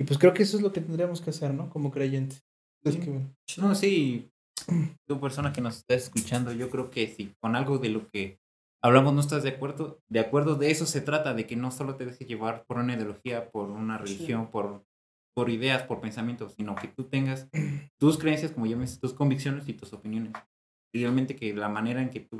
Y 0.00 0.02
pues 0.04 0.18
creo 0.18 0.34
que 0.34 0.42
eso 0.42 0.56
es 0.56 0.62
lo 0.64 0.72
que 0.72 0.80
tendríamos 0.80 1.20
que 1.20 1.30
hacer, 1.30 1.54
¿no? 1.54 1.70
Como 1.70 1.92
creyentes. 1.92 2.42
Es 2.82 2.96
que, 2.96 3.10
bueno, 3.10 3.32
No, 3.58 3.76
sí. 3.76 4.28
Tu 5.06 5.20
persona 5.20 5.52
que 5.52 5.60
nos 5.60 5.76
está 5.76 5.94
escuchando, 5.94 6.50
yo 6.50 6.68
creo 6.68 6.90
que 6.90 7.06
si 7.06 7.32
con 7.40 7.54
algo 7.54 7.78
de 7.78 7.90
lo 7.90 8.08
que 8.08 8.40
hablamos 8.82 9.14
no 9.14 9.20
estás 9.20 9.42
de 9.42 9.50
acuerdo, 9.50 10.00
de 10.08 10.20
acuerdo, 10.20 10.54
de 10.54 10.70
eso 10.70 10.86
se 10.86 11.00
trata, 11.00 11.34
de 11.34 11.46
que 11.46 11.56
no 11.56 11.70
solo 11.70 11.96
te 11.96 12.06
dejes 12.06 12.26
llevar 12.26 12.64
por 12.66 12.78
una 12.78 12.94
ideología, 12.94 13.50
por 13.50 13.70
una 13.70 13.98
religión, 13.98 14.50
por, 14.50 14.84
por 15.34 15.50
ideas, 15.50 15.82
por 15.82 16.00
pensamientos, 16.00 16.54
sino 16.54 16.74
que 16.74 16.88
tú 16.88 17.04
tengas 17.04 17.48
tus 17.98 18.18
creencias, 18.18 18.52
como 18.52 18.66
llames, 18.66 19.00
tus 19.00 19.14
convicciones 19.14 19.68
y 19.68 19.74
tus 19.74 19.92
opiniones. 19.92 20.32
Y 20.94 21.00
realmente 21.00 21.36
que 21.36 21.54
la 21.54 21.68
manera 21.68 22.00
en 22.00 22.10
que 22.10 22.20
tú 22.20 22.38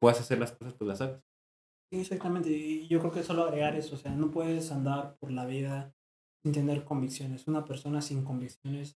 puedas 0.00 0.20
hacer 0.20 0.38
las 0.38 0.52
cosas, 0.52 0.76
tú 0.76 0.86
las. 0.86 0.98
Sí, 0.98 2.00
exactamente. 2.00 2.50
Y 2.50 2.88
yo 2.88 3.00
creo 3.00 3.12
que 3.12 3.22
solo 3.22 3.44
agregar 3.44 3.76
eso, 3.76 3.94
o 3.94 3.98
sea, 3.98 4.12
no 4.12 4.30
puedes 4.30 4.70
andar 4.72 5.16
por 5.18 5.30
la 5.30 5.44
vida 5.44 5.94
sin 6.42 6.52
tener 6.52 6.84
convicciones. 6.84 7.46
Una 7.46 7.64
persona 7.64 8.00
sin 8.00 8.24
convicciones 8.24 8.90
es 8.90 8.96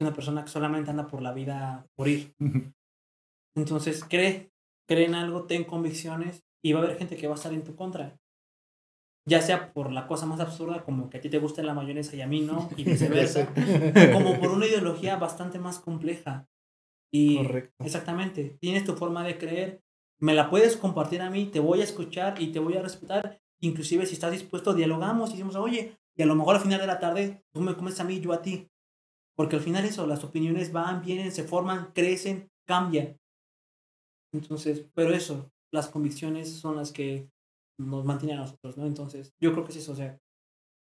una 0.00 0.14
persona 0.14 0.44
que 0.44 0.50
solamente 0.50 0.90
anda 0.90 1.06
por 1.06 1.22
la 1.22 1.32
vida 1.32 1.86
por 1.94 2.08
ir. 2.08 2.34
Entonces, 3.56 4.04
cree, 4.04 4.49
cree 4.90 5.06
en 5.06 5.14
algo, 5.14 5.44
ten 5.44 5.62
convicciones 5.62 6.42
y 6.60 6.72
va 6.72 6.80
a 6.80 6.82
haber 6.82 6.98
gente 6.98 7.16
que 7.16 7.28
va 7.28 7.34
a 7.34 7.36
estar 7.36 7.52
en 7.52 7.62
tu 7.62 7.76
contra. 7.76 8.18
Ya 9.24 9.40
sea 9.40 9.72
por 9.72 9.92
la 9.92 10.08
cosa 10.08 10.26
más 10.26 10.40
absurda, 10.40 10.82
como 10.82 11.08
que 11.08 11.18
a 11.18 11.20
ti 11.20 11.30
te 11.30 11.38
guste 11.38 11.62
la 11.62 11.74
mayonesa 11.74 12.16
y 12.16 12.22
a 12.22 12.26
mí 12.26 12.40
no, 12.40 12.68
y 12.76 12.82
viceversa, 12.82 13.54
como 14.12 14.40
por 14.40 14.50
una 14.50 14.66
ideología 14.66 15.14
bastante 15.14 15.60
más 15.60 15.78
compleja. 15.78 16.48
Y 17.12 17.36
Correcto. 17.36 17.84
exactamente, 17.84 18.56
tienes 18.60 18.84
tu 18.84 18.94
forma 18.94 19.22
de 19.22 19.38
creer, 19.38 19.80
me 20.18 20.34
la 20.34 20.50
puedes 20.50 20.76
compartir 20.76 21.22
a 21.22 21.30
mí, 21.30 21.46
te 21.46 21.60
voy 21.60 21.82
a 21.82 21.84
escuchar 21.84 22.42
y 22.42 22.50
te 22.50 22.58
voy 22.58 22.76
a 22.76 22.82
respetar. 22.82 23.40
Inclusive 23.60 24.06
si 24.06 24.14
estás 24.14 24.32
dispuesto, 24.32 24.74
dialogamos 24.74 25.30
y 25.30 25.34
decimos, 25.34 25.54
oye, 25.54 25.98
y 26.16 26.22
a 26.22 26.26
lo 26.26 26.34
mejor 26.34 26.56
al 26.56 26.62
final 26.62 26.80
de 26.80 26.86
la 26.88 26.98
tarde 26.98 27.44
tú 27.52 27.60
me 27.60 27.76
comes 27.76 28.00
a 28.00 28.04
mí, 28.04 28.18
yo 28.18 28.32
a 28.32 28.42
ti. 28.42 28.68
Porque 29.36 29.54
al 29.54 29.62
final 29.62 29.84
eso, 29.84 30.04
las 30.08 30.24
opiniones 30.24 30.72
van, 30.72 31.00
vienen, 31.00 31.30
se 31.30 31.44
forman, 31.44 31.92
crecen, 31.92 32.50
cambian. 32.66 33.20
Entonces, 34.32 34.86
pero 34.94 35.12
eso, 35.12 35.50
las 35.72 35.88
convicciones 35.88 36.52
son 36.52 36.76
las 36.76 36.92
que 36.92 37.30
nos 37.78 38.04
mantienen 38.04 38.38
a 38.38 38.42
nosotros, 38.42 38.76
¿no? 38.76 38.86
Entonces, 38.86 39.34
yo 39.40 39.52
creo 39.52 39.64
que 39.64 39.72
es 39.72 39.78
eso, 39.78 39.92
o 39.92 39.96
sea, 39.96 40.20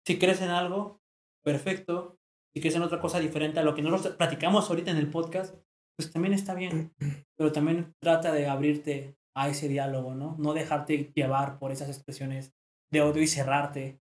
si 0.06 0.18
crees 0.18 0.40
en 0.40 0.50
algo, 0.50 1.00
perfecto. 1.44 2.18
Si 2.54 2.60
crees 2.60 2.76
en 2.76 2.82
otra 2.82 3.00
cosa 3.00 3.18
diferente 3.18 3.60
a 3.60 3.62
lo 3.62 3.74
que 3.74 3.82
nosotros 3.82 4.16
platicamos 4.16 4.68
ahorita 4.68 4.90
en 4.90 4.98
el 4.98 5.10
podcast, 5.10 5.56
pues 5.96 6.10
también 6.10 6.34
está 6.34 6.54
bien. 6.54 6.92
Pero 7.36 7.52
también 7.52 7.94
trata 8.00 8.32
de 8.32 8.46
abrirte 8.46 9.16
a 9.34 9.48
ese 9.48 9.68
diálogo, 9.68 10.14
¿no? 10.14 10.36
No 10.38 10.52
dejarte 10.52 11.12
llevar 11.14 11.58
por 11.58 11.72
esas 11.72 11.88
expresiones 11.88 12.52
de 12.90 13.00
odio 13.00 13.22
y 13.22 13.26
cerrarte 13.26 14.00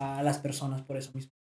a 0.00 0.22
las 0.22 0.38
personas 0.38 0.82
por 0.82 0.96
eso 0.96 1.12
mismo. 1.14 1.32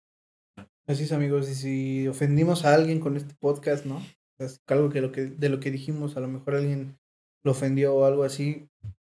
Así 0.87 1.05
es, 1.05 1.12
amigos. 1.12 1.49
Y 1.49 1.55
si 1.55 2.09
ofendimos 2.09 2.64
a 2.64 2.75
alguien 2.75 3.01
con 3.01 3.16
este 3.16 3.35
podcast, 3.39 3.87
¿no? 3.87 4.03
Es 4.39 4.61
algo 4.66 4.91
que, 4.91 5.01
lo 5.01 5.12
que 5.12 5.27
de 5.27 5.49
lo 5.49 5.61
que 5.61 5.70
dijimos, 5.70 6.16
a 6.16 6.20
lo 6.20 6.29
mejor 6.29 6.57
alguien 6.57 6.99
lo 7.45 7.53
ofendió 7.53 7.95
o 7.95 8.05
algo 8.05 8.25
así. 8.25 8.69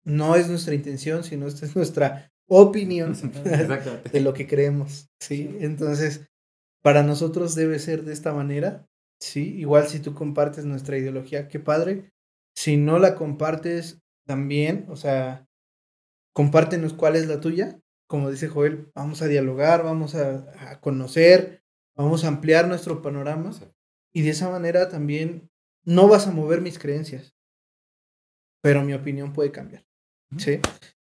No 0.05 0.37
es 0.37 0.49
nuestra 0.49 0.75
intención, 0.75 1.25
sino 1.25 1.47
esta 1.47 1.67
es 1.67 1.77
nuestra 1.77 2.33
opinión 2.49 3.15
de 4.13 4.21
lo 4.21 4.33
que 4.33 4.47
creemos. 4.47 5.11
Sí, 5.21 5.57
entonces, 5.61 6.29
para 6.83 7.03
nosotros 7.03 7.55
debe 7.55 7.79
ser 7.79 8.05
de 8.05 8.13
esta 8.13 8.33
manera. 8.33 8.87
Sí, 9.21 9.57
igual 9.59 9.87
si 9.87 10.01
tú 10.01 10.15
compartes 10.15 10.65
nuestra 10.65 10.97
ideología, 10.97 11.49
qué 11.49 11.61
padre. 11.61 12.11
Si 12.57 12.77
no 12.77 12.99
la 12.99 13.15
compartes, 13.15 14.01
también, 14.27 14.87
o 14.89 14.97
sea, 14.97 15.47
compártenos 16.33 16.95
cuál 16.95 17.17
es 17.17 17.27
la 17.27 17.41
tuya. 17.41 17.81
Como 18.07 18.31
dice 18.31 18.49
Joel, 18.49 18.91
vamos 18.95 19.23
a 19.23 19.27
dialogar, 19.27 19.83
vamos 19.83 20.15
a, 20.15 20.47
a 20.71 20.81
conocer, 20.81 21.63
vamos 21.97 22.25
a 22.25 22.29
ampliar 22.29 22.69
nuestro 22.69 23.03
panorama. 23.03 23.51
Y 24.13 24.23
de 24.23 24.31
esa 24.31 24.51
manera 24.51 24.89
también 24.89 25.51
no 25.85 26.09
vas 26.09 26.27
a 26.27 26.33
mover 26.33 26.61
mis 26.61 26.79
creencias, 26.79 27.35
pero 28.63 28.83
mi 28.83 28.95
opinión 28.95 29.33
puede 29.33 29.51
cambiar. 29.51 29.85
¿sí? 30.37 30.61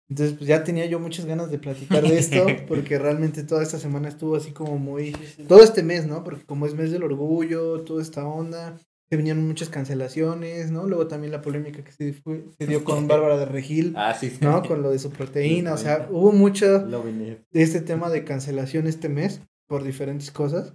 Entonces, 0.09 0.37
pues 0.37 0.47
ya 0.47 0.63
tenía 0.63 0.85
yo 0.85 0.99
muchas 0.99 1.25
ganas 1.25 1.51
de 1.51 1.59
platicar 1.59 2.01
de 2.03 2.17
esto, 2.17 2.45
porque 2.67 2.97
realmente 2.97 3.43
toda 3.43 3.61
esta 3.63 3.77
semana 3.77 4.07
estuvo 4.07 4.35
así 4.35 4.51
como 4.51 4.77
muy... 4.77 5.11
Todo 5.47 5.61
este 5.63 5.83
mes, 5.83 6.05
¿no? 6.07 6.23
Porque 6.23 6.45
como 6.45 6.65
es 6.65 6.73
mes 6.75 6.91
del 6.91 7.03
orgullo, 7.03 7.81
toda 7.81 8.01
esta 8.01 8.25
onda, 8.25 8.77
se 9.09 9.17
vinieron 9.17 9.45
muchas 9.45 9.69
cancelaciones, 9.69 10.71
¿no? 10.71 10.85
Luego 10.87 11.07
también 11.07 11.31
la 11.33 11.41
polémica 11.41 11.83
que 11.83 11.91
se, 11.91 12.13
fue- 12.13 12.45
se 12.57 12.67
dio 12.67 12.83
con 12.85 13.07
Bárbara 13.09 13.37
de 13.37 13.45
Regil, 13.45 13.93
Ah, 13.97 14.13
sí. 14.13 14.29
sí. 14.29 14.37
¿no? 14.41 14.61
Con 14.63 14.81
lo 14.81 14.91
de 14.91 14.99
su 14.99 15.09
proteína, 15.11 15.73
o 15.73 15.77
sea, 15.77 16.07
hubo 16.09 16.31
mucho 16.31 16.85
venía. 17.03 17.43
de 17.51 17.61
este 17.61 17.81
tema 17.81 18.09
de 18.09 18.23
cancelación 18.23 18.87
este 18.87 19.09
mes 19.09 19.41
por 19.67 19.83
diferentes 19.83 20.31
cosas. 20.31 20.73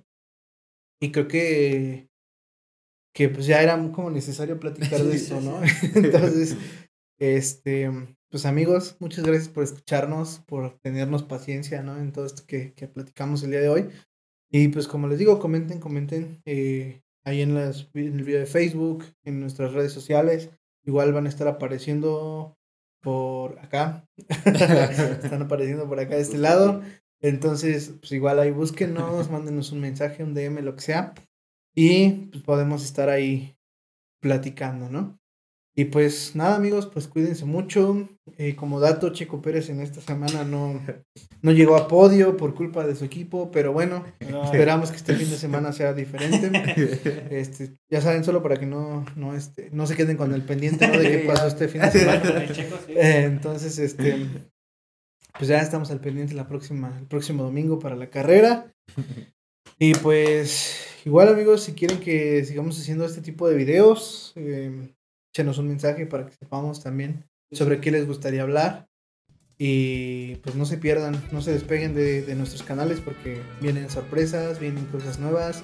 Y 1.00 1.10
creo 1.10 1.26
que, 1.26 2.08
que 3.14 3.28
pues 3.28 3.46
ya 3.46 3.62
era 3.62 3.76
como 3.92 4.10
necesario 4.10 4.58
platicar 4.58 5.02
de 5.02 5.14
esto, 5.14 5.40
¿no? 5.40 5.60
Entonces, 5.94 6.56
este, 7.18 7.90
pues 8.30 8.46
amigos, 8.46 8.96
muchas 8.98 9.24
gracias 9.24 9.48
por 9.48 9.64
escucharnos, 9.64 10.40
por 10.46 10.78
tenernos 10.80 11.22
paciencia, 11.22 11.82
¿no? 11.82 11.98
En 11.98 12.12
todo 12.12 12.26
esto 12.26 12.44
que, 12.46 12.72
que 12.74 12.88
platicamos 12.88 13.42
el 13.42 13.50
día 13.50 13.60
de 13.60 13.68
hoy. 13.68 13.88
Y 14.50 14.68
pues 14.68 14.86
como 14.86 15.08
les 15.08 15.18
digo, 15.18 15.38
comenten, 15.38 15.80
comenten 15.80 16.42
eh, 16.44 17.02
ahí 17.24 17.40
en, 17.40 17.54
las, 17.54 17.88
en 17.94 18.18
el 18.18 18.24
video 18.24 18.40
de 18.40 18.46
Facebook, 18.46 19.04
en 19.24 19.40
nuestras 19.40 19.72
redes 19.72 19.92
sociales. 19.92 20.50
Igual 20.84 21.12
van 21.12 21.26
a 21.26 21.28
estar 21.30 21.48
apareciendo 21.48 22.58
por 23.00 23.58
acá. 23.60 24.04
Están 24.44 25.42
apareciendo 25.42 25.88
por 25.88 26.00
acá 26.00 26.16
de 26.16 26.22
este 26.22 26.38
lado. 26.38 26.82
Entonces, 27.20 27.94
pues 28.00 28.12
igual 28.12 28.38
ahí 28.40 28.50
búsquenos, 28.50 29.30
mándenos 29.30 29.72
un 29.72 29.80
mensaje, 29.80 30.24
un 30.24 30.34
DM, 30.34 30.60
lo 30.62 30.74
que 30.74 30.82
sea. 30.82 31.14
Y 31.74 32.10
pues 32.30 32.42
podemos 32.42 32.84
estar 32.84 33.08
ahí 33.08 33.56
platicando, 34.20 34.88
¿no? 34.88 35.18
Y 35.74 35.86
pues 35.86 36.36
nada, 36.36 36.56
amigos, 36.56 36.86
pues 36.86 37.08
cuídense 37.08 37.46
mucho. 37.46 38.06
Eh, 38.36 38.54
como 38.54 38.78
dato, 38.78 39.10
Checo 39.10 39.40
Pérez 39.40 39.70
en 39.70 39.80
esta 39.80 40.02
semana 40.02 40.44
no, 40.44 40.82
no 41.40 41.50
llegó 41.50 41.76
a 41.76 41.88
podio 41.88 42.36
por 42.36 42.54
culpa 42.54 42.86
de 42.86 42.94
su 42.94 43.06
equipo, 43.06 43.50
pero 43.50 43.72
bueno, 43.72 44.04
esperamos 44.20 44.90
que 44.90 44.98
este 44.98 45.14
fin 45.14 45.30
de 45.30 45.36
semana 45.36 45.72
sea 45.72 45.94
diferente. 45.94 46.50
Este, 47.30 47.78
ya 47.90 48.02
saben, 48.02 48.22
solo 48.22 48.42
para 48.42 48.58
que 48.58 48.66
no, 48.66 49.06
no, 49.16 49.34
este, 49.34 49.70
no 49.72 49.86
se 49.86 49.96
queden 49.96 50.18
con 50.18 50.34
el 50.34 50.42
pendiente 50.42 50.86
¿no? 50.88 50.98
de 50.98 51.10
qué 51.10 51.18
pasó 51.26 51.46
este 51.46 51.68
fin 51.68 51.80
de 51.80 51.90
semana. 51.90 52.44
Eh, 52.88 53.24
entonces, 53.24 53.78
este, 53.78 54.26
pues 55.38 55.48
ya 55.48 55.58
estamos 55.60 55.90
al 55.90 56.00
pendiente 56.00 56.34
la 56.34 56.46
próxima, 56.46 56.98
el 56.98 57.06
próximo 57.06 57.44
domingo 57.44 57.78
para 57.78 57.96
la 57.96 58.10
carrera. 58.10 58.70
Y 59.78 59.94
pues, 59.94 60.91
igual 61.05 61.28
amigos, 61.28 61.62
si 61.62 61.72
quieren 61.72 62.00
que 62.00 62.44
sigamos 62.44 62.78
haciendo 62.78 63.05
este 63.05 63.20
tipo 63.20 63.48
de 63.48 63.57
videos, 63.57 64.32
eh, 64.36 64.94
échenos 65.32 65.59
un 65.59 65.68
mensaje 65.68 66.07
para 66.07 66.26
que 66.26 66.34
sepamos 66.34 66.82
también 66.82 67.24
sobre 67.50 67.80
qué 67.80 67.90
les 67.90 68.07
gustaría 68.07 68.42
hablar. 68.42 68.88
Y 69.59 70.36
pues 70.36 70.57
no 70.57 70.64
se 70.64 70.78
pierdan, 70.78 71.22
no 71.30 71.40
se 71.40 71.53
despeguen 71.53 71.94
de, 71.94 72.22
de 72.22 72.34
nuestros 72.34 72.62
canales 72.62 73.00
porque 73.00 73.40
vienen 73.61 73.88
sorpresas, 73.90 74.59
vienen 74.59 74.86
cosas 74.86 75.20
nuevas 75.20 75.62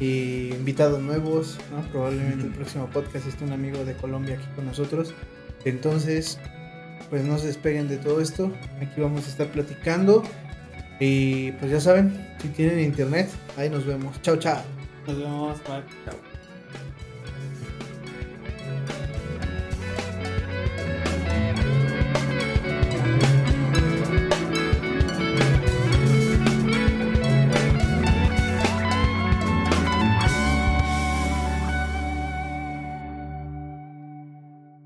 y 0.00 0.48
invitados 0.54 1.00
nuevos, 1.00 1.58
¿no? 1.70 1.82
Probablemente 1.90 2.46
el 2.46 2.52
próximo 2.52 2.88
podcast 2.88 3.26
esté 3.26 3.44
un 3.44 3.52
amigo 3.52 3.84
de 3.84 3.94
Colombia 3.94 4.36
aquí 4.36 4.46
con 4.56 4.64
nosotros. 4.64 5.14
Entonces, 5.64 6.38
pues 7.10 7.24
no 7.24 7.38
se 7.38 7.48
despeguen 7.48 7.88
de 7.88 7.98
todo 7.98 8.20
esto. 8.20 8.50
Aquí 8.80 9.00
vamos 9.00 9.26
a 9.26 9.30
estar 9.30 9.48
platicando. 9.48 10.22
Y 11.00 11.52
pues 11.52 11.72
ya 11.72 11.80
saben, 11.80 12.12
si 12.40 12.48
tienen 12.48 12.80
internet, 12.80 13.30
ahí 13.56 13.70
nos 13.70 13.86
vemos. 13.86 14.20
Chao, 14.22 14.36
chao. 14.36 14.62
Nos 15.06 15.18
vemos. 15.18 15.58
Bye. 15.64 15.82
Chao. 16.04 16.29